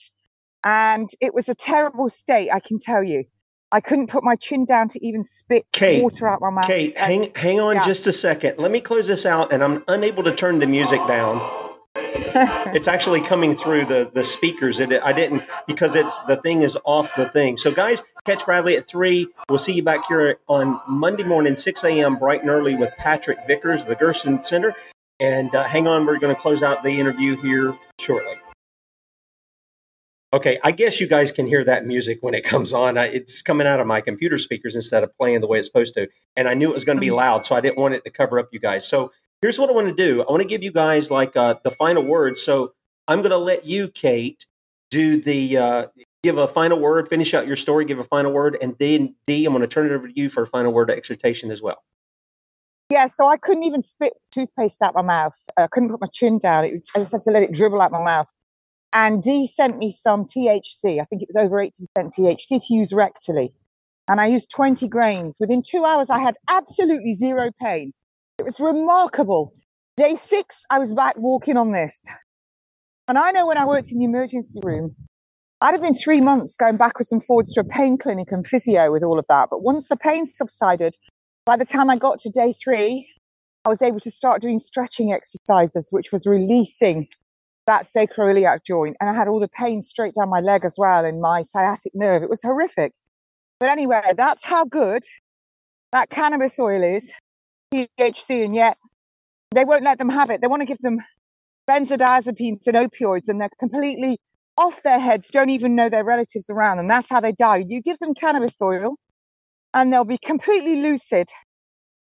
And 0.64 1.10
it 1.22 1.34
was 1.34 1.50
a 1.50 1.56
terrible 1.56 2.10
state, 2.10 2.50
I 2.54 2.60
can 2.60 2.78
tell 2.78 3.04
you. 3.04 3.24
I 3.72 3.82
couldn't 3.82 4.08
put 4.08 4.24
my 4.24 4.36
chin 4.36 4.66
down 4.66 4.88
to 4.90 5.06
even 5.06 5.24
spit 5.24 5.66
Kate, 5.74 6.02
water 6.02 6.28
out 6.28 6.40
my 6.42 6.50
mouth. 6.50 6.68
Kate, 6.68 6.98
hang 6.98 7.32
hang 7.36 7.60
on 7.60 7.76
yeah. 7.76 7.84
just 7.84 8.08
a 8.08 8.14
second. 8.14 8.56
Let 8.58 8.72
me 8.72 8.80
close 8.80 9.08
this 9.08 9.26
out, 9.26 9.52
and 9.52 9.64
I'm 9.64 9.84
unable 9.88 10.24
to 10.24 10.32
turn 10.32 10.60
the 10.60 10.68
music 10.68 11.06
down. 11.08 11.42
it's 11.96 12.88
actually 12.88 13.20
coming 13.22 13.56
through 13.56 13.86
the 13.86 14.10
the 14.14 14.24
speakers. 14.24 14.80
It, 14.80 14.92
I 15.04 15.12
didn't 15.12 15.44
because 15.68 15.96
it's 15.96 16.20
the 16.22 16.38
thing 16.38 16.62
is 16.62 16.78
off 16.86 17.14
the 17.16 17.28
thing. 17.28 17.58
So 17.58 17.72
guys, 17.72 18.02
catch 18.26 18.46
Bradley 18.46 18.78
at 18.78 18.88
three. 18.88 19.28
We'll 19.50 19.58
see 19.58 19.74
you 19.74 19.84
back 19.84 20.08
here 20.08 20.40
on 20.48 20.80
Monday 20.88 21.24
morning, 21.24 21.56
six 21.56 21.84
a.m. 21.84 22.16
bright 22.16 22.42
and 22.42 22.50
early 22.50 22.76
with 22.76 22.92
Patrick 22.98 23.40
Vickers, 23.48 23.86
the 23.86 23.96
Gerson 23.96 24.42
Center. 24.42 24.76
And 25.20 25.54
uh, 25.54 25.64
hang 25.64 25.88
on, 25.88 26.06
we're 26.06 26.20
going 26.20 26.34
to 26.34 26.40
close 26.40 26.62
out 26.62 26.84
the 26.84 27.00
interview 27.00 27.36
here 27.38 27.76
shortly. 28.00 28.36
Okay, 30.38 30.60
I 30.64 30.70
guess 30.70 31.02
you 31.02 31.08
guys 31.08 31.32
can 31.32 31.48
hear 31.48 31.64
that 31.64 31.88
music 31.88 32.20
when 32.22 32.36
it 32.36 32.44
comes 32.44 32.72
on. 32.72 32.96
It's 32.96 33.42
coming 33.42 33.66
out 33.66 33.80
of 33.80 33.88
my 33.88 34.02
computer 34.02 34.38
speakers 34.38 34.76
instead 34.76 35.02
of 35.02 35.10
playing 35.18 35.42
the 35.42 35.48
way 35.48 35.58
it's 35.58 35.68
supposed 35.68 35.96
to. 35.96 36.08
And 36.36 36.48
I 36.48 36.54
knew 36.54 36.70
it 36.70 36.74
was 36.74 36.86
going 36.86 36.98
to 36.98 37.02
be 37.02 37.08
mm-hmm. 37.08 37.16
loud, 37.16 37.44
so 37.44 37.56
I 37.56 37.60
didn't 37.60 37.80
want 37.80 37.96
it 37.96 38.06
to 38.06 38.12
cover 38.12 38.38
up 38.38 38.50
you 38.52 38.60
guys. 38.60 38.88
So 38.88 39.12
here's 39.42 39.58
what 39.58 39.72
I 39.72 39.74
want 39.74 39.88
to 39.88 39.96
do 39.96 40.22
I 40.22 40.30
want 40.30 40.44
to 40.44 40.48
give 40.48 40.62
you 40.62 40.72
guys 40.72 41.10
like 41.10 41.36
uh, 41.36 41.56
the 41.64 41.72
final 41.72 42.04
word. 42.04 42.38
So 42.38 42.74
I'm 43.08 43.24
going 43.24 43.32
to 43.32 43.38
let 43.40 43.66
you, 43.66 43.88
Kate, 43.88 44.46
do 44.92 45.20
the 45.20 45.58
uh, 45.58 45.88
give 46.22 46.38
a 46.38 46.48
final 46.48 46.80
word, 46.80 47.08
finish 47.08 47.34
out 47.34 47.48
your 47.48 47.56
story, 47.56 47.86
give 47.86 47.98
a 47.98 48.04
final 48.04 48.32
word, 48.32 48.60
and 48.62 48.76
then 48.78 49.16
Dee, 49.26 49.44
I'm 49.44 49.54
going 49.54 49.62
to 49.62 49.68
turn 49.68 49.88
it 49.88 49.92
over 49.92 50.08
to 50.08 50.14
you 50.16 50.30
for 50.30 50.44
a 50.44 50.48
final 50.48 50.72
word 50.72 50.92
of 50.92 50.98
exhortation 50.98 51.50
as 51.50 51.64
well. 51.64 51.84
Yeah, 52.92 53.08
so 53.08 53.28
I 53.28 53.38
couldn't 53.38 53.64
even 53.64 53.82
spit 53.82 54.14
toothpaste 54.32 54.84
out 54.84 54.94
my 54.94 55.02
mouth. 55.02 55.36
I 55.58 55.66
couldn't 55.66 55.90
put 55.90 56.00
my 56.00 56.08
chin 56.14 56.38
down. 56.38 56.66
It, 56.66 56.84
I 56.96 57.00
just 57.00 57.12
had 57.12 57.22
to 57.22 57.32
let 57.32 57.42
it 57.42 57.54
dribble 57.54 57.82
out 57.82 57.92
my 57.92 58.04
mouth. 58.04 58.32
And 58.94 59.22
Dee 59.22 59.48
sent 59.48 59.78
me 59.78 59.92
some 59.92 60.26
THC. 60.26 61.00
I 61.00 61.06
think 61.06 61.22
it 61.22 61.30
was 61.30 61.36
over 61.36 61.58
80% 61.58 61.72
THC 61.98 62.68
to 62.68 62.74
use 62.74 62.92
rectally. 62.92 63.52
And 64.08 64.22
I 64.22 64.28
used 64.28 64.50
20 64.50 64.88
grains. 64.88 65.38
Within 65.40 65.62
two 65.62 65.84
hours, 65.84 66.10
I 66.10 66.20
had 66.20 66.38
absolutely 66.48 67.14
zero 67.14 67.52
pain. 67.62 67.92
It 68.40 68.46
was 68.46 68.60
remarkable. 68.60 69.54
Day 69.98 70.16
six, 70.16 70.64
I 70.70 70.80
was 70.80 70.94
back 70.94 71.16
walking 71.18 71.58
on 71.58 71.74
this. 71.74 72.06
And 73.08 73.18
I 73.18 73.32
know 73.32 73.48
when 73.48 73.58
I 73.58 73.66
worked 73.66 73.92
in 73.92 73.98
the 73.98 74.06
emergency 74.06 74.60
room, 74.64 74.96
I'd 75.60 75.72
have 75.72 75.82
been 75.82 75.96
three 75.96 76.22
months 76.22 76.56
going 76.56 76.78
backwards 76.78 77.12
and 77.12 77.24
forwards 77.24 77.54
to 77.54 77.62
a 77.62 77.64
pain 77.64 77.98
clinic 77.98 78.32
and 78.32 78.46
physio 78.46 78.92
with 78.92 79.04
all 79.04 79.18
of 79.18 79.26
that. 79.28 79.48
But 79.50 79.64
once 79.64 79.88
the 79.88 79.98
pain 79.98 80.26
subsided, 80.26 80.98
by 81.46 81.58
the 81.58 81.66
time 81.66 81.90
I 81.90 81.98
got 81.98 82.20
to 82.20 82.30
day 82.30 82.54
three, 82.54 83.10
I 83.66 83.70
was 83.70 83.82
able 83.82 84.00
to 84.02 84.12
start 84.12 84.42
doing 84.42 84.60
stretching 84.60 85.12
exercises, 85.12 85.90
which 85.92 86.12
was 86.12 86.28
releasing 86.28 87.08
that 87.68 87.86
sacroiliac 87.86 88.66
joint. 88.66 88.98
And 89.00 89.10
I 89.10 89.14
had 89.14 89.28
all 89.28 89.40
the 89.40 89.48
pain 89.50 89.82
straight 89.82 90.16
down 90.16 90.30
my 90.30 90.40
leg 90.40 90.66
as 90.66 90.76
well 90.78 91.06
in 91.06 91.22
my 91.22 91.44
sciatic 91.44 91.92
nerve. 91.94 92.24
It 92.24 92.30
was 92.30 92.42
horrific. 92.42 92.94
But 93.60 93.70
anyway, 93.70 94.02
that's 94.16 94.46
how 94.46 94.66
good 94.66 95.04
that 95.92 96.10
cannabis 96.10 96.60
oil 96.60 96.84
is, 96.84 97.12
THC, 97.74 98.46
and 98.46 98.56
yet 98.56 98.78
they 99.52 99.66
won't 99.66 99.84
let 99.84 99.98
them 99.98 100.10
have 100.10 100.30
it. 100.30 100.42
They 100.42 100.48
want 100.48 100.62
to 100.62 100.68
give 100.68 100.80
them 100.80 101.00
benzodiazepines 101.70 102.68
and 102.68 102.78
opioids, 102.78 103.28
and 103.28 103.40
they're 103.40 103.50
completely 103.60 104.18
off 104.58 104.82
their 104.84 105.00
heads, 105.00 105.30
don't 105.30 105.50
even 105.50 105.76
know 105.76 105.88
their 105.88 106.04
relatives 106.04 106.50
around 106.50 106.78
them. 106.78 106.88
That's 106.88 107.10
how 107.10 107.20
they 107.20 107.32
die. 107.32 107.64
You 107.68 107.82
give 107.82 108.00
them 108.00 108.14
cannabis 108.14 108.60
oil, 108.62 108.96
and 109.74 109.94
they'll 109.94 110.04
be 110.04 110.18
completely 110.18 110.82
lucid 110.82 111.30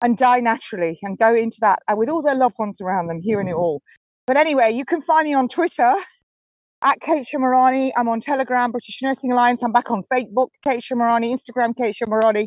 and 0.02 0.18
die 0.18 0.40
naturally 0.40 0.98
and 1.04 1.18
go 1.18 1.36
into 1.36 1.58
that 1.62 1.80
uh, 1.88 1.96
with 1.96 2.10
all 2.10 2.22
their 2.22 2.36
loved 2.36 2.56
ones 2.58 2.82
around 2.82 3.08
them, 3.08 3.22
hearing 3.22 3.48
it 3.48 3.54
all. 3.54 3.82
But 4.30 4.38
anyway, 4.38 4.74
you 4.74 4.86
can 4.86 5.02
find 5.02 5.28
me 5.28 5.34
on 5.34 5.48
Twitter 5.48 5.92
at 6.84 7.02
Kate 7.02 7.26
Shemirani. 7.26 7.90
I'm 7.98 8.08
on 8.08 8.20
Telegram, 8.20 8.70
British 8.70 9.02
Nursing 9.02 9.32
Alliance. 9.32 9.64
I'm 9.64 9.72
back 9.72 9.90
on 9.90 10.04
Facebook, 10.04 10.50
Kate 10.64 10.84
Shemirani, 10.84 11.36
Instagram, 11.36 11.76
Kate 11.76 11.96
Shemirani. 11.96 12.46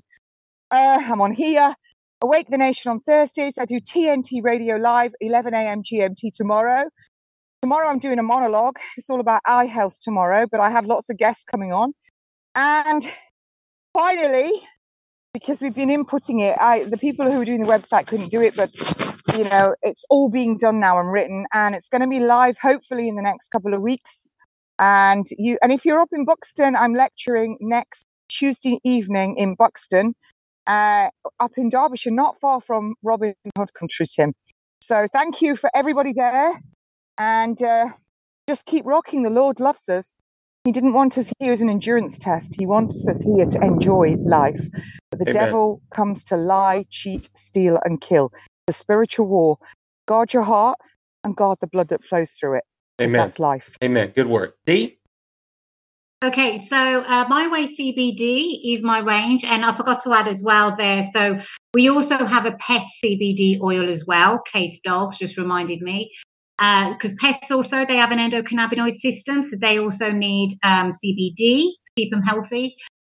Uh, 0.70 1.00
I'm 1.02 1.20
on 1.20 1.32
here. 1.32 1.74
Awake 2.20 2.46
the 2.50 2.56
Nation 2.56 2.92
on 2.92 3.00
Thursdays. 3.00 3.54
I 3.58 3.64
do 3.64 3.80
TNT 3.80 4.44
Radio 4.44 4.76
Live, 4.76 5.10
11 5.20 5.54
a.m. 5.54 5.82
GMT 5.82 6.30
tomorrow. 6.32 6.84
Tomorrow 7.62 7.88
I'm 7.88 7.98
doing 7.98 8.20
a 8.20 8.22
monologue. 8.22 8.76
It's 8.96 9.10
all 9.10 9.18
about 9.18 9.42
eye 9.44 9.66
health 9.66 9.98
tomorrow, 10.00 10.46
but 10.48 10.60
I 10.60 10.70
have 10.70 10.86
lots 10.86 11.10
of 11.10 11.18
guests 11.18 11.42
coming 11.42 11.72
on. 11.72 11.94
And 12.54 13.10
finally, 13.92 14.52
because 15.34 15.60
we've 15.60 15.74
been 15.74 15.88
inputting 15.88 16.42
it. 16.42 16.56
I 16.60 16.84
the 16.84 16.96
people 16.96 17.28
who 17.28 17.38
were 17.38 17.44
doing 17.44 17.60
the 17.60 17.68
website 17.68 18.06
couldn't 18.06 18.30
do 18.30 18.40
it, 18.40 18.54
but 18.54 18.70
you 19.36 19.44
know, 19.44 19.74
it's 19.82 20.04
all 20.10 20.28
being 20.28 20.56
done 20.56 20.80
now 20.80 20.98
and 20.98 21.10
written, 21.10 21.46
and 21.52 21.74
it's 21.74 21.88
going 21.88 22.02
to 22.02 22.08
be 22.08 22.20
live 22.20 22.58
hopefully 22.58 23.08
in 23.08 23.16
the 23.16 23.22
next 23.22 23.48
couple 23.48 23.72
of 23.74 23.80
weeks. 23.80 24.34
And 24.78 25.26
you, 25.38 25.58
and 25.62 25.72
if 25.72 25.84
you're 25.84 26.00
up 26.00 26.10
in 26.12 26.24
Buxton, 26.24 26.76
I'm 26.76 26.94
lecturing 26.94 27.56
next 27.60 28.06
Tuesday 28.28 28.78
evening 28.84 29.36
in 29.36 29.54
Buxton, 29.54 30.14
uh, 30.66 31.08
up 31.40 31.52
in 31.56 31.68
Derbyshire, 31.68 32.12
not 32.12 32.38
far 32.40 32.60
from 32.60 32.94
Robin 33.02 33.34
Hood 33.56 33.72
Country, 33.74 34.06
Tim. 34.06 34.34
So 34.80 35.06
thank 35.12 35.40
you 35.40 35.56
for 35.56 35.70
everybody 35.74 36.12
there, 36.12 36.60
and 37.18 37.62
uh, 37.62 37.90
just 38.48 38.66
keep 38.66 38.84
rocking. 38.84 39.22
The 39.22 39.30
Lord 39.30 39.60
loves 39.60 39.88
us. 39.88 40.20
He 40.64 40.72
didn't 40.72 40.92
want 40.92 41.18
us 41.18 41.32
here 41.38 41.52
as 41.52 41.60
an 41.60 41.70
endurance 41.70 42.18
test. 42.18 42.54
He 42.58 42.66
wants 42.66 43.08
us 43.08 43.22
here 43.22 43.46
to 43.46 43.60
enjoy 43.64 44.14
life. 44.20 44.60
But 45.10 45.18
the 45.18 45.30
Amen. 45.30 45.44
devil 45.44 45.82
comes 45.92 46.22
to 46.24 46.36
lie, 46.36 46.86
cheat, 46.88 47.30
steal, 47.34 47.80
and 47.84 48.00
kill. 48.00 48.30
The 48.66 48.72
spiritual 48.72 49.26
war. 49.26 49.58
Guard 50.06 50.32
your 50.32 50.42
heart 50.42 50.78
and 51.24 51.36
guard 51.36 51.58
the 51.60 51.66
blood 51.66 51.88
that 51.88 52.02
flows 52.02 52.32
through 52.32 52.56
it. 52.58 52.64
Amen. 53.00 53.12
That's 53.12 53.38
life. 53.38 53.76
Amen. 53.82 54.12
Good 54.14 54.26
word. 54.26 54.52
Dee. 54.66 54.98
Okay, 56.24 56.64
so 56.68 56.76
uh, 56.76 57.26
My 57.28 57.48
Way 57.48 57.66
CBD 57.66 58.60
is 58.76 58.80
my 58.80 59.00
range, 59.00 59.42
and 59.44 59.64
I 59.64 59.76
forgot 59.76 60.04
to 60.04 60.12
add 60.12 60.28
as 60.28 60.40
well 60.40 60.76
there. 60.76 61.08
So 61.12 61.40
we 61.74 61.88
also 61.88 62.24
have 62.24 62.46
a 62.46 62.52
pet 62.58 62.82
CBD 63.02 63.60
oil 63.60 63.90
as 63.90 64.04
well. 64.06 64.40
Kate's 64.52 64.78
dogs 64.84 65.18
just 65.18 65.36
reminded 65.36 65.82
me 65.82 66.12
because 66.58 67.12
uh, 67.12 67.16
pets 67.18 67.50
also 67.50 67.84
they 67.86 67.96
have 67.96 68.12
an 68.12 68.18
endocannabinoid 68.18 68.98
system, 68.98 69.42
so 69.42 69.56
they 69.56 69.80
also 69.80 70.12
need 70.12 70.58
um, 70.62 70.92
CBD 70.92 71.64
to 71.64 71.90
keep 71.96 72.12
them 72.12 72.22
healthy. 72.22 72.76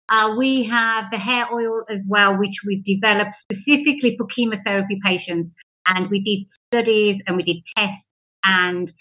Uh, 0.08 0.34
we 0.36 0.64
have 0.64 1.10
the 1.10 1.18
hair 1.18 1.46
oil 1.52 1.84
as 1.88 2.04
well, 2.08 2.38
which 2.38 2.60
we've 2.66 2.84
developed 2.84 3.36
specifically 3.36 4.16
for 4.18 4.26
chemotherapy 4.26 4.98
patients, 5.04 5.54
and 5.88 6.10
we 6.10 6.22
did 6.22 6.46
studies 6.70 7.22
and 7.26 7.36
we 7.36 7.42
did 7.42 7.62
tests, 7.76 8.10
and 8.44 8.92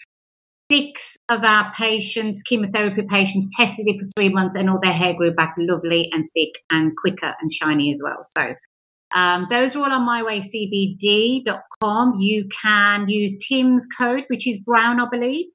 six 0.71 1.17
of 1.29 1.43
our 1.43 1.71
patients, 1.75 2.41
chemotherapy 2.43 3.03
patients, 3.09 3.49
tested 3.55 3.85
it 3.87 3.99
for 3.99 4.07
three 4.15 4.29
months, 4.29 4.55
and 4.55 4.69
all 4.69 4.79
their 4.81 4.93
hair 4.93 5.13
grew 5.15 5.33
back 5.33 5.55
lovely 5.57 6.09
and 6.13 6.25
thick 6.33 6.51
and 6.71 6.95
quicker 6.97 7.33
and 7.41 7.51
shiny 7.51 7.91
as 7.93 7.99
well. 8.01 8.23
So 8.23 8.55
um, 9.13 9.47
those 9.49 9.75
are 9.75 9.79
all 9.79 9.91
on 9.91 10.07
myWayCBD.com. 10.07 12.13
You 12.19 12.47
can 12.61 13.09
use 13.09 13.35
Tim's 13.47 13.87
code, 13.97 14.25
which 14.27 14.47
is 14.47 14.59
brown, 14.59 14.99
I 14.99 15.07
believe, 15.09 15.47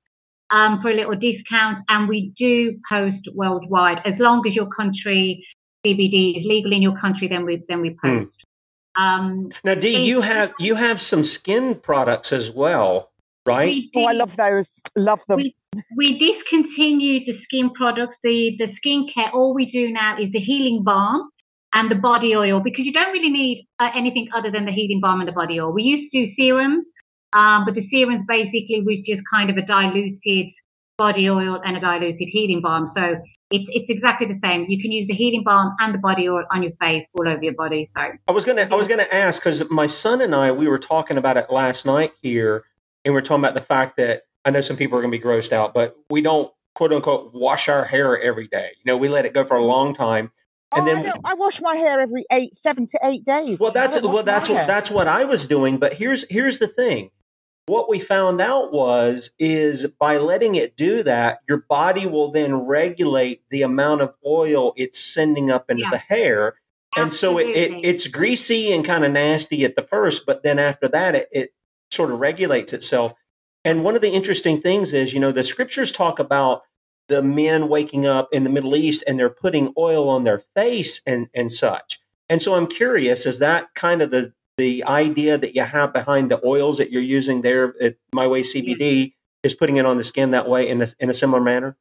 um, 0.51 0.81
for 0.81 0.91
a 0.91 0.95
little 0.95 1.17
discount. 1.17 1.79
And 1.89 2.09
we 2.09 2.31
do 2.31 2.79
post 2.89 3.29
worldwide. 3.35 4.03
As 4.05 4.19
long 4.19 4.47
as 4.47 4.57
your 4.57 4.69
country 4.69 5.47
CBD 5.85 6.37
is 6.37 6.45
legal 6.45 6.73
in 6.73 6.83
your 6.83 6.97
country, 6.97 7.29
then 7.29 7.45
we 7.45 7.63
then 7.69 7.81
we 7.81 7.97
hmm. 8.03 8.19
post. 8.19 8.45
Hmm. 8.45 8.49
Um, 8.99 9.53
now, 9.65 9.75
Dee, 9.75 10.07
you 10.07 10.21
have 10.23 10.53
you 10.59 10.75
have 10.75 11.01
some 11.01 11.23
skin 11.23 11.77
products 11.77 12.33
as 12.33 12.51
well, 12.51 13.11
right? 13.47 13.83
Oh, 13.97 14.07
I 14.07 14.13
love 14.13 14.37
those. 14.37 14.81
Love 14.97 15.25
them. 15.29 15.37
We, 15.37 15.55
we 15.97 16.19
discontinued 16.19 17.25
the 17.27 17.35
skin 17.35 17.71
products, 17.71 18.19
the 18.23 18.57
the 18.59 18.67
skincare. 18.67 19.33
All 19.33 19.55
we 19.55 19.67
do 19.67 19.93
now 19.93 20.19
is 20.19 20.31
the 20.31 20.41
healing 20.41 20.83
balm 20.83 21.31
and 21.75 21.91
the 21.91 21.97
body 21.97 22.35
oil 22.35 22.61
because 22.61 22.87
you 22.87 22.93
don't 22.93 23.13
really 23.13 23.31
need 23.31 23.67
uh, 23.79 23.91
anything 23.95 24.29
other 24.33 24.51
than 24.51 24.65
the 24.65 24.73
healing 24.73 25.01
balm 25.01 25.21
and 25.21 25.29
the 25.29 25.33
body 25.33 25.61
oil. 25.61 25.73
We 25.73 25.83
used 25.83 26.11
to 26.13 26.21
do 26.21 26.27
serums, 26.27 26.87
um, 27.33 27.65
but 27.65 27.75
the 27.75 27.83
serums 27.83 28.23
basically 28.27 28.83
was 28.83 29.01
just 29.01 29.23
kind 29.31 29.51
of 29.51 29.57
a 29.57 29.65
diluted 29.65 30.51
body 30.97 31.29
oil 31.29 31.61
and 31.65 31.77
a 31.77 31.81
diluted 31.81 32.29
healing 32.29 32.61
balm. 32.61 32.87
So 32.87 33.19
it's 33.51 33.69
it's 33.73 33.91
exactly 33.91 34.27
the 34.27 34.35
same. 34.35 34.67
You 34.69 34.81
can 34.81 34.93
use 34.93 35.07
the 35.07 35.15
healing 35.15 35.45
balm 35.45 35.75
and 35.81 35.95
the 35.95 35.99
body 35.99 36.29
oil 36.29 36.45
on 36.51 36.63
your 36.63 36.73
face, 36.81 37.07
all 37.15 37.29
over 37.29 37.43
your 37.43 37.55
body. 37.55 37.87
So 37.87 38.01
I 38.27 38.33
was 38.33 38.45
gonna 38.45 38.67
I 38.71 38.75
was 38.75 38.89
gonna 38.89 39.07
ask 39.11 39.43
because 39.43 39.69
my 39.71 39.87
son 39.87 40.21
and 40.21 40.35
I 40.35 40.53
we 40.53 40.69
were 40.69 40.79
talking 40.79 41.17
about 41.17 41.37
it 41.37 41.51
last 41.51 41.87
night 41.87 42.11
here, 42.23 42.65
and 43.05 43.15
we 43.15 43.19
are 43.19 43.23
talking 43.23 43.45
about 43.45 43.55
the 43.55 43.61
fact 43.61 43.97
that 43.97 44.25
I 44.45 44.51
know 44.51 44.61
some 44.61 44.77
people 44.77 44.99
are 44.99 45.01
gonna 45.01 45.11
be 45.11 45.21
grossed 45.21 45.53
out, 45.53 45.73
but 45.73 45.97
we 46.11 46.21
don't 46.21 46.53
quote 46.75 46.93
unquote 46.93 47.33
wash 47.33 47.69
our 47.69 47.85
hair 47.85 48.21
every 48.21 48.49
day. 48.49 48.71
You 48.79 48.93
know, 48.93 48.99
we 48.99 49.09
let 49.09 49.25
it 49.25 49.33
go 49.33 49.45
for 49.45 49.57
a 49.57 49.65
long 49.65 49.95
time. 49.95 50.31
And 50.71 50.83
oh, 50.83 50.95
then 50.95 51.07
I, 51.25 51.31
I, 51.33 51.35
wash 51.35 51.63
my 51.63 51.77
hair 51.77 51.99
every 51.99 52.27
eight, 52.31 52.55
seven 52.55 52.85
to 52.85 52.99
eight 53.03 53.25
days. 53.25 53.59
Well, 53.59 53.73
that's 53.73 54.01
well, 54.03 54.23
that's 54.23 54.51
what 54.51 54.67
that's 54.67 54.91
what 54.91 55.07
I 55.07 55.25
was 55.25 55.47
doing. 55.47 55.79
But 55.79 55.95
here's 55.95 56.27
here's 56.29 56.59
the 56.59 56.67
thing: 56.67 57.11
what 57.69 57.89
we 57.89 57.99
found 58.01 58.41
out 58.41 58.73
was 58.73 59.31
is 59.39 59.87
by 59.99 60.17
letting 60.17 60.55
it 60.55 60.77
do 60.77 61.03
that, 61.03 61.41
your 61.49 61.65
body 61.69 62.07
will 62.07 62.31
then 62.31 62.55
regulate 62.67 63.43
the 63.51 63.63
amount 63.63 64.01
of 64.01 64.15
oil 64.27 64.73
it's 64.77 64.99
sending 64.99 65.51
up 65.51 65.71
into 65.71 65.83
yeah. 65.83 65.91
the 65.91 65.99
hair, 65.99 66.57
and 66.97 67.13
so 67.13 67.39
it, 67.39 67.49
it, 67.49 67.73
it's 67.85 68.07
greasy 68.07 68.73
and 68.73 68.85
kind 68.85 69.05
of 69.05 69.13
nasty 69.13 69.65
at 69.65 69.77
the 69.77 69.83
first, 69.83 70.25
but 70.27 70.43
then 70.43 70.59
after 70.59 70.89
that, 70.89 71.15
it, 71.15 71.29
it 71.31 71.51
sort 71.91 72.11
of 72.11 72.19
regulates 72.19 72.73
itself. 72.73 73.13
And 73.65 73.85
one 73.85 73.95
of 73.95 74.03
the 74.03 74.11
interesting 74.11 74.61
things 74.61 74.95
is, 74.95 75.13
you 75.13 75.21
know, 75.21 75.33
the 75.33 75.45
scriptures 75.45 75.93
talk 75.93 76.19
about 76.19 76.63
the 77.09 77.23
men 77.23 77.69
waking 77.69 78.07
up 78.07 78.29
in 78.33 78.45
the 78.45 78.51
Middle 78.51 78.77
East 78.77 79.05
and 79.07 79.19
they're 79.19 79.31
putting 79.31 79.73
oil 79.77 80.09
on 80.09 80.25
their 80.25 80.39
face 80.39 81.01
and, 81.07 81.29
and 81.35 81.51
such. 81.51 81.99
And 82.29 82.41
so 82.43 82.55
I'm 82.55 82.67
curious, 82.67 83.27
is 83.27 83.39
that 83.39 83.75
kind 83.75 84.03
of 84.03 84.11
the, 84.11 84.33
the 84.59 84.85
idea 84.85 85.39
that 85.39 85.55
you 85.55 85.63
have 85.63 85.93
behind 85.93 86.31
the 86.31 86.45
oils 86.45 86.79
that 86.79 86.91
you're 86.91 87.01
using 87.01 87.43
there 87.43 87.75
at 87.81 87.97
My 88.13 88.27
Way 88.27 88.43
CBD 88.43 89.15
is 89.43 89.55
putting 89.55 89.77
it 89.77 89.87
on 89.87 89.97
the 89.97 90.05
skin 90.05 90.33
that 90.33 90.49
way 90.49 90.69
in 90.69 90.83
a, 90.83 90.87
in 90.99 91.09
a 91.09 91.15
similar 91.15 91.41
manner? 91.41 91.77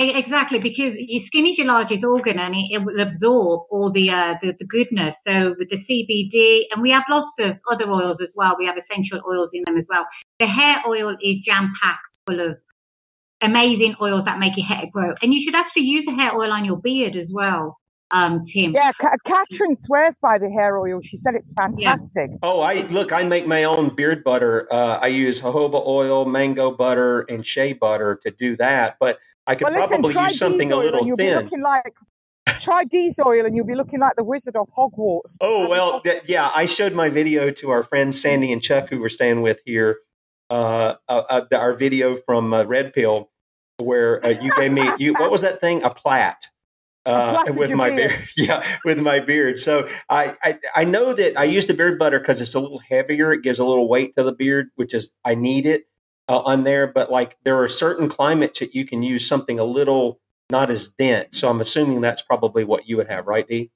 Exactly, 0.00 0.60
because 0.60 0.94
your 0.96 1.22
skin 1.24 1.44
is 1.44 1.58
your 1.58 1.66
largest 1.66 2.04
organ 2.04 2.38
and 2.38 2.54
it, 2.54 2.68
it 2.70 2.84
will 2.84 3.00
absorb 3.00 3.66
all 3.68 3.92
the, 3.92 4.10
uh, 4.10 4.36
the, 4.40 4.54
the 4.58 4.66
goodness. 4.66 5.16
So 5.26 5.56
with 5.58 5.70
the 5.70 5.76
CBD, 5.76 6.72
and 6.72 6.80
we 6.80 6.90
have 6.90 7.02
lots 7.10 7.34
of 7.40 7.56
other 7.68 7.90
oils 7.90 8.20
as 8.20 8.32
well. 8.36 8.56
We 8.58 8.66
have 8.66 8.76
essential 8.76 9.20
oils 9.28 9.50
in 9.52 9.64
them 9.66 9.76
as 9.76 9.88
well. 9.90 10.06
The 10.38 10.46
hair 10.46 10.82
oil 10.86 11.16
is 11.20 11.38
jam 11.38 11.72
packed 11.82 12.16
full 12.26 12.40
of 12.40 12.58
amazing 13.40 13.96
oils 14.00 14.24
that 14.24 14.38
make 14.38 14.56
your 14.56 14.66
hair 14.66 14.84
grow. 14.92 15.14
And 15.20 15.34
you 15.34 15.40
should 15.40 15.56
actually 15.56 15.82
use 15.82 16.04
the 16.04 16.12
hair 16.14 16.32
oil 16.32 16.52
on 16.52 16.64
your 16.64 16.80
beard 16.80 17.16
as 17.16 17.32
well. 17.34 17.76
Um, 18.10 18.44
Tim. 18.44 18.72
Yeah, 18.72 18.92
Catherine 19.24 19.74
swears 19.74 20.18
by 20.18 20.38
the 20.38 20.50
hair 20.50 20.78
oil. 20.78 21.00
She 21.00 21.16
said 21.16 21.34
it's 21.34 21.52
fantastic. 21.52 22.30
Yeah. 22.30 22.38
Oh, 22.42 22.60
I 22.60 22.82
look. 22.86 23.12
I 23.12 23.22
make 23.24 23.46
my 23.46 23.64
own 23.64 23.94
beard 23.94 24.24
butter. 24.24 24.66
Uh, 24.70 24.98
I 25.00 25.08
use 25.08 25.40
jojoba 25.40 25.86
oil, 25.86 26.24
mango 26.24 26.70
butter, 26.70 27.20
and 27.28 27.44
shea 27.44 27.74
butter 27.74 28.18
to 28.22 28.30
do 28.30 28.56
that. 28.56 28.96
But 28.98 29.18
I 29.46 29.54
could 29.54 29.64
well, 29.64 29.74
listen, 29.74 30.02
probably 30.02 30.22
use 30.22 30.38
something 30.38 30.72
a 30.72 30.76
little 30.76 31.04
thin. 31.04 31.16
Be 31.16 31.34
looking 31.34 31.62
like 31.62 31.94
try 32.60 32.84
Dee's 32.84 33.18
oil 33.24 33.44
and 33.44 33.54
you'll 33.54 33.66
be 33.66 33.74
looking 33.74 34.00
like 34.00 34.16
the 34.16 34.24
Wizard 34.24 34.56
of 34.56 34.68
Hogwarts. 34.76 35.36
Oh 35.40 35.68
well, 35.68 36.00
th- 36.00 36.22
yeah. 36.26 36.50
I 36.54 36.66
showed 36.66 36.94
my 36.94 37.10
video 37.10 37.50
to 37.50 37.70
our 37.70 37.82
friends 37.82 38.20
Sandy 38.20 38.52
and 38.52 38.62
Chuck, 38.62 38.88
who 38.88 38.98
were 39.00 39.10
staying 39.10 39.42
with 39.42 39.60
here, 39.66 39.98
uh, 40.50 40.94
uh, 41.08 41.22
uh, 41.28 41.42
our 41.52 41.74
video 41.74 42.16
from 42.16 42.54
uh, 42.54 42.64
Red 42.64 42.92
Pill 42.94 43.30
where 43.78 44.24
uh, 44.24 44.30
you 44.30 44.50
gave 44.56 44.72
me 44.72 44.90
you 44.98 45.12
what 45.14 45.30
was 45.30 45.40
that 45.42 45.60
thing 45.60 45.82
a 45.82 45.90
plait 45.90 46.34
uh, 47.08 47.44
with 47.56 47.72
my 47.72 47.88
beard. 47.88 48.10
beard. 48.10 48.28
yeah, 48.36 48.78
with 48.84 48.98
my 49.00 49.20
beard. 49.20 49.58
So 49.58 49.88
I, 50.08 50.36
I, 50.42 50.58
I 50.74 50.84
know 50.84 51.14
that 51.14 51.38
I 51.38 51.44
use 51.44 51.66
the 51.66 51.74
beard 51.74 51.98
butter 51.98 52.18
because 52.18 52.40
it's 52.40 52.54
a 52.54 52.60
little 52.60 52.80
heavier. 52.90 53.32
It 53.32 53.42
gives 53.42 53.58
a 53.58 53.64
little 53.64 53.88
weight 53.88 54.14
to 54.16 54.22
the 54.22 54.32
beard, 54.32 54.70
which 54.76 54.94
is 54.94 55.10
I 55.24 55.34
need 55.34 55.66
it 55.66 55.88
uh, 56.28 56.40
on 56.40 56.64
there. 56.64 56.86
But 56.86 57.10
like 57.10 57.36
there 57.44 57.60
are 57.62 57.68
certain 57.68 58.08
climates 58.08 58.60
that 58.60 58.74
you 58.74 58.84
can 58.84 59.02
use 59.02 59.26
something 59.26 59.58
a 59.58 59.64
little 59.64 60.20
not 60.50 60.70
as 60.70 60.88
dense. 60.88 61.38
So 61.38 61.50
I'm 61.50 61.60
assuming 61.60 62.00
that's 62.00 62.22
probably 62.22 62.64
what 62.64 62.88
you 62.88 62.96
would 62.96 63.08
have, 63.08 63.26
right, 63.26 63.46
Dee? 63.46 63.70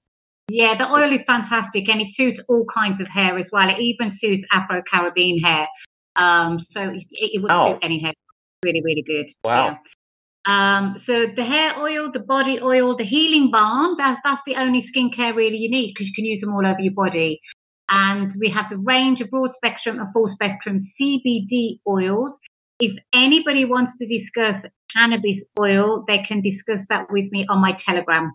Yeah, 0.49 0.74
the 0.76 0.91
oil 0.91 1.12
is 1.12 1.24
fantastic 1.24 1.89
and 1.89 2.01
it 2.01 2.09
suits 2.09 2.43
all 2.49 2.66
kinds 2.66 3.01
of 3.01 3.09
hair 3.09 3.39
as 3.39 3.51
well. 3.53 3.68
It 3.68 3.78
even 3.78 4.11
suits 4.11 4.45
Afro 4.53 4.83
Caribbean 4.83 5.39
hair. 5.39 5.68
Um, 6.16 6.59
so 6.59 6.91
it, 6.91 7.05
it 7.11 7.43
would 7.43 7.51
Wow. 7.51 7.68
suit 7.68 7.78
any 7.83 8.01
hair. 8.01 8.12
Really, 8.64 8.83
really 8.85 9.03
good. 9.03 9.26
Wow. 9.45 9.66
Yeah. 9.66 9.76
Um, 10.45 10.99
so 10.99 11.26
the 11.26 11.45
hair 11.45 11.72
oil, 11.78 12.11
the 12.11 12.20
body 12.20 12.61
oil, 12.61 12.97
the 12.97 13.05
healing 13.05 13.51
balm, 13.51 13.95
that's 13.97 14.20
that's 14.24 14.43
the 14.45 14.57
only 14.57 14.82
skincare 14.82 15.36
really 15.36 15.57
you 15.57 15.70
need 15.70 15.93
because 15.93 16.09
you 16.09 16.14
can 16.14 16.24
use 16.24 16.40
them 16.40 16.53
all 16.53 16.66
over 16.66 16.80
your 16.80 16.95
body. 16.95 17.40
And 17.88 18.32
we 18.40 18.49
have 18.51 18.70
the 18.70 18.78
range 18.78 19.20
of 19.20 19.30
broad 19.30 19.53
spectrum 19.53 20.01
and 20.01 20.12
full 20.12 20.26
spectrum 20.26 20.78
CBD 20.78 21.78
oils. 21.86 22.38
If 22.80 22.99
anybody 23.12 23.64
wants 23.64 23.99
to 23.99 24.07
discuss 24.07 24.64
cannabis 24.93 25.45
oil, 25.61 26.05
they 26.09 26.22
can 26.22 26.40
discuss 26.40 26.86
that 26.88 27.07
with 27.11 27.30
me 27.30 27.47
on 27.49 27.61
my 27.61 27.72
Telegram. 27.72 28.32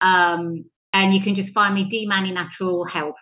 Um, 0.00 0.64
and 0.92 1.12
you 1.12 1.20
can 1.20 1.34
just 1.34 1.52
find 1.52 1.74
me 1.74 1.88
Dee 1.88 2.06
Mani 2.06 2.32
Natural 2.32 2.84
Health 2.86 3.18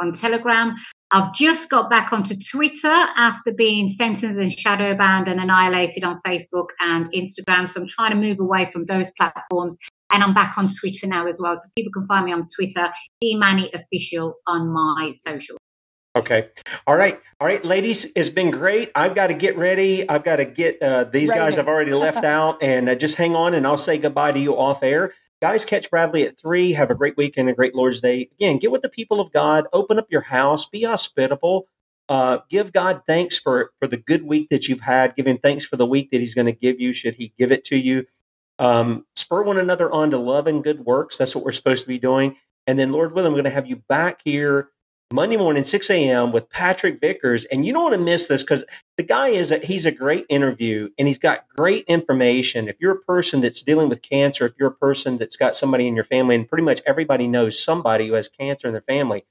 on 0.00 0.12
Telegram. 0.12 0.74
I've 1.12 1.32
just 1.32 1.68
got 1.68 1.88
back 1.88 2.12
onto 2.12 2.34
Twitter 2.34 2.88
after 2.88 3.52
being 3.52 3.90
sentenced 3.90 4.40
and 4.40 4.52
shadow 4.52 4.96
banned 4.96 5.28
and 5.28 5.40
annihilated 5.40 6.02
on 6.02 6.20
Facebook 6.26 6.68
and 6.80 7.06
Instagram. 7.12 7.68
So 7.68 7.80
I'm 7.80 7.88
trying 7.88 8.10
to 8.10 8.16
move 8.16 8.40
away 8.40 8.70
from 8.72 8.86
those 8.86 9.10
platforms. 9.16 9.76
And 10.12 10.22
I'm 10.22 10.34
back 10.34 10.58
on 10.58 10.68
Twitter 10.68 11.06
now 11.06 11.26
as 11.26 11.38
well. 11.40 11.54
So 11.54 11.62
people 11.76 11.92
can 11.92 12.06
find 12.06 12.26
me 12.26 12.32
on 12.32 12.48
Twitter, 12.54 12.88
Dee 13.20 13.36
Mani 13.36 13.70
Official 13.72 14.34
on 14.46 14.68
my 14.68 15.12
social. 15.14 15.56
Okay. 16.16 16.48
All 16.86 16.96
right. 16.96 17.20
All 17.40 17.46
right, 17.46 17.62
ladies, 17.62 18.06
it's 18.16 18.30
been 18.30 18.50
great. 18.50 18.90
I've 18.94 19.14
got 19.14 19.26
to 19.26 19.34
get 19.34 19.58
ready. 19.58 20.08
I've 20.08 20.24
got 20.24 20.36
to 20.36 20.46
get 20.46 20.82
uh, 20.82 21.04
these 21.04 21.28
Ready. 21.28 21.40
guys 21.40 21.58
I've 21.58 21.68
already 21.68 21.92
left 21.92 22.24
out 22.24 22.62
and 22.62 22.88
uh, 22.88 22.94
just 22.94 23.16
hang 23.16 23.36
on 23.36 23.52
and 23.52 23.66
I'll 23.66 23.76
say 23.76 23.98
goodbye 23.98 24.32
to 24.32 24.38
you 24.38 24.56
off 24.56 24.82
air. 24.82 25.12
Guys, 25.42 25.66
catch 25.66 25.90
Bradley 25.90 26.24
at 26.24 26.40
three. 26.40 26.72
Have 26.72 26.90
a 26.90 26.94
great 26.94 27.16
weekend, 27.16 27.48
and 27.48 27.54
a 27.54 27.56
great 27.56 27.74
Lord's 27.74 28.00
Day. 28.00 28.30
Again, 28.32 28.58
get 28.58 28.70
with 28.70 28.82
the 28.82 28.88
people 28.88 29.20
of 29.20 29.32
God. 29.32 29.66
Open 29.72 29.98
up 29.98 30.06
your 30.10 30.22
house. 30.22 30.64
Be 30.64 30.84
hospitable. 30.84 31.68
Uh, 32.08 32.38
give 32.48 32.72
God 32.72 33.02
thanks 33.06 33.38
for 33.38 33.72
for 33.78 33.86
the 33.86 33.98
good 33.98 34.22
week 34.22 34.48
that 34.50 34.68
you've 34.68 34.80
had. 34.80 35.14
Give 35.14 35.26
Him 35.26 35.38
thanks 35.38 35.66
for 35.66 35.76
the 35.76 35.86
week 35.86 36.10
that 36.10 36.20
He's 36.20 36.34
going 36.34 36.46
to 36.46 36.52
give 36.52 36.80
you. 36.80 36.92
Should 36.94 37.16
He 37.16 37.34
give 37.38 37.52
it 37.52 37.64
to 37.66 37.76
you? 37.76 38.06
Um, 38.58 39.04
spur 39.14 39.42
one 39.42 39.58
another 39.58 39.90
on 39.92 40.10
to 40.12 40.18
love 40.18 40.46
and 40.46 40.64
good 40.64 40.80
works. 40.80 41.18
That's 41.18 41.34
what 41.34 41.44
we're 41.44 41.52
supposed 41.52 41.82
to 41.82 41.88
be 41.88 41.98
doing. 41.98 42.36
And 42.66 42.78
then, 42.78 42.90
Lord 42.92 43.12
willing, 43.12 43.28
I'm 43.28 43.34
going 43.34 43.44
to 43.44 43.50
have 43.50 43.66
you 43.66 43.76
back 43.88 44.22
here 44.24 44.70
Monday 45.12 45.36
morning, 45.36 45.62
6 45.62 45.88
a.m. 45.90 46.32
with 46.32 46.50
Patrick 46.50 46.98
Vickers. 47.00 47.44
And 47.44 47.64
you 47.64 47.72
don't 47.72 47.84
want 47.84 47.94
to 47.94 48.04
miss 48.04 48.26
this 48.26 48.42
because 48.42 48.64
the 48.96 49.04
guy 49.04 49.28
is 49.28 49.52
a, 49.52 49.58
he's 49.58 49.86
a 49.86 49.92
great 49.92 50.26
interview 50.28 50.88
and 50.98 51.06
he's 51.06 51.18
got 51.18 51.46
great 51.48 51.84
information. 51.86 52.66
If 52.66 52.80
you're 52.80 52.96
a 52.96 53.00
person 53.00 53.40
that's 53.40 53.62
dealing 53.62 53.88
with 53.88 54.02
cancer, 54.02 54.46
if 54.46 54.54
you're 54.58 54.70
a 54.70 54.74
person 54.74 55.16
that's 55.16 55.36
got 55.36 55.54
somebody 55.54 55.86
in 55.86 55.94
your 55.94 56.04
family, 56.04 56.34
and 56.34 56.48
pretty 56.48 56.64
much 56.64 56.82
everybody 56.86 57.28
knows 57.28 57.62
somebody 57.62 58.08
who 58.08 58.14
has 58.14 58.28
cancer 58.28 58.66
in 58.66 58.74
their 58.74 58.80
family, 58.80 59.24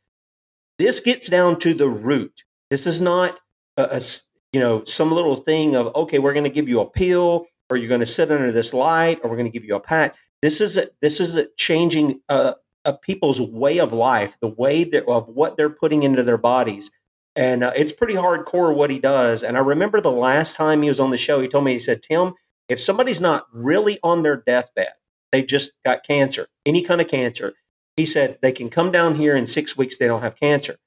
this 0.80 1.02
gets 1.02 1.28
down 1.28 1.60
to 1.60 1.74
the 1.74 1.90
root. 1.90 2.44
This 2.70 2.88
is 2.88 3.02
not 3.02 3.40
a—you 3.78 4.60
know 4.60 4.84
some 4.86 5.12
little 5.12 5.36
thing 5.36 5.76
of 5.76 5.94
okay, 5.96 6.20
we're 6.20 6.34
going 6.34 6.46
to 6.46 6.50
give 6.50 6.68
you 6.70 6.80
a 6.82 6.90
pill, 6.90 7.48
or 7.70 7.78
you're 7.78 7.90
going 7.90 8.00
to 8.00 8.06
sit 8.06 8.32
under 8.32 8.52
this 8.52 8.74
light, 8.74 9.20
or 9.24 9.30
we're 9.30 9.38
going 9.38 9.52
to 9.52 9.58
give 9.58 9.66
you 9.66 9.76
a 9.76 9.80
pat. 9.80 10.16
This 10.42 10.62
is 10.62 10.78
a, 10.78 10.88
this 11.02 11.20
is 11.20 11.36
a 11.36 11.48
changing 11.58 12.22
uh, 12.28 12.54
of 12.86 13.02
people's 13.02 13.42
way 13.42 13.80
of 13.80 13.92
life, 13.92 14.38
the 14.40 14.48
way 14.48 14.84
that, 14.84 15.06
of 15.08 15.28
what 15.28 15.58
they're 15.58 15.70
putting 15.70 16.04
into 16.04 16.24
their 16.24 16.38
bodies. 16.38 16.92
And 17.36 17.64
uh, 17.64 17.74
it's 17.76 17.92
pretty 17.92 18.14
hardcore 18.14 18.74
what 18.74 18.92
he 18.92 19.00
does. 19.00 19.44
And 19.44 19.58
I 19.58 19.60
remember 19.60 20.00
the 20.00 20.12
last 20.12 20.56
time 20.56 20.82
he 20.82 20.88
was 20.88 21.00
on 21.00 21.10
the 21.10 21.18
show, 21.18 21.42
he 21.42 21.48
told 21.48 21.66
me, 21.66 21.74
he 21.74 21.80
said, 21.80 22.02
Tim, 22.02 22.34
if 22.70 22.80
somebody's 22.80 23.20
not 23.20 23.48
really 23.52 24.00
on 24.04 24.22
their 24.22 24.38
deathbed, 24.38 24.94
they've 25.32 25.46
just 25.46 25.72
got 25.84 26.06
cancer, 26.06 26.48
any 26.66 26.82
kind 26.82 27.02
of 27.02 27.08
cancer, 27.08 27.54
he 27.98 28.06
said 28.06 28.38
they 28.42 28.52
can 28.52 28.70
come 28.70 28.92
down 28.92 29.16
here 29.16 29.36
in 29.36 29.48
six 29.48 29.76
weeks, 29.78 29.98
they 29.98 30.08
don't 30.08 30.22
have 30.22 30.40
cancer. 30.40 30.78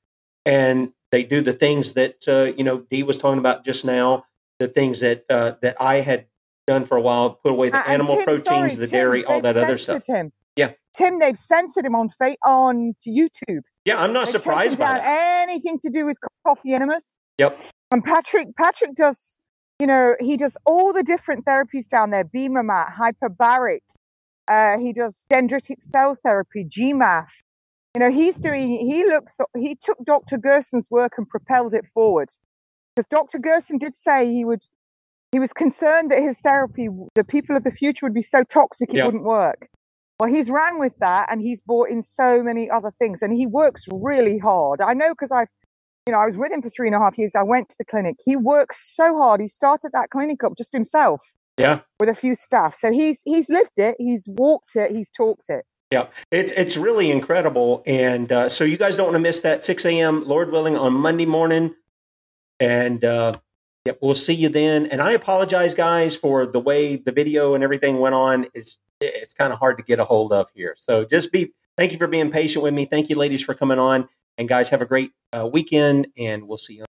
And 0.45 0.93
they 1.13 1.25
do 1.25 1.41
the 1.41 1.53
things 1.53 1.93
that, 1.95 2.27
uh, 2.27 2.53
you 2.57 2.65
know, 2.65 2.87
Dee 2.91 3.03
was 3.03 3.19
talking 3.19 3.39
about 3.39 3.65
just 3.65 3.85
now, 3.85 4.25
the 4.59 4.69
things 4.69 5.01
that, 5.01 5.25
uh, 5.29 5.53
that 5.63 5.77
I 5.81 5.97
had 5.97 6.27
done 6.69 6.85
for 6.85 6.97
a 6.97 7.01
while, 7.01 7.31
put 7.43 7.51
away 7.53 7.71
the 7.71 7.79
Uh, 7.79 7.83
animal 7.89 8.17
Tim, 8.17 8.25
proteins, 8.25 8.45
sorry, 8.45 8.69
the 8.71 8.87
Tim, 8.87 8.91
dairy, 9.01 9.25
all 9.25 9.41
that 9.41 9.57
other 9.57 9.77
stuff. 9.79 10.05
Him. 10.07 10.33
Yeah. 10.55 10.73
Tim, 10.95 11.19
they've 11.19 11.37
censored 11.37 11.85
him 11.87 11.95
on 11.95 12.11
fa- 12.11 12.37
on 12.45 12.95
YouTube. 13.07 13.63
Yeah, 13.85 14.01
I'm 14.01 14.13
not 14.13 14.27
They've 14.27 14.41
surprised 14.41 14.79
by 14.79 14.99
that. 14.99 15.03
anything 15.49 15.79
to 15.81 15.89
do 15.91 16.05
with 16.07 16.19
coffee 16.47 16.75
enemas. 16.75 17.21
Yep. 17.39 17.57
And 17.91 18.05
Patrick, 18.05 18.49
Patrick 18.57 18.95
does, 18.95 19.39
you 19.79 19.87
know, 19.87 20.15
he 20.21 20.37
does 20.37 20.57
all 20.67 20.93
the 20.93 21.03
different 21.03 21.45
therapies 21.47 21.89
down 21.89 22.11
there: 22.11 22.25
BEMER 22.25 22.63
mat, 22.63 22.95
hyperbaric. 22.99 23.81
Uh, 24.47 24.79
he 24.79 24.93
does 24.93 25.25
dendritic 25.31 25.81
cell 25.81 26.15
therapy, 26.23 26.65
GcMAF. 26.65 27.29
You 27.95 28.01
know, 28.01 28.11
he's 28.11 28.37
doing. 28.37 28.69
He 28.69 29.05
looks. 29.05 29.39
He 29.57 29.75
took 29.75 30.05
Dr. 30.05 30.37
Gerson's 30.39 30.89
work 30.91 31.13
and 31.17 31.29
propelled 31.29 31.73
it 31.75 31.87
forward. 31.87 32.29
Because 32.95 33.07
Dr. 33.07 33.39
Gerson 33.39 33.79
did 33.79 33.95
say 33.97 34.27
he 34.27 34.45
would. 34.45 34.63
He 35.33 35.39
was 35.39 35.53
concerned 35.53 36.11
that 36.11 36.21
his 36.23 36.41
therapy, 36.41 36.89
the 37.15 37.25
people 37.25 37.57
of 37.57 37.65
the 37.65 37.71
future, 37.71 38.07
would 38.07 38.15
be 38.15 38.23
so 38.23 38.45
toxic 38.45 38.91
it 38.91 38.97
Yep. 38.97 39.05
wouldn't 39.07 39.25
work. 39.25 39.69
Well, 40.19 40.29
he's 40.31 40.51
ran 40.51 40.79
with 40.79 40.97
that 40.99 41.29
and 41.31 41.41
he's 41.41 41.61
bought 41.61 41.91
in 41.91 42.03
so 42.03 42.43
many 42.43 42.69
other 42.71 42.91
things 42.99 43.23
and 43.23 43.33
he 43.33 43.47
works 43.47 43.87
really 43.93 44.39
hard. 44.39 44.81
I 44.81 44.95
know 44.95 45.11
because 45.11 45.31
I've, 45.31 45.51
you 46.07 46.13
know, 46.13 46.19
I 46.19 46.27
was 46.27 46.37
with 46.37 46.51
him 46.51 46.63
for 46.63 46.71
three 46.71 46.89
and 46.89 46.97
a 46.97 46.99
half 46.99 47.19
years. 47.19 47.35
I 47.35 47.43
went 47.43 47.69
to 47.69 47.77
the 47.79 47.85
clinic. 47.85 48.17
He 48.25 48.35
works 48.37 48.95
so 48.97 49.17
hard. 49.17 49.41
He 49.41 49.49
started 49.49 49.91
that 49.93 50.11
clinic 50.11 50.43
up 50.43 50.55
just 50.57 50.73
himself 50.73 51.35
Yeah. 51.59 51.81
with 52.01 52.09
a 52.09 52.15
few 52.15 52.35
staff. 52.35 52.75
So 52.75 52.91
he's 52.91 53.21
he's 53.25 53.49
lived 53.51 53.79
it, 53.79 53.97
he's 53.99 54.27
walked 54.29 54.75
it, 54.77 54.91
he's 54.91 55.11
talked 55.11 55.51
it. 55.51 55.65
Yeah, 55.93 56.09
it's 56.31 56.53
it's 56.53 56.77
really 56.77 57.11
incredible, 57.11 57.83
and 57.87 58.31
uh, 58.31 58.49
so 58.51 58.65
you 58.65 58.77
guys 58.77 58.97
don't 58.99 59.07
want 59.07 59.15
to 59.15 59.21
miss 59.21 59.41
that 59.41 59.63
6 59.63 59.85
a.m. 59.87 60.27
Lord 60.29 60.51
willing 60.53 60.77
on 60.77 60.93
Monday 60.93 61.25
morning, 61.25 61.75
and 62.61 63.03
uh, 63.05 63.33
yep, 63.89 63.99
we'll 64.03 64.15
see 64.15 64.35
you 64.35 64.51
then. 64.51 64.85
And 64.87 65.01
I 65.01 65.13
apologize, 65.13 65.75
guys, 65.75 66.15
for 66.15 66.47
the 66.47 66.61
way 66.61 66.97
the 66.97 67.11
video 67.11 67.55
and 67.55 67.65
everything 67.65 67.99
went 68.01 68.15
on. 68.15 68.47
It's 68.55 68.79
it's 69.01 69.33
kind 69.33 69.53
of 69.53 69.59
hard 69.59 69.79
to 69.79 69.85
get 69.85 69.99
a 69.99 70.05
hold 70.05 70.33
of 70.33 70.51
here, 70.55 70.75
so 70.77 71.05
just 71.05 71.33
be. 71.33 71.53
Thank 71.77 71.93
you 71.93 71.99
for 71.99 72.09
being 72.09 72.33
patient 72.33 72.65
with 72.65 72.75
me. 72.75 72.87
Thank 72.87 73.09
you, 73.09 73.15
ladies, 73.15 73.43
for 73.43 73.55
coming 73.55 73.79
on, 73.79 74.09
and 74.37 74.49
guys, 74.49 74.69
have 74.71 74.83
a 74.83 74.87
great 74.87 75.13
uh, 75.33 75.49
weekend, 75.51 76.09
and 76.19 76.49
we'll 76.49 76.59
see 76.59 76.75
you. 76.75 76.88